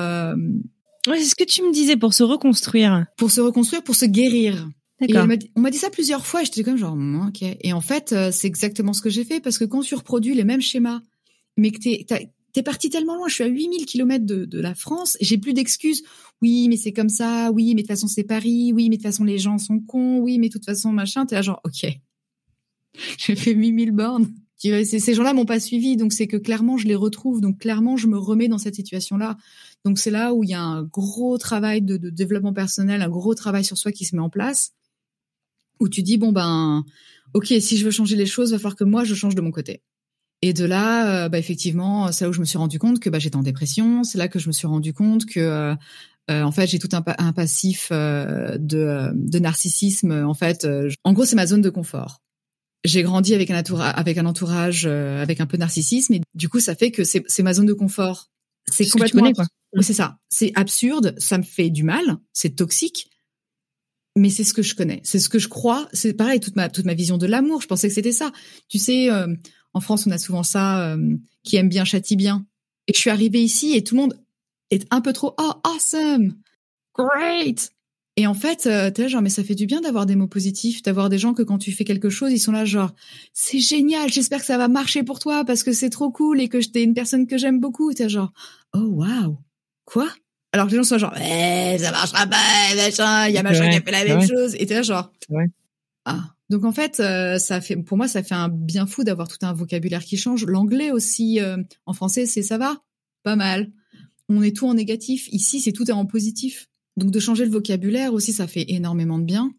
Ouais, 1.08 1.20
c'est 1.20 1.26
ce 1.26 1.36
que 1.36 1.44
tu 1.44 1.62
me 1.62 1.72
disais 1.72 1.98
pour 1.98 2.14
se 2.14 2.24
reconstruire. 2.24 3.06
Pour 3.18 3.32
se 3.32 3.42
reconstruire, 3.42 3.84
pour 3.84 3.96
se 3.96 4.06
guérir. 4.06 4.70
D'accord. 5.00 5.28
On 5.56 5.62
m'a 5.62 5.72
dit 5.72 5.78
ça 5.78 5.90
plusieurs 5.90 6.26
fois 6.26 6.42
et 6.42 6.46
j'étais 6.46 6.64
comme 6.64 6.78
genre, 6.78 6.96
hmm, 6.96 7.28
ok. 7.28 7.44
Et 7.62 7.74
en 7.74 7.82
fait, 7.82 8.14
euh, 8.14 8.32
c'est 8.32 8.48
exactement 8.48 8.94
ce 8.94 9.02
que 9.02 9.10
j'ai 9.10 9.26
fait 9.26 9.40
parce 9.40 9.58
que 9.58 9.66
quand 9.66 9.82
tu 9.82 9.94
reproduis 9.96 10.34
les 10.34 10.46
mêmes 10.46 10.62
schémas, 10.62 11.02
mais 11.58 11.72
que 11.72 11.80
t'es, 11.80 12.06
t'es 12.54 12.64
parti 12.64 12.90
tellement 12.90 13.16
loin, 13.16 13.28
je 13.28 13.34
suis 13.34 13.44
à 13.44 13.48
8000 13.48 13.86
kilomètres 13.86 14.26
de, 14.26 14.46
de 14.46 14.60
la 14.62 14.74
France, 14.74 15.18
j'ai 15.20 15.38
plus 15.38 15.54
d'excuses. 15.54 16.04
Oui, 16.42 16.68
mais 16.70 16.78
c'est 16.78 16.94
comme 16.94 17.10
ça. 17.10 17.52
Oui, 17.52 17.76
mais 17.76 17.82
de 17.82 17.88
toute 17.88 17.88
façon, 17.90 18.08
c'est 18.08 18.24
Paris. 18.24 18.72
Oui, 18.74 18.90
mais 18.90 18.98
de 18.98 19.02
toute 19.02 19.12
façon, 19.12 19.26
les 19.26 19.38
gens 19.38 19.58
sont 19.58 19.80
cons. 19.80 20.20
Oui, 20.20 20.40
mais 20.40 20.48
de 20.48 20.54
toute 20.54 20.66
façon, 20.66 20.92
machin. 20.92 21.26
T'es 21.26 21.36
là 21.36 21.42
genre, 21.42 21.60
ok. 21.66 21.88
J'ai 23.18 23.36
fait 23.36 23.52
8000 23.52 23.92
bornes. 23.92 24.32
Ces 24.58 25.14
gens-là 25.14 25.34
m'ont 25.34 25.46
pas 25.46 25.60
suivi, 25.60 25.98
donc 25.98 26.14
c'est 26.14 26.28
que 26.28 26.38
clairement 26.38 26.78
je 26.78 26.88
les 26.88 26.96
retrouve, 26.96 27.42
donc 27.42 27.60
clairement 27.60 27.98
je 27.98 28.08
me 28.08 28.18
remets 28.18 28.48
dans 28.48 28.58
cette 28.58 28.76
situation-là. 28.76 29.38
Donc 29.86 30.00
c'est 30.00 30.12
là 30.12 30.34
où 30.34 30.44
il 30.44 30.50
y 30.50 30.54
a 30.54 30.62
un 30.62 30.84
gros 30.84 31.38
travail 31.38 31.82
de, 31.82 31.98
de, 31.98 32.10
développement 32.10 32.54
personnel, 32.54 33.02
un 33.02 33.10
gros 33.10 33.36
travail 33.36 33.64
sur 33.64 33.78
soi 33.78 33.92
qui 33.92 34.04
se 34.04 34.16
met 34.16 34.22
en 34.22 34.30
place, 34.30 34.74
où 35.80 35.88
tu 35.88 36.04
dis 36.04 36.18
bon 36.18 36.32
ben 36.32 36.84
ok 37.34 37.54
si 37.60 37.78
je 37.78 37.86
veux 37.86 37.92
changer 37.92 38.16
les 38.16 38.26
choses, 38.26 38.52
va 38.52 38.58
falloir 38.58 38.76
que 38.76 38.84
moi 38.84 39.04
je 39.04 39.16
change 39.16 39.36
de 39.36 39.42
mon 39.42 39.52
côté. 39.52 39.82
Et 40.42 40.54
de 40.54 40.66
là, 40.66 41.26
euh, 41.26 41.30
bah 41.30 41.40
effectivement, 41.40 42.12
c'est 42.12 42.26
là 42.26 42.30
où 42.30 42.34
je 42.34 42.42
me 42.42 42.46
suis 42.46 42.58
rendu 42.58 42.78
compte 42.78 43.00
que 43.00 43.10
bah, 43.10 43.20
j'étais 43.20 43.38
en 43.38 43.42
dépression. 43.42 44.04
C'est 44.04 44.18
là 44.18 44.28
que 44.28 44.38
je 44.38 44.48
me 44.48 44.52
suis 44.54 44.68
rendu 44.68 44.94
compte 44.94 45.26
que 45.26 45.40
euh, 45.40 45.76
euh 46.30 46.44
en 46.44 46.52
fait 46.52 46.68
j'ai 46.68 46.78
tout 46.78 46.90
un, 46.92 47.04
un 47.18 47.34
passif 47.34 47.90
euh, 47.92 48.58
de, 48.60 49.12
de, 49.14 49.40
narcissisme. 49.40 50.12
En 50.12 50.34
fait, 50.34 50.68
en 51.04 51.14
gros 51.14 51.26
c'est 51.26 51.36
ma 51.36 51.48
zone 51.48 51.62
de 51.62 51.70
confort 51.70 52.22
j'ai 52.86 53.04
grandi 53.04 53.34
avec 53.34 53.52
un, 53.52 53.60
entourage, 53.60 53.94
avec 53.96 54.18
un 54.18 54.26
entourage 54.26 54.86
euh, 54.86 55.22
avec 55.22 55.42
un 55.42 55.46
peu 55.46 55.58
de 55.58 55.62
narcissisme 55.62 56.14
et 56.14 56.22
du 56.34 56.50
coup 56.50 56.60
ça 56.60 56.76
fait 56.76 56.92
que 56.92 57.04
c'est 57.04 57.44
ma 57.44 57.54
zone 57.54 57.66
de 57.66 57.74
confort. 57.74 58.30
C'est 58.68 58.88
complètement 58.90 59.22
connais, 59.22 59.34
quoi. 59.34 59.46
C'est 59.82 59.94
ça. 59.94 60.20
C'est 60.30 60.52
absurde, 60.56 61.16
ça 61.18 61.38
me 61.38 61.44
fait 61.44 61.70
du 61.70 61.84
mal, 61.84 62.18
c'est 62.34 62.56
toxique, 62.56 63.10
mais 64.16 64.30
c'est 64.30 64.44
ce 64.44 64.54
que 64.54 64.62
je 64.62 64.76
connais, 64.76 65.02
c'est 65.04 65.20
ce 65.20 65.30
que 65.30 65.40
je 65.40 65.50
crois. 65.50 65.90
C'est 65.92 66.14
pareil 66.14 66.40
toute 66.40 66.56
ma 66.56 66.70
toute 66.70 66.86
ma 66.86 66.94
vision 66.94 67.18
de 67.18 67.26
l'amour. 67.26 67.62
Je 67.62 67.68
pensais 67.68 67.90
que 67.90 67.94
c'était 67.94 68.14
ça. 68.14 68.32
Tu 68.70 68.80
sais, 68.80 69.12
euh, 69.12 69.34
en 69.74 69.82
France 69.82 70.08
on 70.08 70.12
a 70.12 70.18
souvent 70.18 70.44
ça, 70.44 70.94
euh, 70.94 71.18
qui 71.44 71.58
aime 71.58 71.70
bien 71.70 71.84
châtie 71.84 72.16
bien. 72.16 72.46
Et 72.88 72.94
je 72.94 73.00
suis 73.00 73.10
arrivée 73.10 73.42
ici 73.42 73.76
et 73.76 73.84
tout 73.84 73.96
le 73.96 74.02
monde 74.02 74.24
est 74.72 74.88
un 74.92 75.02
peu 75.02 75.14
trop 75.14 75.36
oh 75.38 75.54
awesome, 75.64 76.36
great, 76.94 77.76
et 78.18 78.28
en 78.28 78.34
fait, 78.34 78.66
euh, 78.66 78.92
t'es 78.92 79.10
genre, 79.10 79.22
mais 79.22 79.30
ça 79.30 79.44
fait 79.44 79.56
du 79.56 79.66
bien 79.66 79.82
d'avoir 79.82 80.06
des 80.06 80.16
mots 80.16 80.28
positifs, 80.28 80.82
d'avoir 80.82 81.10
des 81.10 81.18
gens 81.18 81.34
que 81.34 81.44
quand 81.44 81.58
tu 81.58 81.74
fais 81.74 81.84
quelque 81.84 82.10
chose, 82.10 82.32
ils 82.32 82.40
sont 82.40 82.54
là 82.54 82.64
genre, 82.64 82.92
c'est 83.34 83.60
génial, 83.60 84.10
j'espère 84.10 84.40
que 84.40 84.46
ça 84.46 84.58
va 84.58 84.70
marcher 84.70 85.04
pour 85.04 85.20
toi 85.20 85.44
parce 85.44 85.64
que 85.64 85.74
c'est 85.74 85.90
trop 85.90 86.12
cool 86.12 86.40
et 86.40 86.48
que 86.48 86.58
t'es 86.66 86.84
une 86.84 86.94
personne 86.94 87.28
que 87.28 87.38
j'aime 87.38 87.60
beaucoup. 87.60 87.94
T'es 87.94 88.08
genre, 88.08 88.32
oh 88.74 88.88
waouh, 88.88 89.38
quoi? 89.86 90.08
Alors 90.52 90.68
que 90.68 90.72
les 90.72 90.78
gens 90.78 90.84
sont 90.84 90.98
genre, 90.98 91.16
eh, 91.18 91.78
ça 91.80 91.92
marchera 91.92 92.28
pas, 92.28 92.76
machin, 92.76 93.28
il 93.28 93.34
y 93.34 93.38
a 93.38 93.44
machin 93.44 93.70
qui 93.70 93.76
a 93.76 93.82
fait 93.82 93.92
la 93.92 94.06
même 94.06 94.28
chose. 94.28 94.56
Et 94.58 94.66
t'es 94.66 94.76
là 94.76 94.82
genre, 94.84 95.12
ah. 96.06 96.20
Donc 96.50 96.64
en 96.64 96.72
fait, 96.72 97.00
euh, 97.00 97.38
ça 97.40 97.60
fait, 97.60 97.76
pour 97.76 97.98
moi, 97.98 98.08
ça 98.08 98.24
fait 98.24 98.36
un 98.36 98.50
bien 98.50 98.86
fou 98.86 99.04
d'avoir 99.04 99.28
tout 99.28 99.38
un 99.42 99.54
vocabulaire 99.54 100.04
qui 100.04 100.16
change. 100.16 100.46
L'anglais 100.46 100.92
aussi, 100.92 101.42
euh, 101.42 101.58
en 101.86 101.94
français, 101.94 102.26
c'est 102.26 102.44
ça 102.44 102.58
va, 102.58 102.78
pas 103.24 103.36
mal. 103.36 103.72
On 104.30 104.42
est 104.44 104.56
tout 104.56 104.68
en 104.68 104.76
négatif. 104.76 105.28
Ici, 105.32 105.60
c'est 105.60 105.72
tout 105.72 105.90
est 105.90 105.94
en 105.94 106.06
positif. 106.06 106.68
Donc 106.98 107.12
de 107.12 107.20
changer 107.20 107.46
le 107.46 107.52
vocabulaire 107.52 108.14
aussi, 108.14 108.32
ça 108.32 108.48
fait 108.48 108.66
énormément 108.70 109.20
de 109.20 109.26
bien 109.26 109.52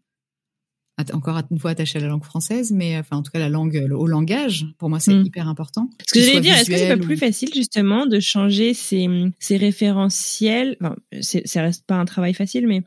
encore 1.13 1.41
une 1.51 1.59
fois 1.59 1.73
attaché 1.73 1.99
à 1.99 2.03
la 2.03 2.09
langue 2.09 2.25
française, 2.25 2.73
mais 2.73 2.97
enfin 2.99 3.17
en 3.17 3.23
tout 3.23 3.31
cas 3.31 3.39
la 3.39 3.49
langue 3.49 3.89
au 3.93 4.07
langage, 4.07 4.67
pour 4.79 4.89
moi 4.89 4.99
c'est 4.99 5.15
mm. 5.15 5.27
hyper 5.27 5.49
important. 5.49 5.91
Ce 6.07 6.15
que 6.15 6.21
j'allais 6.21 6.41
dire, 6.41 6.55
est-ce 6.55 6.71
que 6.71 6.77
c'est 6.77 6.89
pas 6.89 6.97
plus 6.97 7.17
facile 7.17 7.51
justement 7.55 8.07
de 8.07 8.19
changer 8.19 8.73
ces, 8.73 9.09
ces 9.39 9.57
référentiels 9.57 10.77
enfin, 10.81 10.97
Ça 11.21 11.63
reste 11.63 11.87
pas 11.87 11.97
un 11.97 12.07
travail 12.07 12.33
facile, 12.33 12.67
mais 12.67 12.83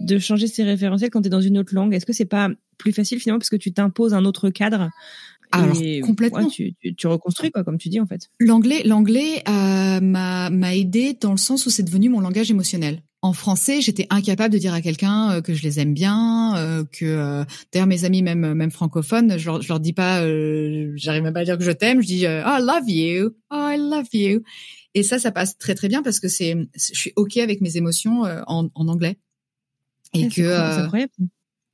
de 0.00 0.18
changer 0.18 0.46
ces 0.46 0.62
référentiels 0.62 1.10
quand 1.10 1.22
tu 1.22 1.26
es 1.26 1.30
dans 1.30 1.40
une 1.40 1.58
autre 1.58 1.74
langue, 1.74 1.92
est-ce 1.94 2.06
que 2.06 2.12
c'est 2.12 2.24
pas 2.24 2.50
plus 2.78 2.92
facile 2.92 3.18
finalement 3.20 3.38
parce 3.38 3.50
que 3.50 3.56
tu 3.56 3.72
t'imposes 3.72 4.14
un 4.14 4.24
autre 4.24 4.50
cadre 4.50 4.90
alors 5.52 5.76
complètement. 6.02 6.48
tu, 6.48 6.74
tu, 6.96 7.06
reconstruis 7.06 7.50
quoi, 7.50 7.64
comme 7.64 7.78
tu 7.78 7.88
dis 7.88 8.00
en 8.00 8.06
fait. 8.06 8.30
L'anglais, 8.38 8.82
l'anglais 8.84 9.42
euh, 9.48 10.00
m'a 10.00 10.50
m'a 10.50 10.74
aidé 10.74 11.16
dans 11.20 11.32
le 11.32 11.38
sens 11.38 11.66
où 11.66 11.70
c'est 11.70 11.82
devenu 11.82 12.08
mon 12.08 12.20
langage 12.20 12.50
émotionnel 12.50 13.02
en 13.22 13.32
français, 13.34 13.80
j'étais 13.80 14.06
incapable 14.08 14.52
de 14.52 14.58
dire 14.58 14.72
à 14.72 14.80
quelqu'un 14.80 15.32
euh, 15.32 15.40
que 15.42 15.52
je 15.52 15.62
les 15.62 15.78
aime 15.78 15.92
bien, 15.92 16.56
euh, 16.56 16.84
que 16.90 17.04
euh, 17.04 17.44
d'ailleurs 17.72 17.86
mes 17.86 18.04
amis 18.04 18.22
même 18.22 18.54
même 18.54 18.70
francophones, 18.70 19.38
je 19.38 19.46
leur, 19.46 19.60
je 19.60 19.68
leur 19.68 19.80
dis 19.80 19.92
pas, 19.92 20.20
j'arrive 20.96 21.22
même 21.22 21.34
pas 21.34 21.40
à 21.40 21.44
dire 21.44 21.58
que 21.58 21.64
je 21.64 21.70
t'aime, 21.70 22.00
je 22.00 22.06
dis 22.06 22.24
oh, 22.26 22.30
I 22.30 22.60
love 22.60 22.88
you, 22.88 23.36
oh, 23.50 23.68
I 23.70 23.76
love 23.76 24.08
you. 24.12 24.42
Et 24.94 25.02
ça, 25.02 25.18
ça 25.18 25.30
passe 25.30 25.56
très 25.56 25.74
très 25.74 25.88
bien 25.88 26.02
parce 26.02 26.18
que 26.18 26.28
c'est, 26.28 26.56
je 26.74 26.98
suis 26.98 27.12
ok 27.16 27.36
avec 27.36 27.60
mes 27.60 27.76
émotions 27.76 28.22
en, 28.46 28.68
en 28.74 28.88
anglais. 28.88 29.18
Et 30.14 30.28
que 30.28 30.42
c'est 30.42 30.54
incroyable. 30.54 31.12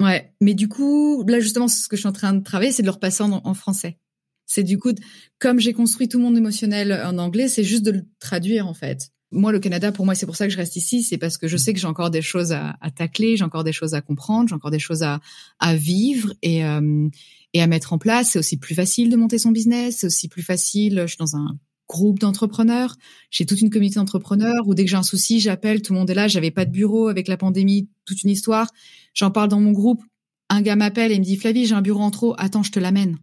Ouais, 0.02 0.32
mais 0.40 0.54
du 0.54 0.68
coup, 0.68 1.24
là 1.26 1.40
justement, 1.40 1.68
ce 1.68 1.88
que 1.88 1.96
je 1.96 2.00
suis 2.02 2.08
en 2.08 2.12
train 2.12 2.34
de 2.34 2.42
travailler, 2.42 2.72
c'est 2.72 2.82
de 2.82 2.86
le 2.86 2.92
repasser 2.92 3.22
en, 3.22 3.54
français. 3.54 3.98
C'est 4.46 4.62
du 4.62 4.78
coup, 4.78 4.92
comme 5.38 5.58
j'ai 5.58 5.72
construit 5.72 6.08
tout 6.08 6.18
mon 6.18 6.34
émotionnel 6.34 6.92
en 6.92 7.18
anglais, 7.18 7.48
c'est 7.48 7.64
juste 7.64 7.82
de 7.82 7.90
le 7.90 8.02
traduire 8.20 8.66
en 8.66 8.74
fait 8.74 9.10
moi, 9.32 9.52
le 9.52 9.58
Canada, 9.58 9.92
pour 9.92 10.04
moi, 10.04 10.14
c'est 10.14 10.26
pour 10.26 10.36
ça 10.36 10.46
que 10.46 10.52
je 10.52 10.56
reste 10.56 10.76
ici. 10.76 11.02
C'est 11.02 11.18
parce 11.18 11.36
que 11.36 11.48
je 11.48 11.56
sais 11.56 11.72
que 11.72 11.80
j'ai 11.80 11.86
encore 11.86 12.10
des 12.10 12.22
choses 12.22 12.52
à, 12.52 12.76
tacler, 12.94 13.36
j'ai 13.36 13.44
encore 13.44 13.64
des 13.64 13.72
choses 13.72 13.94
à 13.94 14.00
comprendre, 14.00 14.48
j'ai 14.48 14.54
encore 14.54 14.70
des 14.70 14.78
choses 14.78 15.02
à, 15.02 15.20
à 15.58 15.74
vivre 15.74 16.32
et, 16.42 16.64
euh, 16.64 17.08
et 17.52 17.62
à 17.62 17.66
mettre 17.66 17.92
en 17.92 17.98
place. 17.98 18.30
C'est 18.30 18.38
aussi 18.38 18.56
plus 18.56 18.74
facile 18.74 19.10
de 19.10 19.16
monter 19.16 19.38
son 19.38 19.50
business. 19.50 19.98
C'est 19.98 20.06
aussi 20.06 20.28
plus 20.28 20.42
facile. 20.42 21.02
Je 21.02 21.08
suis 21.08 21.18
dans 21.18 21.36
un 21.36 21.58
groupe 21.88 22.18
d'entrepreneurs. 22.18 22.96
J'ai 23.30 23.46
toute 23.46 23.60
une 23.60 23.70
communauté 23.70 23.96
d'entrepreneurs 23.96 24.66
où 24.66 24.74
dès 24.74 24.84
que 24.84 24.90
j'ai 24.90 24.96
un 24.96 25.02
souci, 25.02 25.40
j'appelle. 25.40 25.82
Tout 25.82 25.92
le 25.92 25.98
monde 26.00 26.10
est 26.10 26.14
là. 26.14 26.28
J'avais 26.28 26.50
pas 26.50 26.64
de 26.64 26.70
bureau 26.70 27.08
avec 27.08 27.28
la 27.28 27.36
pandémie, 27.36 27.88
toute 28.04 28.22
une 28.22 28.30
histoire. 28.30 28.70
J'en 29.14 29.30
parle 29.30 29.48
dans 29.48 29.60
mon 29.60 29.72
groupe. 29.72 30.02
Un 30.48 30.62
gars 30.62 30.76
m'appelle 30.76 31.12
et 31.12 31.18
me 31.18 31.24
dit 31.24 31.36
Flavie, 31.36 31.66
j'ai 31.66 31.74
un 31.74 31.82
bureau 31.82 32.02
en 32.02 32.10
trop. 32.10 32.34
Attends, 32.38 32.62
je 32.62 32.72
te 32.72 32.80
l'amène. 32.80 33.18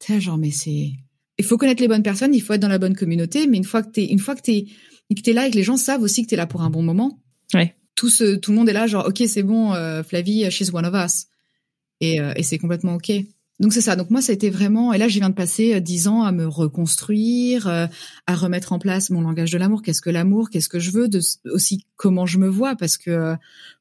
Tu 0.00 0.20
genre, 0.20 0.38
mais 0.38 0.50
c'est. 0.50 0.92
Il 1.38 1.44
faut 1.44 1.58
connaître 1.58 1.82
les 1.82 1.88
bonnes 1.88 2.02
personnes. 2.02 2.34
Il 2.34 2.40
faut 2.40 2.52
être 2.52 2.60
dans 2.60 2.68
la 2.68 2.78
bonne 2.78 2.94
communauté. 2.94 3.46
Mais 3.46 3.56
une 3.56 3.64
fois 3.64 3.82
que 3.82 3.90
t'es, 3.90 4.04
une 4.04 4.18
fois 4.18 4.34
que 4.34 4.42
t'es 4.42 4.66
que 5.14 5.20
t'es 5.20 5.32
là 5.32 5.46
et 5.46 5.50
que 5.50 5.56
les 5.56 5.62
gens 5.62 5.76
savent 5.76 6.02
aussi 6.02 6.22
que 6.22 6.28
t'es 6.28 6.36
là 6.36 6.46
pour 6.46 6.62
un 6.62 6.70
bon 6.70 6.82
moment. 6.82 7.18
Ouais. 7.54 7.74
Tout 7.94 8.08
ce, 8.08 8.34
tout 8.34 8.50
le 8.50 8.58
monde 8.58 8.68
est 8.68 8.72
là, 8.72 8.86
genre, 8.86 9.06
ok, 9.06 9.22
c'est 9.28 9.42
bon, 9.42 9.72
euh, 9.72 10.02
Flavie, 10.02 10.50
she's 10.50 10.72
one 10.72 10.84
of 10.84 10.94
us. 10.94 11.26
Et, 12.00 12.20
euh, 12.20 12.32
et 12.36 12.42
c'est 12.42 12.58
complètement 12.58 12.94
ok. 12.94 13.12
Donc 13.60 13.72
c'est 13.72 13.80
ça. 13.80 13.94
Donc 13.94 14.10
moi, 14.10 14.20
ça 14.20 14.32
a 14.32 14.34
été 14.34 14.50
vraiment. 14.50 14.92
Et 14.92 14.98
là, 14.98 15.06
je 15.06 15.18
viens 15.18 15.30
de 15.30 15.34
passer 15.34 15.74
euh, 15.74 15.80
dix 15.80 16.08
ans 16.08 16.22
à 16.22 16.32
me 16.32 16.46
reconstruire, 16.46 17.68
à 17.68 18.34
remettre 18.34 18.72
en 18.72 18.78
place 18.78 19.10
mon 19.10 19.20
langage 19.20 19.52
de 19.52 19.58
l'amour. 19.58 19.82
Qu'est-ce 19.82 20.00
que 20.00 20.10
l'amour? 20.10 20.50
Qu'est-ce 20.50 20.68
que 20.68 20.80
je 20.80 20.90
veux? 20.90 21.08
De, 21.08 21.20
Aussi 21.50 21.86
comment 21.96 22.26
je 22.26 22.38
me 22.38 22.48
vois, 22.48 22.74
parce 22.74 22.96
que 22.98 23.34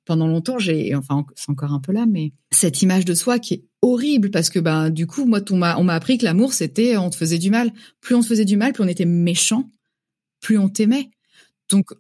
pendant 0.06 0.28
longtemps, 0.28 0.60
j'ai, 0.60 0.94
enfin, 0.96 1.26
c'est 1.36 1.50
encore 1.50 1.74
un 1.74 1.80
peu 1.80 1.92
là, 1.92 2.06
mais 2.06 2.34
cette 2.52 2.82
image 2.82 3.06
de 3.06 3.16
soi 3.16 3.40
qui 3.40 3.56
est 3.56 3.64
horrible, 3.82 4.30
parce 4.32 4.50
que 4.50 4.60
ben 4.60 4.90
du 4.90 5.08
coup, 5.08 5.26
moi, 5.26 5.40
on 5.50 5.58
m'a, 5.58 5.78
on 5.78 5.84
m'a 5.84 5.96
appris 5.96 6.18
que 6.18 6.26
l'amour, 6.26 6.54
c'était, 6.54 6.96
on 6.98 7.10
te 7.10 7.16
faisait 7.16 7.40
du 7.40 7.50
mal. 7.50 7.72
Plus 8.00 8.16
on 8.16 8.22
te 8.22 8.28
faisait 8.28 8.46
du 8.46 8.58
mal, 8.58 8.74
plus 8.74 8.84
on 8.84 8.88
était 8.88 9.06
méchant, 9.06 9.70
plus 10.40 10.58
on 10.58 10.70
t'aimait. 10.70 11.10
Donc 11.70 11.94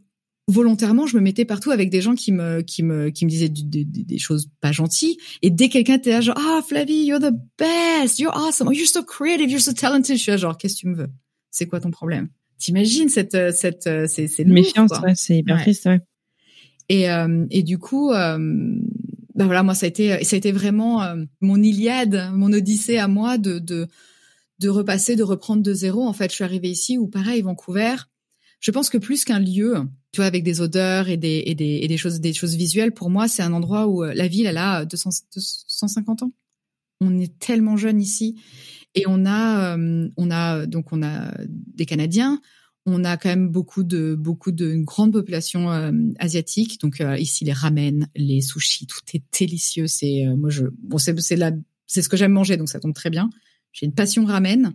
volontairement, 0.48 1.08
je 1.08 1.16
me 1.16 1.22
mettais 1.22 1.46
partout 1.46 1.72
avec 1.72 1.90
des 1.90 2.02
gens 2.02 2.16
qui 2.16 2.32
me 2.32 2.62
qui 2.62 2.84
me 2.84 3.10
qui 3.10 3.26
me 3.26 3.30
disaient 3.30 3.50
des, 3.50 4.18
choses 4.18 4.50
pas 4.62 4.72
gentilles. 4.72 5.18
Et 5.42 5.50
dès 5.50 5.70
quelqu'un 5.70 5.96
était 5.96 6.12
là, 6.12 6.22
genre 6.22 6.38
ah 6.38 6.62
Flavie, 6.68 7.06
you're 7.06 7.20
the 7.20 7.34
best, 7.58 8.20
you're 8.20 8.36
awesome, 8.36 8.72
you're 8.74 8.88
so 8.88 9.04
creative, 9.04 9.50
you're 9.50 9.62
so 9.62 9.74
talented. 9.74 10.18
Je 10.18 10.22
suis 10.22 10.32
là, 10.32 10.38
genre 10.38 10.58
qu'est-ce 10.58 10.76
que 10.76 10.80
tu 10.82 10.88
me 10.88 10.96
veux? 10.96 11.10
C'est 11.52 11.68
quoi 11.68 11.80
ton 11.80 11.92
problème? 11.92 12.30
T'imagines 12.58 13.10
cette 13.10 13.38
cette 13.54 13.90
c'est 14.08 14.28
c'est 14.28 14.46
méfiance, 14.46 14.92
ouais, 15.02 15.14
c'est 15.16 15.38
hyper 15.38 15.62
triste, 15.62 15.86
ouais. 15.86 16.02
Et 16.90 17.10
euh, 17.10 17.46
et 17.50 17.64
du 17.64 17.78
coup. 17.78 18.12
Euh, 18.12 18.38
bah 19.36 19.46
voilà, 19.46 19.64
moi 19.64 19.74
ça 19.74 19.86
a 19.86 19.90
été 19.90 20.24
ça 20.24 20.36
a 20.36 20.38
été 20.38 20.52
vraiment 20.52 21.02
euh, 21.04 21.24
mon 21.42 21.62
Iliade, 21.62 22.30
mon 22.34 22.54
Odyssée 22.54 22.98
à 22.98 23.08
moi 23.08 23.38
de 23.38 23.60
de 23.60 23.88
de 24.60 24.70
repasser, 24.70 25.16
de 25.16 25.24
reprendre 25.24 25.64
de 25.64 25.74
zéro. 25.74 26.08
En 26.08 26.14
fait, 26.14 26.30
je 26.30 26.36
suis 26.36 26.44
arrivée 26.44 26.70
ici 26.70 26.98
où 26.98 27.08
pareil 27.08 27.42
Vancouver, 27.42 27.96
je 28.64 28.72
pense 28.72 28.90
que 28.90 28.98
plus 28.98 29.26
qu'un 29.26 29.40
lieu, 29.40 29.76
tu 30.14 30.22
vois, 30.22 30.26
avec 30.26 30.42
des 30.44 30.62
odeurs 30.62 31.10
et 31.10 31.18
des, 31.18 31.44
et 31.46 31.54
des, 31.54 31.80
et 31.82 31.88
des 31.90 31.98
choses, 31.98 32.22
des 32.22 32.32
choses 32.32 32.56
visuelles, 32.56 32.94
pour 32.94 33.10
moi, 33.10 33.28
c'est 33.28 33.44
un 33.44 33.52
endroit 33.52 33.88
où 33.88 34.06
euh, 34.06 34.14
la 34.14 34.30
ville, 34.30 34.46
elle 34.46 34.58
a 34.58 34.86
200, 34.86 35.10
250 35.36 36.24
ans. 36.24 36.32
On 37.02 37.20
est 37.20 37.38
tellement 37.40 37.76
jeune 37.76 38.02
ici. 38.02 38.42
Et 38.96 39.04
on 39.06 39.26
a, 39.26 39.76
euh, 39.76 40.08
on 40.16 40.32
a, 40.32 40.66
donc 40.66 40.94
on 40.94 41.04
a 41.04 41.34
des 41.46 41.86
Canadiens, 41.86 42.40
on 42.86 43.04
a 43.04 43.18
quand 43.18 43.28
même 43.28 43.50
beaucoup 43.50 43.84
de 43.84 44.16
beaucoup 44.16 44.52
de 44.52 44.72
une 44.72 44.86
grande 44.86 45.12
population 45.12 45.70
euh, 45.70 45.92
asiatique. 46.20 46.80
Donc 46.80 47.04
ici 47.18 47.44
les 47.44 47.54
ramen 47.54 48.08
les 48.16 48.42
sushis 48.42 48.88
tout 48.88 49.00
est 49.14 49.24
délicieux. 49.38 49.88
C'est 49.88 50.26
moi 50.38 50.50
je 50.50 50.66
bon 50.84 50.98
c'est 50.98 51.20
c'est 51.22 51.38
la 51.38 51.52
c'est 51.88 52.02
ce 52.02 52.10
que 52.10 52.18
j'aime 52.18 52.34
manger 52.34 52.56
donc 52.56 52.70
ça 52.70 52.80
tombe 52.80 52.94
très 52.94 53.10
bien. 53.10 53.30
J'ai 53.72 53.86
une 53.86 53.94
passion 53.94 54.26
ramen. 54.26 54.74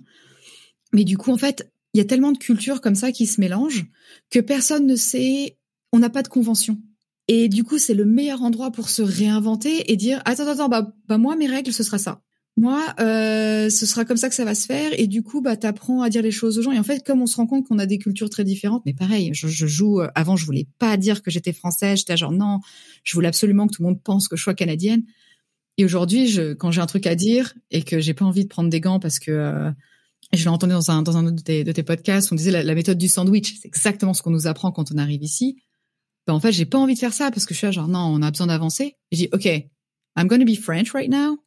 Mais 0.93 1.05
du 1.05 1.17
coup 1.17 1.33
en 1.33 1.37
fait 1.37 1.71
il 1.95 1.99
y 1.99 2.01
a 2.01 2.05
tellement 2.05 2.33
de 2.33 2.39
cultures 2.39 2.81
comme 2.81 2.95
ça 2.95 3.13
qui 3.13 3.27
se 3.27 3.41
mélangent 3.41 3.87
que 4.31 4.39
personne 4.41 4.87
ne 4.87 4.97
sait, 4.97 5.59
on 5.93 5.99
n'a 5.99 6.11
pas 6.11 6.23
de 6.23 6.29
convention. 6.29 6.79
Et 7.29 7.49
du 7.49 7.63
coup, 7.63 7.79
c'est 7.79 7.95
le 7.95 8.05
meilleur 8.05 8.43
endroit 8.43 8.71
pour 8.71 8.89
se 8.89 9.03
réinventer 9.03 9.93
et 9.93 9.97
dire 9.97 10.23
attends, 10.25 10.49
attends, 10.49 10.69
bah, 10.69 10.95
bah 11.07 11.19
moi 11.19 11.37
mes 11.37 11.47
règles 11.47 11.73
ce 11.73 11.83
sera 11.83 11.99
ça. 11.99 12.23
Moi, 12.57 12.83
euh, 12.99 13.71
ce 13.71 13.87
sera 13.87 14.05
comme 14.05 14.17
ça 14.17 14.29
que 14.29 14.35
ça 14.35 14.45
va 14.45 14.55
se 14.55 14.67
faire. 14.67 14.91
Et 14.99 15.07
du 15.07 15.23
coup, 15.23 15.41
bah 15.41 15.57
t'apprends 15.57 16.03
à 16.03 16.09
dire 16.09 16.23
les 16.23 16.33
choses 16.33 16.59
aux 16.59 16.63
gens. 16.63 16.73
Et 16.73 16.79
en 16.79 16.83
fait, 16.83 17.07
comme 17.07 17.23
on 17.23 17.27
se 17.27 17.37
rend 17.37 17.47
compte 17.47 17.69
qu'on 17.69 17.79
a 17.79 17.87
des 17.87 17.99
cultures 17.99 18.31
très 18.31 18.43
différentes, 18.43 18.83
mais 18.85 18.95
pareil, 18.95 19.31
je, 19.33 19.47
joue. 19.47 20.01
Euh, 20.01 20.09
avant, 20.17 20.35
je 20.35 20.45
voulais 20.45 20.67
pas 20.79 20.97
dire 20.97 21.23
que 21.23 21.31
j'étais 21.31 21.53
française. 21.53 21.99
J'étais 21.99 22.17
genre 22.17 22.33
non, 22.33 22.59
je 23.05 23.15
voulais 23.15 23.29
absolument 23.29 23.69
que 23.69 23.75
tout 23.75 23.83
le 23.83 23.89
monde 23.89 24.03
pense 24.03 24.27
que 24.27 24.37
je 24.37 24.43
sois 24.43 24.55
canadienne. 24.55 25.05
Et 25.77 25.85
aujourd'hui, 25.85 26.37
quand 26.59 26.73
j'ai 26.73 26.81
un 26.81 26.87
truc 26.87 27.07
à 27.07 27.15
dire 27.15 27.55
et 27.71 27.83
que 27.83 28.01
j'ai 28.01 28.13
pas 28.13 28.25
envie 28.25 28.43
de 28.43 28.49
prendre 28.49 28.69
des 28.69 28.81
gants 28.81 28.99
parce 28.99 29.21
que 29.21 29.31
euh, 29.31 29.71
je 30.33 30.43
l'ai 30.43 30.49
entendu 30.49 30.73
dans 30.73 30.91
un, 30.91 31.03
dans 31.03 31.17
un 31.17 31.27
autre 31.27 31.37
de 31.37 31.43
tes, 31.43 31.65
de 31.65 31.73
tes 31.73 31.83
podcasts, 31.83 32.31
on 32.33 32.35
disait 32.35 32.63
la, 32.63 32.75
méthode 32.75 32.99
du 32.99 33.09
sandwich, 33.09 33.55
c'est 33.61 33.69
exactement 33.69 34.15
ce 34.15 34.23
qu'on 34.23 34.31
nous 34.31 34.47
apprend 34.47 34.73
quand 34.73 34.93
on 34.93 34.99
arrive 34.99 35.23
ici. 35.23 35.57
Ben, 36.27 36.35
en 36.35 36.41
fait, 36.41 36.53
j'ai 36.53 36.67
pas 36.67 36.79
envie 36.79 36.95
de 36.95 36.99
faire 36.99 37.15
ça 37.15 37.31
parce 37.31 37.47
que 37.47 37.55
je 37.55 37.59
suis 37.59 37.67
là, 37.67 37.71
genre, 37.71 37.89
non, 37.89 38.01
on 38.01 38.21
a 38.21 38.31
besoin 38.31 38.49
d'avancer. 38.49 38.97
Je 39.13 39.19
dis, 39.19 39.29
OK, 39.33 39.47
I'm 39.47 40.27
going 40.27 40.41
to 40.41 40.45
be 40.45 40.59
French 40.59 40.93
right 40.93 41.11
now. 41.11 41.39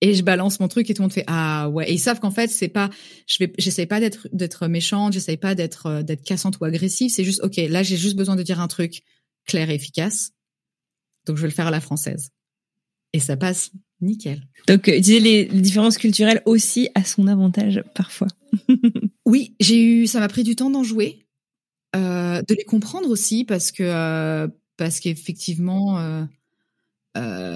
Et 0.00 0.14
je 0.14 0.22
balance 0.22 0.60
mon 0.60 0.68
truc 0.68 0.88
et 0.88 0.94
tout 0.94 1.02
le 1.02 1.04
monde 1.04 1.12
fait, 1.12 1.24
ah 1.26 1.68
ouais. 1.68 1.90
Et 1.90 1.94
ils 1.94 1.98
savent 1.98 2.20
qu'en 2.20 2.30
fait, 2.30 2.48
c'est 2.48 2.68
pas, 2.68 2.88
je 3.26 3.36
vais, 3.38 3.52
j'essaie 3.58 3.84
pas 3.84 4.00
d'être, 4.00 4.28
d'être 4.32 4.66
méchante, 4.66 5.12
j'essaie 5.12 5.36
pas 5.36 5.54
d'être, 5.54 5.86
euh, 5.86 6.02
d'être 6.02 6.24
cassante 6.24 6.58
ou 6.58 6.64
agressive. 6.64 7.10
C'est 7.10 7.24
juste, 7.24 7.42
OK, 7.42 7.56
là, 7.56 7.82
j'ai 7.82 7.98
juste 7.98 8.16
besoin 8.16 8.36
de 8.36 8.42
dire 8.42 8.60
un 8.60 8.68
truc 8.68 9.02
clair 9.46 9.68
et 9.68 9.74
efficace. 9.74 10.30
Donc, 11.26 11.36
je 11.36 11.42
vais 11.42 11.48
le 11.48 11.54
faire 11.54 11.66
à 11.66 11.70
la 11.70 11.82
française. 11.82 12.30
Et 13.12 13.20
ça 13.20 13.36
passe 13.36 13.72
Nickel. 14.00 14.42
Donc, 14.66 14.86
utiliser 14.88 15.20
les, 15.20 15.44
différences 15.44 15.98
culturelles 15.98 16.42
aussi 16.44 16.88
à 16.94 17.04
son 17.04 17.26
avantage 17.26 17.82
parfois. 17.94 18.28
oui, 19.26 19.54
j'ai 19.60 19.82
eu, 19.82 20.06
ça 20.06 20.20
m'a 20.20 20.28
pris 20.28 20.42
du 20.42 20.56
temps 20.56 20.70
d'en 20.70 20.82
jouer, 20.82 21.26
euh, 21.96 22.42
de 22.42 22.54
les 22.54 22.64
comprendre 22.64 23.08
aussi 23.10 23.44
parce 23.44 23.72
que 23.72 23.82
euh, 23.82 24.48
parce 24.76 25.00
qu'effectivement, 25.00 25.98
euh, 25.98 26.24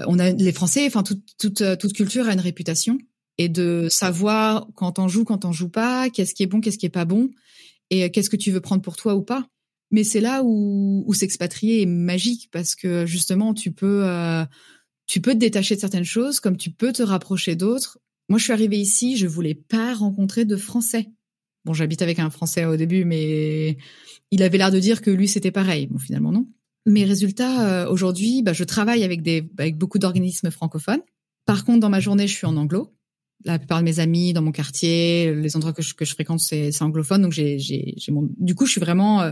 on 0.07 0.19
a 0.19 0.31
les 0.31 0.51
Français, 0.51 0.85
enfin 0.85 1.03
toute 1.03 1.23
toute 1.37 1.63
toute 1.79 1.93
culture 1.93 2.27
a 2.27 2.33
une 2.33 2.39
réputation 2.39 2.97
et 3.37 3.49
de 3.49 3.87
savoir 3.89 4.67
quand 4.75 4.99
on 4.99 5.07
joue, 5.07 5.23
quand 5.23 5.45
on 5.45 5.51
joue 5.51 5.69
pas, 5.69 6.09
qu'est-ce 6.09 6.35
qui 6.35 6.43
est 6.43 6.47
bon, 6.47 6.61
qu'est-ce 6.61 6.77
qui 6.77 6.85
est 6.85 6.89
pas 6.89 7.05
bon 7.05 7.29
et 7.89 8.09
qu'est-ce 8.11 8.29
que 8.29 8.35
tu 8.35 8.51
veux 8.51 8.61
prendre 8.61 8.81
pour 8.81 8.95
toi 8.95 9.15
ou 9.15 9.21
pas. 9.21 9.47
Mais 9.91 10.03
c'est 10.03 10.19
là 10.19 10.41
où, 10.43 11.03
où 11.05 11.13
s'expatrier 11.13 11.81
est 11.81 11.87
magique 11.87 12.49
parce 12.51 12.75
que 12.75 13.05
justement 13.05 13.53
tu 13.53 13.71
peux 13.71 14.03
tu 15.07 15.21
peux 15.21 15.33
te 15.33 15.37
détacher 15.37 15.75
de 15.75 15.79
certaines 15.79 16.03
choses 16.05 16.39
comme 16.39 16.57
tu 16.57 16.71
peux 16.71 16.91
te 16.91 17.03
rapprocher 17.03 17.55
d'autres. 17.55 17.99
Moi, 18.29 18.39
je 18.39 18.45
suis 18.45 18.53
arrivée 18.53 18.79
ici, 18.79 19.17
je 19.17 19.27
voulais 19.27 19.53
pas 19.53 19.93
rencontrer 19.93 20.45
de 20.45 20.55
Français. 20.55 21.09
Bon, 21.63 21.73
j'habite 21.73 22.01
avec 22.01 22.19
un 22.19 22.29
Français 22.29 22.65
au 22.65 22.75
début, 22.75 23.05
mais 23.05 23.77
il 24.31 24.43
avait 24.43 24.57
l'air 24.57 24.71
de 24.71 24.79
dire 24.79 25.01
que 25.01 25.11
lui, 25.11 25.27
c'était 25.27 25.51
pareil. 25.51 25.87
Bon, 25.87 25.97
finalement, 25.97 26.31
non. 26.31 26.47
Mes 26.85 27.05
résultats, 27.05 27.85
euh, 27.85 27.89
aujourd'hui, 27.89 28.43
bah, 28.43 28.53
je 28.53 28.63
travaille 28.63 29.03
avec, 29.03 29.23
des, 29.23 29.49
avec 29.57 29.77
beaucoup 29.77 29.97
d'organismes 29.97 30.51
francophones. 30.51 31.01
Par 31.45 31.65
contre, 31.65 31.79
dans 31.79 31.89
ma 31.89 31.99
journée, 31.99 32.27
je 32.27 32.35
suis 32.35 32.45
en 32.45 32.57
anglo. 32.57 32.93
La 33.43 33.59
plupart 33.59 33.79
de 33.79 33.83
mes 33.83 33.99
amis 33.99 34.33
dans 34.33 34.41
mon 34.41 34.51
quartier, 34.51 35.33
les 35.35 35.55
endroits 35.55 35.73
que 35.73 35.81
je, 35.81 35.93
que 35.93 36.05
je 36.05 36.13
fréquente, 36.13 36.39
c'est 36.39 36.81
anglophone. 36.81 37.23
Donc, 37.23 37.31
j'ai, 37.31 37.95
mon... 38.09 38.27
du 38.37 38.55
coup, 38.55 38.65
je 38.65 38.71
suis 38.71 38.81
vraiment, 38.81 39.21
euh, 39.21 39.31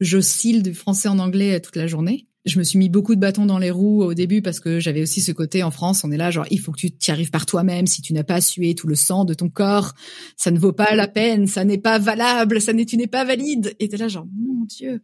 j'oscille 0.00 0.62
du 0.62 0.74
français 0.74 1.08
en 1.08 1.18
anglais 1.18 1.60
toute 1.60 1.76
la 1.76 1.86
journée. 1.86 2.28
Je 2.46 2.58
me 2.58 2.64
suis 2.64 2.78
mis 2.78 2.88
beaucoup 2.88 3.16
de 3.16 3.20
bâtons 3.20 3.44
dans 3.44 3.58
les 3.58 3.72
roues 3.72 4.04
au 4.04 4.14
début 4.14 4.40
parce 4.40 4.60
que 4.60 4.78
j'avais 4.78 5.02
aussi 5.02 5.20
ce 5.20 5.32
côté 5.32 5.64
en 5.64 5.72
France, 5.72 6.04
on 6.04 6.12
est 6.12 6.16
là 6.16 6.30
genre 6.30 6.46
il 6.50 6.60
faut 6.60 6.70
que 6.70 6.78
tu 6.78 6.92
t'y 6.92 7.10
arrives 7.10 7.30
par 7.30 7.44
toi-même. 7.44 7.88
Si 7.88 8.02
tu 8.02 8.12
n'as 8.12 8.22
pas 8.22 8.40
sué 8.40 8.76
tout 8.76 8.86
le 8.86 8.94
sang 8.94 9.24
de 9.24 9.34
ton 9.34 9.48
corps, 9.48 9.94
ça 10.36 10.52
ne 10.52 10.58
vaut 10.58 10.72
pas 10.72 10.94
la 10.94 11.08
peine, 11.08 11.48
ça 11.48 11.64
n'est 11.64 11.78
pas 11.78 11.98
valable, 11.98 12.60
ça 12.60 12.72
n'est 12.72 12.86
tu 12.86 12.96
n'es 12.96 13.08
pas 13.08 13.24
valide. 13.24 13.74
Et 13.80 13.88
t'es 13.88 13.96
là 13.96 14.06
genre 14.06 14.26
mon 14.32 14.64
dieu. 14.64 15.02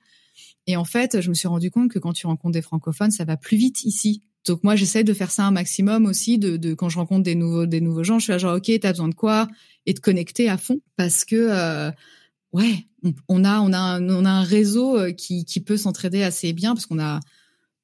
Et 0.69 0.77
en 0.77 0.85
fait, 0.85 1.21
je 1.21 1.29
me 1.29 1.35
suis 1.35 1.49
rendu 1.49 1.71
compte 1.71 1.91
que 1.91 1.99
quand 1.99 2.13
tu 2.13 2.27
rencontres 2.27 2.53
des 2.53 2.63
francophones, 2.63 3.11
ça 3.11 3.25
va 3.25 3.37
plus 3.37 3.57
vite 3.57 3.85
ici. 3.85 4.23
Donc 4.47 4.63
moi, 4.65 4.77
j'essaie 4.77 5.05
de 5.05 5.13
faire 5.13 5.31
ça 5.31 5.45
un 5.45 5.51
maximum 5.51 6.07
aussi, 6.07 6.39
de, 6.39 6.75
quand 6.75 6.89
je 6.89 6.99
rencontre 6.99 7.23
des 7.23 7.35
nouveaux 7.35 7.67
des 7.67 7.81
nouveaux 7.81 8.05
gens, 8.05 8.19
je 8.19 8.25
suis 8.25 8.33
là 8.33 8.39
genre 8.39 8.57
ok, 8.57 8.71
t'as 8.81 8.91
besoin 8.93 9.09
de 9.09 9.15
quoi? 9.15 9.49
Et 9.87 9.95
de 9.95 10.01
connecter 10.01 10.49
à 10.49 10.59
fond 10.59 10.81
parce 10.97 11.25
que 11.25 11.35
euh, 11.37 11.91
ouais, 12.53 12.87
on 13.29 13.45
a 13.45 13.61
on 13.61 13.73
a 13.73 13.79
un, 13.79 14.09
on 14.09 14.25
a 14.25 14.31
un 14.31 14.43
réseau 14.43 14.99
euh, 14.99 15.13
qui 15.13 15.45
qui 15.45 15.61
peut 15.61 15.77
s'entraider 15.77 16.23
assez 16.23 16.53
bien 16.53 16.75
parce 16.75 16.87
qu'on 16.87 17.01
a 17.01 17.21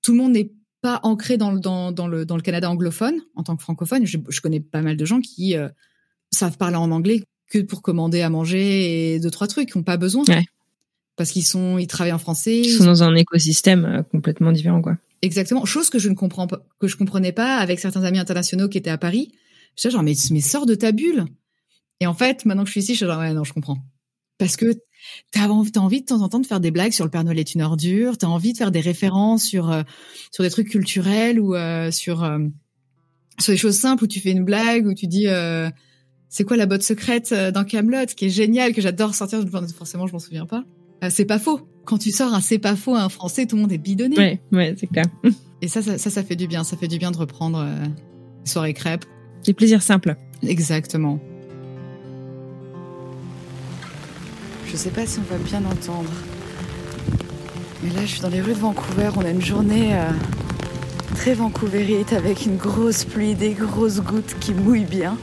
tout 0.02 0.12
le 0.12 0.18
monde 0.18 0.32
n'est 0.32 0.52
pas 0.80 1.00
ancré 1.02 1.36
dans 1.36 1.50
le 1.50 1.60
dans, 1.60 1.92
dans 1.92 2.06
le 2.06 2.24
dans 2.24 2.36
le 2.36 2.42
Canada 2.42 2.70
anglophone 2.70 3.20
en 3.34 3.42
tant 3.42 3.56
que 3.56 3.62
francophone. 3.62 4.06
Je, 4.06 4.18
je 4.28 4.40
connais 4.40 4.60
pas 4.60 4.82
mal 4.82 4.96
de 4.96 5.04
gens 5.04 5.20
qui 5.20 5.56
euh, 5.56 5.68
savent 6.30 6.56
parler 6.56 6.76
en 6.76 6.90
anglais 6.90 7.24
que 7.48 7.58
pour 7.58 7.82
commander 7.82 8.20
à 8.20 8.30
manger 8.30 9.14
et 9.14 9.20
deux 9.20 9.30
trois 9.30 9.48
trucs, 9.48 9.70
qui 9.70 9.76
ont 9.76 9.82
pas 9.82 9.96
besoin. 9.96 10.24
Ouais. 10.28 10.44
Parce 11.16 11.30
qu'ils 11.30 11.44
sont 11.44 11.78
ils 11.78 11.86
travaillent 11.86 12.12
en 12.12 12.18
français. 12.18 12.60
Ils 12.60 12.76
sont 12.76 12.84
dans 12.84 13.02
un 13.02 13.14
écosystème 13.16 13.84
euh, 13.84 14.02
complètement 14.02 14.52
différent 14.52 14.82
quoi. 14.82 14.96
Exactement, 15.20 15.64
chose 15.64 15.90
que 15.90 15.98
je 15.98 16.08
ne 16.08 16.14
comprends 16.14 16.46
pas 16.46 16.64
que 16.78 16.86
je 16.86 16.96
comprenais 16.96 17.32
pas 17.32 17.56
avec 17.56 17.80
certains 17.80 18.04
amis 18.04 18.20
internationaux 18.20 18.68
qui 18.68 18.78
étaient 18.78 18.90
à 18.90 18.98
Paris. 18.98 19.32
Je 19.76 19.88
genre 19.88 20.02
mais 20.02 20.14
mais 20.30 20.40
sors 20.40 20.66
de 20.66 20.74
ta 20.76 20.92
bulle. 20.92 21.24
Et 22.00 22.06
en 22.06 22.14
fait, 22.14 22.44
maintenant 22.44 22.62
que 22.62 22.68
je 22.68 22.72
suis 22.72 22.82
ici, 22.82 22.92
je 22.92 22.98
suis 22.98 23.06
genre 23.06 23.18
ouais 23.18 23.32
non, 23.32 23.42
je 23.42 23.52
comprends. 23.52 23.78
Parce 24.38 24.56
que 24.56 24.72
T'as 25.32 25.48
envie, 25.48 25.70
as 25.74 25.78
envie 25.78 26.00
de 26.00 26.06
temps 26.06 26.22
en 26.22 26.28
temps 26.28 26.40
de 26.40 26.46
faire 26.46 26.60
des 26.60 26.70
blagues 26.70 26.92
sur 26.92 27.04
le 27.04 27.10
Père 27.10 27.24
Noël 27.24 27.38
est 27.38 27.54
une 27.54 27.62
ordure. 27.62 28.18
T'as 28.18 28.26
envie 28.26 28.52
de 28.52 28.58
faire 28.58 28.70
des 28.70 28.80
références 28.80 29.44
sur 29.44 29.70
euh, 29.70 29.82
sur 30.32 30.42
des 30.42 30.50
trucs 30.50 30.68
culturels 30.68 31.38
ou 31.38 31.54
euh, 31.54 31.90
sur 31.90 32.24
euh, 32.24 32.38
sur 33.38 33.52
des 33.52 33.58
choses 33.58 33.76
simples 33.76 34.04
où 34.04 34.06
tu 34.06 34.20
fais 34.20 34.30
une 34.30 34.44
blague 34.44 34.86
où 34.86 34.94
tu 34.94 35.06
dis 35.06 35.26
c'est 36.28 36.44
quoi 36.44 36.56
la 36.56 36.66
botte 36.66 36.82
secrète 36.82 37.32
dans 37.32 37.64
Camelot 37.64 38.06
qui 38.16 38.26
est 38.26 38.30
génial 38.30 38.72
que 38.72 38.80
j'adore 38.80 39.14
sortir. 39.14 39.44
Forcément, 39.76 40.06
je 40.06 40.12
m'en 40.12 40.18
souviens 40.18 40.46
pas. 40.46 40.64
c'est 41.10 41.24
pas 41.24 41.38
faux. 41.38 41.60
Quand 41.84 41.98
tu 41.98 42.10
sors 42.10 42.34
un 42.34 42.40
c'est 42.40 42.58
pas 42.58 42.76
faux 42.76 42.94
à 42.94 43.02
un 43.02 43.08
français, 43.08 43.46
tout 43.46 43.56
le 43.56 43.62
monde 43.62 43.72
est 43.72 43.78
bidonné. 43.78 44.16
Ouais, 44.16 44.40
ouais, 44.52 44.74
c'est 44.78 44.88
clair. 44.88 45.06
Et 45.62 45.68
ça, 45.68 45.82
ça, 45.82 45.98
ça, 45.98 46.10
ça, 46.10 46.22
fait 46.22 46.36
du 46.36 46.46
bien. 46.46 46.62
Ça 46.62 46.76
fait 46.76 46.86
du 46.86 46.98
bien 46.98 47.10
de 47.10 47.16
reprendre 47.16 47.64
les 47.64 48.50
soirées 48.50 48.74
crêpes. 48.74 49.04
Des 49.44 49.54
plaisirs 49.54 49.82
simples. 49.82 50.16
Exactement. 50.42 51.18
Je 54.70 54.76
sais 54.76 54.90
pas 54.90 55.06
si 55.06 55.18
on 55.18 55.32
va 55.32 55.38
bien 55.42 55.60
entendre. 55.60 56.10
Mais 57.82 57.88
là, 57.90 58.02
je 58.02 58.06
suis 58.06 58.20
dans 58.20 58.28
les 58.28 58.42
rues 58.42 58.52
de 58.52 58.58
Vancouver. 58.58 59.08
On 59.16 59.24
a 59.24 59.30
une 59.30 59.40
journée 59.40 59.94
euh, 59.94 60.10
très 61.14 61.32
vancouvérite 61.32 62.12
avec 62.12 62.44
une 62.44 62.56
grosse 62.56 63.04
pluie, 63.04 63.34
des 63.34 63.52
grosses 63.52 64.00
gouttes 64.00 64.36
qui 64.38 64.52
mouillent 64.52 64.84
bien. 64.84 65.16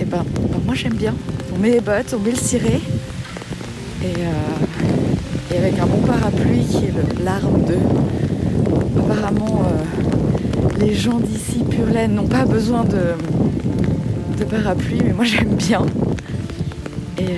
Et 0.00 0.04
ben, 0.04 0.24
ben 0.38 0.60
moi 0.64 0.76
j'aime 0.76 0.94
bien. 0.94 1.12
On 1.52 1.58
met 1.58 1.70
les 1.70 1.80
bottes, 1.80 2.14
on 2.16 2.20
met 2.20 2.30
le 2.30 2.36
ciré. 2.36 2.80
Et, 4.04 4.14
euh, 4.18 5.56
avec 5.58 5.78
un 5.80 5.86
bon 5.86 6.00
parapluie 6.06 6.64
qui 6.64 6.84
est 6.84 7.24
l'arme 7.24 7.64
de. 7.64 7.76
Apparemment, 9.00 9.64
euh, 9.66 10.78
les 10.78 10.94
gens 10.94 11.18
d'ici, 11.18 11.64
pure 11.68 11.86
laine, 11.86 12.14
n'ont 12.14 12.28
pas 12.28 12.44
besoin 12.44 12.84
de, 12.84 13.16
de 14.38 14.44
parapluie, 14.44 15.00
mais 15.04 15.12
moi 15.12 15.24
j'aime 15.24 15.56
bien. 15.56 15.84
Et 17.18 17.36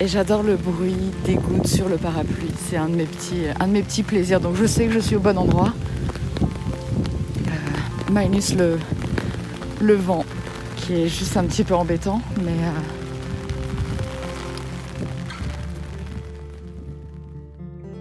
et 0.00 0.08
j'adore 0.08 0.42
le 0.42 0.56
bruit 0.56 0.94
des 1.24 1.34
gouttes 1.34 1.66
sur 1.66 1.88
le 1.88 1.96
parapluie. 1.96 2.50
C'est 2.68 2.76
un 2.76 2.88
de 2.88 2.96
mes 2.96 3.82
petits, 3.82 4.02
plaisirs. 4.02 4.40
Donc 4.40 4.56
je 4.56 4.66
sais 4.66 4.86
que 4.86 4.92
je 4.92 4.98
suis 4.98 5.16
au 5.16 5.20
bon 5.20 5.38
endroit. 5.38 5.72
Euh, 7.48 8.12
minus 8.12 8.54
le, 8.54 8.78
le 9.80 9.94
vent, 9.94 10.24
qui 10.76 10.94
est 10.94 11.08
juste 11.08 11.36
un 11.36 11.44
petit 11.44 11.64
peu 11.64 11.74
embêtant, 11.74 12.20
mais. 12.44 12.52
Euh, 12.52 12.80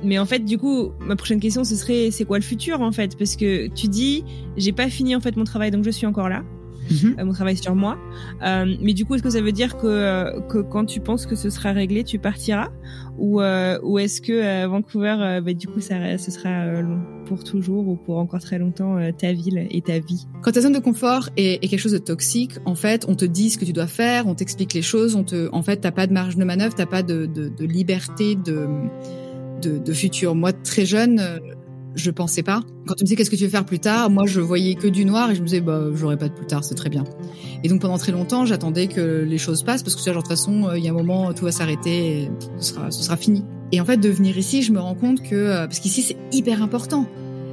mais 0.04 0.20
en 0.20 0.26
fait, 0.26 0.40
du 0.40 0.58
coup, 0.58 0.92
ma 1.00 1.16
prochaine 1.16 1.40
question, 1.40 1.64
ce 1.64 1.76
serait, 1.76 2.12
c'est 2.12 2.26
quoi 2.26 2.38
le 2.38 2.44
futur 2.44 2.82
en 2.82 2.92
fait? 2.92 3.18
Parce 3.18 3.36
que 3.36 3.68
tu 3.68 3.88
dis, 3.88 4.24
j'ai 4.56 4.72
pas 4.72 4.90
fini 4.90 5.16
en 5.16 5.20
fait 5.20 5.36
mon 5.36 5.46
travail, 5.46 5.72
donc 5.72 5.84
je 5.84 5.90
suis 5.90 6.06
encore 6.06 6.30
là. 6.30 6.44
Mhm. 6.90 7.16
Euh, 7.20 7.26
mon 7.26 7.34
travail 7.34 7.58
sur 7.58 7.76
moi. 7.76 7.98
Euh, 8.44 8.76
mais 8.82 8.94
du 8.94 9.06
coup, 9.06 9.16
est-ce 9.16 9.24
que 9.24 9.30
ça 9.30 9.42
veut 9.42 9.52
dire 9.52 9.78
que, 9.78 9.88
euh, 9.88 10.40
que 10.42 10.60
quand 10.60 10.86
tu 10.86 11.00
penses 11.00 11.26
que 11.26 11.36
ce 11.36 11.50
sera 11.50 11.72
réglé, 11.72 12.04
tu 12.04 12.20
partiras 12.20 12.70
Ou, 13.18 13.42
ou 13.42 14.00
est-ce 14.00 14.22
que 14.22 14.66
Vancouver, 14.68 15.40
bah, 15.44 15.54
du 15.54 15.68
coup, 15.68 15.80
ça, 15.80 16.18
ce 16.18 16.32
sera 16.32 16.66
pour 17.26 17.44
toujours 17.44 17.88
ou 17.88 17.96
pour 17.96 18.18
encore 18.18 18.42
très 18.42 18.60
longtemps 18.60 18.98
ta 19.18 19.34
ville 19.34 19.68
et 19.72 19.82
ta 19.82 20.00
vie? 20.00 20.28
Quand 20.42 20.52
ta 20.52 20.62
zone 20.62 20.74
de 20.74 20.80
confort 20.80 21.30
est, 21.38 21.64
est, 21.64 21.68
quelque 21.68 21.80
chose 21.80 21.94
de 21.94 21.98
toxique, 21.98 22.54
en 22.66 22.76
fait, 22.76 23.06
on 23.08 23.16
te 23.16 23.26
dit 23.26 23.50
ce 23.50 23.58
que 23.58 23.66
tu 23.66 23.74
dois 23.74 23.88
faire, 23.88 24.28
on 24.28 24.36
t'explique 24.36 24.74
les 24.74 24.82
choses, 24.82 25.16
on 25.16 25.24
te, 25.24 25.50
en 25.54 25.62
fait, 25.62 25.78
t'as 25.78 25.92
pas 25.92 26.08
de 26.08 26.14
marge 26.14 26.36
de 26.36 26.44
manœuvre, 26.44 26.76
t'as 26.76 26.86
pas 26.86 27.04
de, 27.04 27.26
de, 27.26 27.48
de 27.48 27.66
liberté 27.66 28.36
de, 28.36 28.68
de, 29.62 29.78
de 29.78 29.94
futur. 29.94 30.36
Moi, 30.36 30.52
très 30.52 30.86
jeune, 30.86 31.22
je 31.96 32.12
pensais 32.12 32.44
pas. 32.44 32.62
Quand 32.86 32.96
tu 32.96 33.04
me 33.04 33.06
disais 33.06 33.16
qu'est-ce 33.16 33.30
que 33.30 33.36
tu 33.36 33.44
veux 33.44 33.50
faire 33.50 33.66
plus 33.66 33.80
tard, 33.80 34.10
moi 34.10 34.26
je 34.26 34.42
voyais 34.42 34.76
que 34.76 34.88
du 34.88 35.06
noir 35.06 35.32
et 35.32 35.36
je 35.36 35.42
me 35.42 35.46
disais 35.46 35.62
bah 35.62 35.86
j'aurais 35.94 36.18
pas 36.18 36.28
de 36.28 36.34
plus 36.34 36.46
tard, 36.46 36.64
c'est 36.64 36.76
très 36.76 36.90
bien. 36.90 37.04
Et 37.64 37.70
donc 37.70 37.82
pendant 37.82 37.98
très 37.98 38.12
longtemps, 38.12 38.46
j'attendais 38.46 38.88
que 38.88 39.24
les 39.24 39.38
choses 39.38 39.64
passent 39.64 39.84
parce 39.84 39.96
que 39.96 40.02
genre 40.02 40.16
de 40.16 40.20
toute 40.20 40.28
façon, 40.28 40.68
euh, 40.68 40.78
il 40.78 40.84
y 40.84 40.88
a 40.88 40.92
un 40.92 40.96
moment 40.96 41.34
tout 41.34 41.46
va 41.46 41.52
s'arrêter 41.52 42.30
ce 42.60 42.74
sera 42.74 42.92
ce 42.92 43.02
sera 43.02 43.18
fini. 43.18 43.44
Et 43.72 43.82
en 43.82 43.86
fait 43.86 43.98
de 43.98 44.10
venir 44.10 44.38
ici, 44.38 44.62
je 44.62 44.72
me 44.72 44.80
rends 44.80 44.96
compte 44.96 45.22
que 45.24 45.36
euh, 45.36 45.68
parce 45.68 45.80
qu'ici 45.80 46.02
c'est 46.02 46.18
hyper 46.32 46.62
important. 46.62 47.08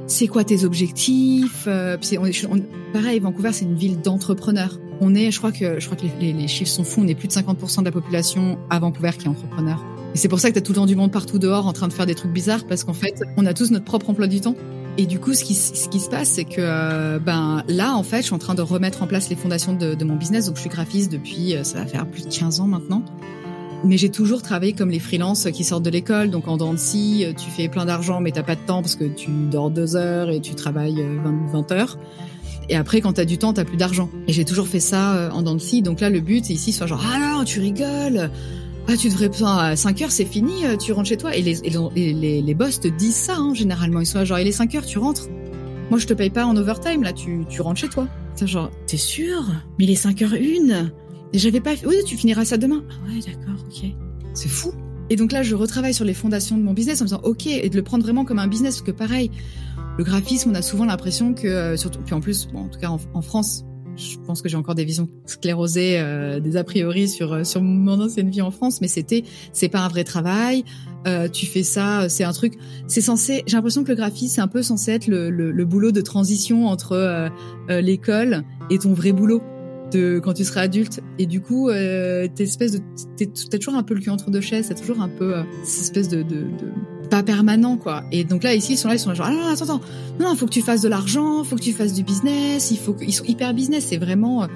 C'est 0.05 0.27
quoi 0.27 0.43
tes 0.43 0.65
objectifs 0.65 1.63
euh, 1.67 1.97
on, 2.19 2.61
Pareil, 2.91 3.19
Vancouver 3.19 3.53
c'est 3.53 3.65
une 3.65 3.75
ville 3.75 4.01
d'entrepreneurs. 4.01 4.79
On 4.99 5.15
est, 5.15 5.31
je 5.31 5.37
crois 5.37 5.51
que 5.51 5.79
je 5.79 5.85
crois 5.85 5.97
que 5.97 6.05
les, 6.19 6.33
les, 6.33 6.47
chiffres 6.47 6.71
sont 6.71 6.83
fous. 6.83 7.01
On 7.01 7.07
est 7.07 7.15
plus 7.15 7.27
de 7.27 7.33
50% 7.33 7.79
de 7.79 7.85
la 7.85 7.91
population 7.91 8.59
à 8.69 8.79
Vancouver 8.79 9.11
qui 9.17 9.25
est 9.25 9.29
entrepreneur. 9.29 9.83
Et 10.13 10.17
c'est 10.17 10.27
pour 10.27 10.39
ça 10.39 10.49
que 10.49 10.55
t'as 10.55 10.61
tout 10.61 10.73
le 10.73 10.77
temps 10.77 10.85
du 10.85 10.95
monde 10.95 11.11
partout 11.11 11.39
dehors 11.39 11.65
en 11.65 11.73
train 11.73 11.87
de 11.87 11.93
faire 11.93 12.05
des 12.05 12.15
trucs 12.15 12.31
bizarres 12.31 12.65
parce 12.65 12.83
qu'en 12.83 12.93
fait, 12.93 13.23
on 13.37 13.45
a 13.45 13.53
tous 13.53 13.71
notre 13.71 13.85
propre 13.85 14.09
emploi 14.09 14.27
du 14.27 14.41
temps. 14.41 14.55
Et 14.97 15.07
du 15.07 15.19
coup, 15.19 15.33
ce 15.33 15.43
qui, 15.43 15.55
ce 15.55 15.89
qui 15.89 15.99
se 15.99 16.07
passe, 16.07 16.29
c'est 16.29 16.45
que 16.45 16.59
euh, 16.59 17.17
ben 17.17 17.63
là, 17.67 17.95
en 17.95 18.03
fait, 18.03 18.17
je 18.17 18.25
suis 18.25 18.35
en 18.35 18.39
train 18.39 18.53
de 18.53 18.61
remettre 18.61 19.01
en 19.01 19.07
place 19.07 19.27
les 19.29 19.35
fondations 19.35 19.73
de, 19.73 19.95
de 19.95 20.05
mon 20.05 20.15
business. 20.15 20.45
Donc, 20.45 20.57
je 20.57 20.61
suis 20.61 20.69
graphiste 20.69 21.11
depuis, 21.11 21.55
euh, 21.55 21.63
ça 21.63 21.79
va 21.79 21.87
faire 21.87 22.05
plus 22.05 22.27
de 22.27 22.31
15 22.31 22.59
ans 22.59 22.67
maintenant. 22.67 23.03
Mais 23.83 23.97
j'ai 23.97 24.09
toujours 24.09 24.43
travaillé 24.43 24.73
comme 24.73 24.91
les 24.91 24.99
freelances 24.99 25.47
qui 25.51 25.63
sortent 25.63 25.83
de 25.83 25.89
l'école. 25.89 26.29
Donc, 26.29 26.47
en 26.47 26.57
dents 26.57 26.75
euh, 26.75 27.33
tu 27.33 27.49
fais 27.49 27.67
plein 27.69 27.85
d'argent, 27.85 28.21
mais 28.21 28.31
t'as 28.31 28.43
pas 28.43 28.55
de 28.55 28.61
temps 28.61 28.83
parce 28.83 28.95
que 28.95 29.05
tu 29.05 29.31
dors 29.49 29.71
deux 29.71 29.95
heures 29.95 30.29
et 30.29 30.41
tu 30.41 30.53
travailles 30.53 31.03
20, 31.23 31.51
20 31.51 31.71
heures. 31.71 31.97
Et 32.69 32.75
après, 32.75 33.01
quand 33.01 33.13
t'as 33.13 33.25
du 33.25 33.39
temps, 33.39 33.51
t'as 33.51 33.65
plus 33.65 33.77
d'argent. 33.77 34.09
Et 34.27 34.31
j'ai 34.31 34.45
toujours 34.45 34.67
fait 34.67 34.79
ça 34.79 35.31
en 35.33 35.41
dents 35.41 35.57
Donc 35.81 36.01
là, 36.01 36.09
le 36.09 36.21
but, 36.21 36.45
c'est 36.45 36.53
ici, 36.53 36.71
soit 36.71 36.87
genre, 36.87 37.03
ah 37.03 37.19
non, 37.19 37.43
tu 37.43 37.59
rigoles 37.59 38.29
ah, 38.89 38.97
tu 38.97 39.09
devrais 39.09 39.29
pas 39.29 39.63
à 39.63 39.75
5 39.75 40.01
heures, 40.01 40.11
c'est 40.11 40.25
fini, 40.25 40.65
euh, 40.65 40.75
tu 40.75 40.91
rentres 40.91 41.09
chez 41.09 41.17
toi. 41.17 41.35
Et 41.35 41.41
les, 41.41 41.55
les, 41.95 42.41
les, 42.41 42.53
boss 42.53 42.79
te 42.79 42.87
disent 42.87 43.15
ça, 43.15 43.35
hein, 43.37 43.53
généralement. 43.53 44.01
Ils 44.01 44.05
sont 44.05 44.23
genre, 44.25 44.39
il 44.39 44.47
est 44.47 44.51
5 44.51 44.75
heures, 44.75 44.85
tu 44.85 44.99
rentres. 44.99 45.29
Moi, 45.89 45.99
je 45.99 46.07
te 46.07 46.13
paye 46.13 46.29
pas 46.29 46.45
en 46.45 46.55
overtime, 46.57 47.03
là, 47.03 47.13
tu, 47.13 47.45
tu 47.49 47.61
rentres 47.61 47.79
chez 47.79 47.87
toi. 47.87 48.07
C'est 48.35 48.47
genre, 48.47 48.69
t'es 48.85 48.97
sûr? 48.97 49.45
Mais 49.79 49.85
il 49.85 49.91
est 49.91 49.95
5 49.95 50.21
heures 50.21 50.33
une. 50.33 50.91
Et 51.31 51.39
j'avais 51.39 51.61
pas 51.61 51.71
Oui, 51.85 51.95
tu 52.05 52.17
finiras 52.17 52.45
ça 52.45 52.57
demain. 52.57 52.83
Ah 52.89 53.07
ouais, 53.07 53.19
d'accord, 53.19 53.63
ok. 53.67 53.89
C'est 54.33 54.49
fou. 54.49 54.73
Et 55.09 55.15
donc 55.15 55.31
là, 55.31 55.43
je 55.43 55.55
retravaille 55.55 55.93
sur 55.93 56.05
les 56.05 56.13
fondations 56.13 56.57
de 56.57 56.63
mon 56.63 56.73
business 56.73 57.01
en 57.01 57.05
me 57.05 57.07
disant, 57.07 57.21
ok, 57.23 57.47
et 57.47 57.69
de 57.69 57.75
le 57.75 57.83
prendre 57.83 58.03
vraiment 58.03 58.25
comme 58.25 58.39
un 58.39 58.47
business, 58.47 58.75
parce 58.75 58.87
que 58.87 58.91
pareil, 58.91 59.31
le 59.97 60.03
graphisme, 60.03 60.51
on 60.51 60.55
a 60.55 60.61
souvent 60.61 60.85
l'impression 60.85 61.33
que, 61.33 61.47
euh, 61.47 61.77
surtout, 61.77 61.99
puis 62.05 62.15
en 62.15 62.21
plus, 62.21 62.47
bon, 62.47 62.65
en 62.65 62.67
tout 62.67 62.79
cas 62.79 62.89
en 62.89 63.21
France, 63.21 63.63
je 63.95 64.17
pense 64.25 64.41
que 64.41 64.49
j'ai 64.49 64.57
encore 64.57 64.75
des 64.75 64.85
visions 64.85 65.07
sclérosées, 65.25 65.99
euh, 65.99 66.39
des 66.39 66.57
a 66.57 66.63
priori 66.63 67.07
sur 67.07 67.33
euh, 67.33 67.43
sur 67.43 67.61
mon 67.61 67.99
ancienne 68.01 68.29
vie 68.29 68.41
en 68.41 68.51
France, 68.51 68.81
mais 68.81 68.87
c'était 68.87 69.23
c'est 69.51 69.69
pas 69.69 69.79
un 69.79 69.87
vrai 69.87 70.03
travail. 70.03 70.63
Euh, 71.05 71.27
tu 71.27 71.45
fais 71.45 71.63
ça, 71.63 72.07
c'est 72.09 72.23
un 72.23 72.31
truc. 72.31 72.53
C'est 72.87 73.01
censé. 73.01 73.43
J'ai 73.45 73.55
l'impression 73.55 73.83
que 73.83 73.89
le 73.89 73.95
graphisme 73.95 74.35
c'est 74.35 74.41
un 74.41 74.47
peu 74.47 74.63
censé 74.63 74.91
être 74.91 75.07
le, 75.07 75.29
le, 75.29 75.51
le 75.51 75.65
boulot 75.65 75.91
de 75.91 76.01
transition 76.01 76.67
entre 76.67 76.93
euh, 76.93 77.29
euh 77.69 77.81
l'école 77.81 78.43
et 78.69 78.79
ton 78.79 78.93
vrai 78.93 79.11
boulot 79.11 79.41
de 79.91 80.19
quand 80.23 80.33
tu 80.33 80.43
seras 80.43 80.61
adulte. 80.61 81.01
Et 81.19 81.25
du 81.25 81.41
coup, 81.41 81.69
euh, 81.69 82.27
t'es 82.33 82.43
espèce 82.43 82.71
de 82.71 82.79
t'as 83.17 83.57
toujours 83.57 83.75
un 83.75 83.83
peu 83.83 83.93
le 83.93 83.99
cul 83.99 84.09
entre 84.09 84.31
deux 84.31 84.41
chaises. 84.41 84.67
C'est 84.67 84.75
toujours 84.75 85.01
un 85.01 85.09
peu 85.09 85.35
cette 85.63 85.83
espèce 85.83 86.07
de, 86.07 86.23
de, 86.23 86.35
de 86.35 87.02
pas 87.13 87.21
permanent 87.21 87.77
quoi. 87.77 88.03
Et 88.11 88.23
donc 88.23 88.41
là 88.41 88.55
ici 88.55 88.73
ils 88.73 88.77
sont 88.77 88.87
là 88.87 88.95
ils 88.95 88.99
sont 88.99 89.13
genre 89.13 89.27
ah 89.29 89.31
non, 89.31 89.45
attends 89.45 89.65
attends 89.65 89.81
non 90.19 90.35
faut 90.35 90.47
que 90.47 90.51
tu 90.51 90.63
fasses 90.63 90.81
de 90.81 90.89
l'argent, 90.89 91.43
faut 91.43 91.55
que 91.55 91.61
tu 91.61 91.71
fasses 91.71 91.93
du 91.93 92.01
business, 92.01 92.71
il 92.71 92.77
faut 92.79 92.93
qu'ils 92.93 93.13
sont 93.13 93.25
hyper 93.25 93.53
business, 93.53 93.85
c'est 93.89 93.97
vraiment 93.97 94.43
euh, 94.43 94.47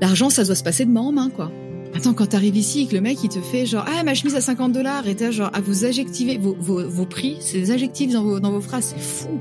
l'argent 0.00 0.30
ça 0.30 0.42
doit 0.44 0.54
se 0.54 0.62
passer 0.62 0.86
de 0.86 0.90
main 0.90 1.02
en 1.02 1.12
main 1.12 1.28
quoi. 1.28 1.52
Attends 1.94 2.14
quand 2.14 2.24
t'arrives 2.24 2.56
ici 2.56 2.86
que 2.86 2.94
le 2.94 3.02
mec 3.02 3.18
il 3.22 3.28
te 3.28 3.40
fait 3.40 3.66
genre 3.66 3.84
ah 3.86 4.02
ma 4.04 4.14
chemise 4.14 4.34
à 4.36 4.40
50 4.40 4.72
dollars 4.72 5.06
et 5.06 5.14
t'as 5.14 5.30
genre 5.32 5.50
à 5.52 5.60
vous 5.60 5.84
adjectiver 5.84 6.38
vos, 6.38 6.56
vos, 6.58 6.88
vos 6.88 7.04
prix, 7.04 7.36
c'est 7.40 7.58
des 7.58 7.70
adjectifs 7.70 8.10
dans 8.10 8.22
vos 8.22 8.40
dans 8.40 8.52
vos 8.52 8.62
phrases, 8.62 8.94
c'est 8.96 9.02
fou. 9.02 9.38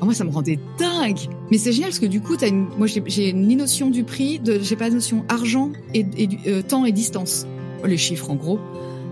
Ah, 0.00 0.04
moi 0.04 0.14
ça 0.14 0.22
me 0.22 0.30
rendait 0.30 0.60
dingue. 0.78 1.18
Mais 1.50 1.58
c'est 1.58 1.72
génial 1.72 1.90
parce 1.90 1.98
que 1.98 2.06
du 2.06 2.20
coup 2.20 2.36
t'as 2.36 2.46
une 2.46 2.68
moi 2.78 2.86
j'ai 2.86 3.32
ni 3.32 3.56
notion 3.56 3.90
du 3.90 4.04
prix, 4.04 4.40
j'ai 4.44 4.76
pas 4.76 4.88
de 4.88 4.94
notion 4.94 5.24
argent 5.28 5.72
et, 5.94 6.06
euh, 6.46 6.62
temps 6.62 6.84
et 6.84 6.92
distance. 6.92 7.44
Les 7.84 7.96
chiffres 7.96 8.30
en 8.30 8.36
gros 8.36 8.60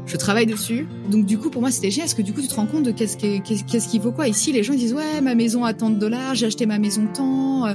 je 0.07 0.17
travaille 0.17 0.47
dessus. 0.47 0.87
Donc 1.11 1.27
du 1.27 1.39
coup, 1.39 1.51
pour 1.51 1.61
moi, 1.61 1.71
c'était 1.71 1.91
génial 1.91 2.07
parce 2.07 2.15
que 2.15 2.23
du 2.23 2.33
coup, 2.33 2.41
tu 2.41 2.49
te 2.49 2.55
rends 2.55 2.67
compte 2.67 2.83
de 2.83 2.91
qu'est-ce 2.91 3.17
qu'il 3.17 3.43
qu'est-ce 3.43 3.89
qu'il 3.89 4.01
faut 4.01 4.13
quoi. 4.13 4.29
Ici, 4.29 4.53
les 4.53 4.63
gens 4.63 4.75
disent 4.75 4.95
ouais, 4.95 5.21
ma 5.23 5.35
maison 5.35 5.65
a 5.65 5.75
tant 5.75 5.91
de 5.91 5.97
dollars, 5.97 6.35
j'ai 6.35 6.47
acheté 6.47 6.67
ma 6.67 6.79
maison 6.79 7.07
tant, 7.13 7.67
euh, 7.67 7.75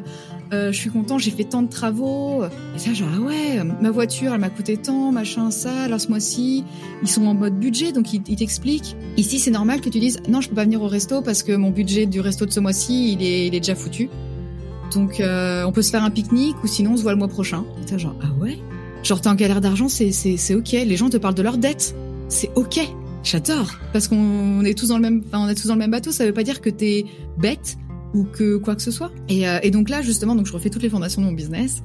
euh, 0.53 0.71
je 0.71 0.77
suis 0.77 0.89
content, 0.89 1.17
j'ai 1.17 1.31
fait 1.31 1.43
tant 1.43 1.61
de 1.61 1.69
travaux. 1.69 2.43
Et 2.75 2.79
ça, 2.79 2.93
genre 2.93 3.09
ah 3.15 3.21
ouais, 3.21 3.63
ma 3.81 3.91
voiture, 3.91 4.33
elle 4.33 4.39
m'a 4.39 4.49
coûté 4.49 4.77
tant, 4.77 5.11
machin, 5.11 5.51
ça. 5.51 5.83
Alors 5.83 6.01
ce 6.01 6.09
mois-ci, 6.09 6.63
ils 7.01 7.09
sont 7.09 7.25
en 7.25 7.33
mode 7.33 7.57
budget, 7.57 7.91
donc 7.91 8.13
ils, 8.13 8.21
t'expliquent. 8.21 8.95
Ici, 9.17 9.39
c'est 9.39 9.51
normal 9.51 9.81
que 9.81 9.89
tu 9.89 9.99
dises 9.99 10.19
non, 10.27 10.41
je 10.41 10.49
peux 10.49 10.55
pas 10.55 10.65
venir 10.65 10.81
au 10.81 10.87
resto 10.87 11.21
parce 11.21 11.43
que 11.43 11.55
mon 11.55 11.69
budget 11.69 12.05
du 12.05 12.19
resto 12.19 12.45
de 12.45 12.51
ce 12.51 12.59
mois-ci, 12.59 13.13
il 13.13 13.23
est, 13.23 13.47
il 13.47 13.55
est 13.55 13.59
déjà 13.59 13.75
foutu. 13.75 14.09
Donc 14.93 15.19
euh, 15.19 15.63
on 15.65 15.71
peut 15.71 15.81
se 15.81 15.89
faire 15.89 16.03
un 16.03 16.11
pique-nique 16.11 16.55
ou 16.63 16.67
sinon 16.67 16.93
on 16.93 16.97
se 16.97 17.01
voit 17.01 17.11
le 17.11 17.17
mois 17.17 17.27
prochain. 17.27 17.65
Et 17.83 17.87
ça, 17.87 17.97
genre 17.97 18.15
ah 18.21 18.27
ouais? 18.41 18.57
Genre 19.03 19.21
t'es 19.21 19.27
en 19.27 19.35
galère 19.35 19.61
d'argent, 19.61 19.87
c'est 19.87 20.55
ok. 20.55 20.71
Les 20.71 20.95
gens 20.95 21.09
te 21.09 21.17
parlent 21.17 21.35
de 21.35 21.43
leurs 21.43 21.57
dettes 21.57 21.95
c'est 22.27 22.51
ok. 22.55 22.79
J'adore 23.23 23.73
parce 23.91 24.07
qu'on 24.07 24.63
est 24.63 24.77
tous 24.77 24.89
dans 24.89 24.97
le 24.97 25.01
même, 25.01 25.23
enfin, 25.25 25.39
on 25.45 25.49
est 25.49 25.55
tous 25.55 25.67
dans 25.67 25.73
le 25.73 25.79
même 25.79 25.91
bateau. 25.91 26.11
Ça 26.11 26.25
veut 26.25 26.33
pas 26.33 26.43
dire 26.43 26.61
que 26.61 26.69
t'es 26.69 27.05
bête 27.37 27.77
ou 28.13 28.23
que 28.23 28.57
quoi 28.57 28.75
que 28.75 28.81
ce 28.81 28.91
soit. 28.91 29.11
Et, 29.29 29.47
euh, 29.47 29.59
et, 29.63 29.71
donc 29.71 29.89
là, 29.89 30.01
justement, 30.01 30.35
donc 30.35 30.45
je 30.45 30.53
refais 30.53 30.69
toutes 30.69 30.83
les 30.83 30.89
fondations 30.89 31.21
de 31.21 31.27
mon 31.27 31.33
business. 31.33 31.83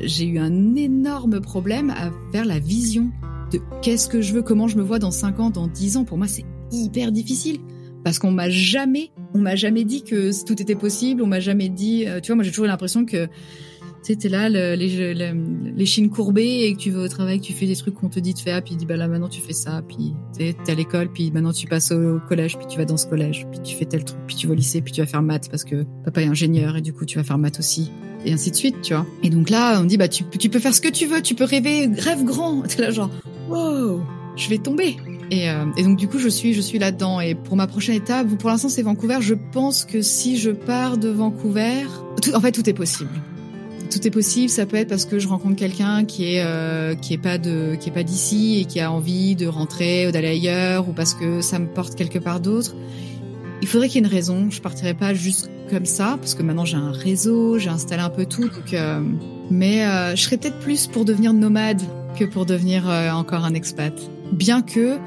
J'ai 0.00 0.26
eu 0.26 0.38
un 0.38 0.74
énorme 0.74 1.40
problème 1.40 1.90
à 1.90 2.10
faire 2.32 2.44
la 2.44 2.58
vision 2.58 3.10
de 3.50 3.60
qu'est-ce 3.80 4.08
que 4.08 4.20
je 4.20 4.34
veux, 4.34 4.42
comment 4.42 4.68
je 4.68 4.76
me 4.76 4.82
vois 4.82 4.98
dans 4.98 5.10
5 5.10 5.40
ans, 5.40 5.50
dans 5.50 5.68
10 5.68 5.96
ans. 5.96 6.04
Pour 6.04 6.18
moi, 6.18 6.26
c'est 6.26 6.44
hyper 6.70 7.12
difficile 7.12 7.58
parce 8.04 8.18
qu'on 8.18 8.30
m'a 8.30 8.50
jamais, 8.50 9.10
on 9.32 9.38
m'a 9.38 9.56
jamais 9.56 9.84
dit 9.84 10.02
que 10.04 10.44
tout 10.44 10.60
était 10.60 10.74
possible. 10.74 11.22
On 11.22 11.26
m'a 11.26 11.40
jamais 11.40 11.70
dit, 11.70 12.04
euh, 12.06 12.20
tu 12.20 12.28
vois, 12.28 12.36
moi 12.36 12.44
j'ai 12.44 12.50
toujours 12.50 12.66
l'impression 12.66 13.06
que 13.06 13.28
tu 14.04 14.20
sais, 14.20 14.28
là, 14.28 14.50
le, 14.50 14.74
les, 14.74 15.14
les, 15.76 15.86
chines 15.86 16.10
courbées 16.10 16.64
et 16.64 16.74
que 16.74 16.78
tu 16.78 16.90
vas 16.90 17.02
au 17.02 17.08
travail, 17.08 17.40
que 17.40 17.46
tu 17.46 17.54
fais 17.54 17.66
des 17.66 17.76
trucs 17.76 17.94
qu'on 17.94 18.10
te 18.10 18.20
dit 18.20 18.34
de 18.34 18.38
faire, 18.38 18.62
puis 18.62 18.76
dis 18.76 18.84
bah 18.84 18.96
là 18.96 19.08
maintenant 19.08 19.28
tu 19.28 19.40
fais 19.40 19.54
ça, 19.54 19.82
puis 19.88 20.14
tu 20.38 20.54
à 20.70 20.74
l'école, 20.74 21.10
puis 21.10 21.30
maintenant 21.30 21.52
tu 21.52 21.66
passes 21.66 21.90
au 21.90 22.20
collège, 22.28 22.58
puis 22.58 22.66
tu 22.66 22.76
vas 22.76 22.84
dans 22.84 22.98
ce 22.98 23.06
collège, 23.06 23.46
puis 23.50 23.60
tu 23.62 23.74
fais 23.74 23.86
tel 23.86 24.04
truc, 24.04 24.18
puis 24.26 24.36
tu 24.36 24.46
vas 24.46 24.52
au 24.52 24.56
lycée, 24.56 24.82
puis 24.82 24.92
tu 24.92 25.00
vas 25.00 25.06
faire 25.06 25.22
maths 25.22 25.48
parce 25.48 25.64
que 25.64 25.84
papa 26.04 26.22
est 26.22 26.26
ingénieur 26.26 26.76
et 26.76 26.82
du 26.82 26.92
coup 26.92 27.06
tu 27.06 27.16
vas 27.16 27.24
faire 27.24 27.38
maths 27.38 27.58
aussi 27.58 27.90
et 28.26 28.32
ainsi 28.32 28.50
de 28.50 28.56
suite, 28.56 28.76
tu 28.82 28.94
vois. 28.94 29.06
Et 29.22 29.30
donc 29.30 29.50
là, 29.50 29.80
on 29.80 29.84
dit 29.84 29.96
bah 29.96 30.08
tu, 30.08 30.24
tu 30.38 30.48
peux 30.48 30.58
faire 30.58 30.74
ce 30.74 30.80
que 30.80 30.88
tu 30.88 31.06
veux, 31.06 31.22
tu 31.22 31.34
peux 31.34 31.44
rêver, 31.44 31.86
rêve 31.86 32.24
grand. 32.24 32.62
T'es 32.68 32.82
là 32.82 32.90
genre 32.90 33.10
wow, 33.48 34.02
je 34.36 34.48
vais 34.48 34.58
tomber. 34.58 34.96
Et, 35.30 35.48
euh, 35.48 35.64
et, 35.78 35.82
donc 35.82 35.96
du 35.96 36.06
coup, 36.06 36.18
je 36.18 36.28
suis, 36.28 36.52
je 36.52 36.60
suis 36.60 36.78
là-dedans. 36.78 37.20
Et 37.20 37.34
pour 37.34 37.56
ma 37.56 37.66
prochaine 37.66 37.94
étape, 37.94 38.28
pour 38.38 38.50
l'instant, 38.50 38.68
c'est 38.68 38.82
Vancouver. 38.82 39.18
Je 39.20 39.34
pense 39.52 39.84
que 39.84 40.02
si 40.02 40.36
je 40.36 40.50
pars 40.50 40.98
de 40.98 41.08
Vancouver, 41.08 41.86
tout, 42.22 42.34
en 42.34 42.40
fait, 42.40 42.52
tout 42.52 42.68
est 42.68 42.74
possible 42.74 43.10
tout 43.94 44.06
est 44.06 44.10
possible. 44.10 44.48
Ça 44.48 44.66
peut 44.66 44.76
être 44.76 44.88
parce 44.88 45.04
que 45.04 45.18
je 45.18 45.28
rencontre 45.28 45.56
quelqu'un 45.56 46.04
qui 46.04 46.34
est 46.34 46.42
euh, 46.44 46.94
qui 46.94 47.14
est 47.14 47.18
pas 47.18 47.38
de 47.38 47.76
qui 47.78 47.88
est 47.88 47.92
pas 47.92 48.02
d'ici 48.02 48.60
et 48.60 48.64
qui 48.64 48.80
a 48.80 48.90
envie 48.90 49.36
de 49.36 49.46
rentrer 49.46 50.08
ou 50.08 50.10
d'aller 50.10 50.28
ailleurs, 50.28 50.88
ou 50.88 50.92
parce 50.92 51.14
que 51.14 51.40
ça 51.40 51.58
me 51.58 51.66
porte 51.66 51.94
quelque 51.94 52.18
part 52.18 52.40
d'autre. 52.40 52.74
Il 53.62 53.68
faudrait 53.68 53.88
qu'il 53.88 54.02
y 54.02 54.04
ait 54.04 54.08
une 54.08 54.12
raison. 54.12 54.50
Je 54.50 54.60
partirais 54.60 54.94
pas 54.94 55.14
juste 55.14 55.48
comme 55.70 55.86
ça 55.86 56.16
parce 56.20 56.34
que 56.34 56.42
maintenant 56.42 56.64
j'ai 56.64 56.76
un 56.76 56.90
réseau, 56.92 57.58
j'ai 57.58 57.70
installé 57.70 58.02
un 58.02 58.10
peu 58.10 58.26
tout. 58.26 58.48
Donc, 58.48 58.74
euh, 58.74 59.00
mais 59.50 59.86
euh, 59.86 60.16
je 60.16 60.22
serais 60.22 60.36
peut-être 60.36 60.58
plus 60.58 60.86
pour 60.86 61.04
devenir 61.04 61.32
nomade 61.32 61.80
que 62.18 62.24
pour 62.24 62.46
devenir 62.46 62.86
encore 63.12 63.44
un 63.44 63.54
expat. 63.54 63.92
Bien 64.32 64.62
que 64.62 64.98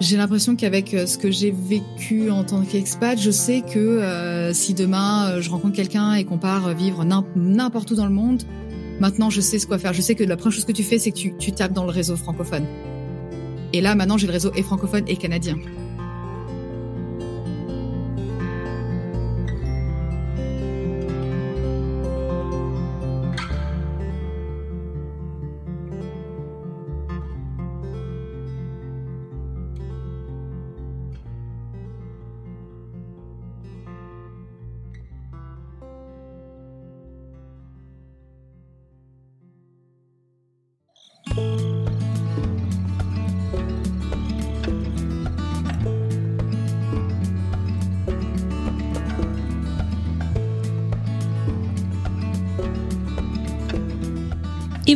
j'ai 0.00 0.16
l'impression 0.16 0.54
qu'avec 0.54 0.94
euh, 0.94 1.06
ce 1.06 1.18
que 1.18 1.30
j'ai 1.30 1.50
vécu 1.50 2.30
en 2.30 2.44
tant 2.44 2.62
qu'expat, 2.62 3.18
je 3.18 3.30
sais 3.30 3.62
que 3.62 3.78
euh, 3.78 4.52
si 4.52 4.74
demain 4.74 5.30
euh, 5.30 5.40
je 5.40 5.50
rencontre 5.50 5.74
quelqu'un 5.74 6.14
et 6.14 6.24
qu'on 6.24 6.38
part 6.38 6.72
vivre 6.74 7.04
n'importe 7.34 7.90
où 7.90 7.94
dans 7.96 8.06
le 8.06 8.12
monde, 8.12 8.44
maintenant 9.00 9.28
je 9.28 9.40
sais 9.40 9.58
ce 9.58 9.66
quoi 9.66 9.78
faire. 9.78 9.92
Je 9.92 10.00
sais 10.00 10.14
que 10.14 10.24
la 10.24 10.36
première 10.36 10.52
chose 10.52 10.64
que 10.64 10.72
tu 10.72 10.84
fais, 10.84 10.98
c'est 10.98 11.10
que 11.10 11.16
tu, 11.16 11.34
tu 11.36 11.52
tapes 11.52 11.72
dans 11.72 11.84
le 11.84 11.90
réseau 11.90 12.16
francophone. 12.16 12.64
Et 13.72 13.80
là, 13.80 13.94
maintenant, 13.94 14.16
j'ai 14.16 14.26
le 14.26 14.32
réseau 14.32 14.50
et 14.56 14.62
francophone 14.62 15.04
et 15.08 15.16
canadien. 15.16 15.56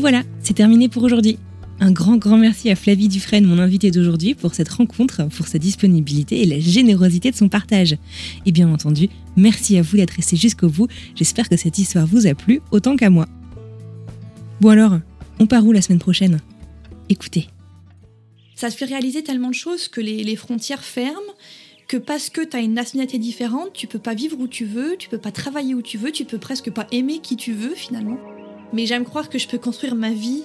Voilà, 0.03 0.25
c'est 0.43 0.55
terminé 0.55 0.89
pour 0.89 1.05
aujourd'hui. 1.05 1.39
Un 1.79 1.93
grand, 1.93 2.17
grand 2.17 2.37
merci 2.37 2.69
à 2.71 2.75
Flavie 2.75 3.07
Dufresne, 3.07 3.45
mon 3.45 3.61
invitée 3.61 3.93
d'aujourd'hui, 3.93 4.35
pour 4.35 4.53
cette 4.53 4.69
rencontre, 4.69 5.29
pour 5.29 5.47
sa 5.47 5.61
disponibilité 5.61 6.43
et 6.43 6.45
la 6.45 6.59
générosité 6.59 7.31
de 7.31 7.37
son 7.37 7.49
partage. 7.49 7.97
Et 8.45 8.51
bien 8.51 8.69
entendu, 8.69 9.09
merci 9.37 9.79
à 9.79 9.83
vous 9.83 9.97
d'être 9.97 10.11
resté 10.11 10.35
jusqu'au 10.35 10.69
bout. 10.69 10.89
J'espère 11.15 11.49
que 11.49 11.57
cette 11.57 11.79
histoire 11.79 12.05
vous 12.05 12.27
a 12.27 12.35
plu 12.35 12.61
autant 12.73 12.97
qu'à 12.97 13.11
moi. 13.11 13.29
Bon 14.61 14.71
alors, 14.71 14.99
on 15.39 15.47
part 15.47 15.65
où 15.65 15.71
la 15.71 15.83
semaine 15.83 16.01
prochaine? 16.01 16.41
Écoutez. 17.09 17.47
Ça 18.57 18.71
te 18.71 18.75
fait 18.75 18.87
réaliser 18.87 19.23
tellement 19.23 19.51
de 19.51 19.55
choses 19.55 19.87
que 19.87 20.01
les, 20.01 20.25
les 20.25 20.35
frontières 20.35 20.83
ferment, 20.83 21.21
que 21.87 21.97
parce 21.97 22.29
que 22.29 22.41
tu 22.45 22.57
as 22.57 22.61
une 22.61 22.75
nationalité 22.75 23.19
différente, 23.19 23.73
tu 23.73 23.87
peux 23.87 24.01
pas 24.01 24.15
vivre 24.15 24.37
où 24.41 24.49
tu 24.49 24.65
veux, 24.65 24.97
tu 24.99 25.09
peux 25.09 25.19
pas 25.19 25.31
travailler 25.31 25.77
où 25.77 25.83
tu 25.83 25.97
veux, 25.97 26.11
tu 26.11 26.25
peux 26.25 26.39
presque 26.39 26.73
pas 26.73 26.89
aimer 26.91 27.21
qui 27.21 27.37
tu 27.37 27.53
veux 27.53 27.77
finalement 27.77 28.19
mais 28.73 28.87
j'aime 28.87 29.05
croire 29.05 29.29
que 29.29 29.39
je 29.39 29.49
peux 29.49 29.59
construire 29.59 29.95
ma 29.95 30.11
vie 30.11 30.43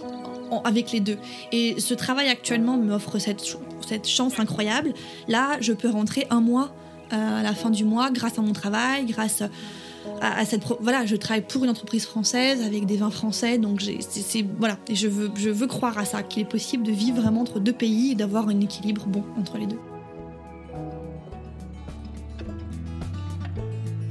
avec 0.63 0.91
les 0.91 0.99
deux. 0.99 1.17
Et 1.51 1.80
ce 1.80 1.93
travail 1.93 2.30
actuellement 2.30 2.78
m'offre 2.78 3.19
cette, 3.19 3.43
cette 3.88 4.07
chance 4.07 4.39
incroyable. 4.39 4.93
Là, 5.28 5.57
je 5.59 5.73
peux 5.73 5.89
rentrer 5.89 6.25
un 6.30 6.41
mois 6.41 6.73
euh, 7.13 7.39
à 7.39 7.43
la 7.43 7.53
fin 7.53 7.69
du 7.69 7.86
mois 7.86 8.11
grâce 8.11 8.38
à 8.38 8.41
mon 8.41 8.53
travail, 8.53 9.05
grâce 9.05 9.41
à, 10.21 10.45
cette 10.45 10.63
voilà, 10.82 11.05
je 11.05 11.15
travaille 11.15 11.45
pour 11.45 11.63
une 11.63 11.69
entreprise 11.69 12.05
française 12.05 12.61
avec 12.65 12.86
des 12.86 12.97
vins 12.97 13.11
français, 13.11 13.57
donc 13.57 13.82
c'est 13.99 14.45
voilà, 14.57 14.78
je 14.91 15.07
veux 15.07 15.30
je 15.36 15.49
veux 15.49 15.67
croire 15.67 15.97
à 15.97 16.05
ça 16.05 16.23
qu'il 16.23 16.41
est 16.41 16.49
possible 16.49 16.84
de 16.84 16.91
vivre 16.91 17.21
vraiment 17.21 17.41
entre 17.41 17.59
deux 17.59 17.73
pays 17.73 18.11
et 18.11 18.15
d'avoir 18.15 18.47
un 18.47 18.59
équilibre 18.59 19.05
bon 19.05 19.23
entre 19.38 19.57
les 19.57 19.67
deux. 19.67 19.80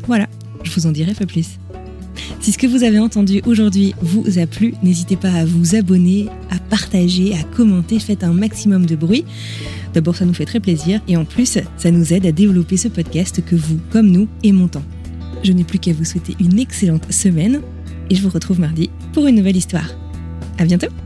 Voilà, 0.06 0.26
je 0.62 0.72
vous 0.72 0.86
en 0.86 0.92
dirai 0.92 1.14
pas 1.14 1.26
plus. 1.26 1.58
Si 2.40 2.52
ce 2.52 2.58
que 2.58 2.66
vous 2.66 2.84
avez 2.84 2.98
entendu 2.98 3.42
aujourd'hui 3.46 3.94
vous 4.00 4.38
a 4.38 4.46
plu, 4.46 4.74
n'hésitez 4.82 5.16
pas 5.16 5.32
à 5.32 5.44
vous 5.44 5.74
abonner, 5.74 6.28
à 6.50 6.58
partager, 6.58 7.34
à 7.34 7.42
commenter, 7.56 7.98
faites 7.98 8.24
un 8.24 8.32
maximum 8.32 8.86
de 8.86 8.96
bruit. 8.96 9.24
D'abord, 9.94 10.16
ça 10.16 10.24
nous 10.24 10.34
fait 10.34 10.44
très 10.44 10.60
plaisir 10.60 11.00
et 11.08 11.16
en 11.16 11.24
plus, 11.24 11.58
ça 11.76 11.90
nous 11.90 12.12
aide 12.12 12.26
à 12.26 12.32
développer 12.32 12.76
ce 12.76 12.88
podcast 12.88 13.42
que 13.44 13.56
vous, 13.56 13.78
comme 13.90 14.10
nous, 14.10 14.28
aimons 14.44 14.68
tant. 14.68 14.82
Je 15.42 15.52
n'ai 15.52 15.64
plus 15.64 15.78
qu'à 15.78 15.92
vous 15.92 16.04
souhaiter 16.04 16.36
une 16.40 16.58
excellente 16.58 17.10
semaine 17.12 17.60
et 18.10 18.14
je 18.14 18.22
vous 18.22 18.30
retrouve 18.30 18.60
mardi 18.60 18.90
pour 19.12 19.26
une 19.26 19.36
nouvelle 19.36 19.56
histoire. 19.56 19.90
À 20.58 20.64
bientôt! 20.64 21.05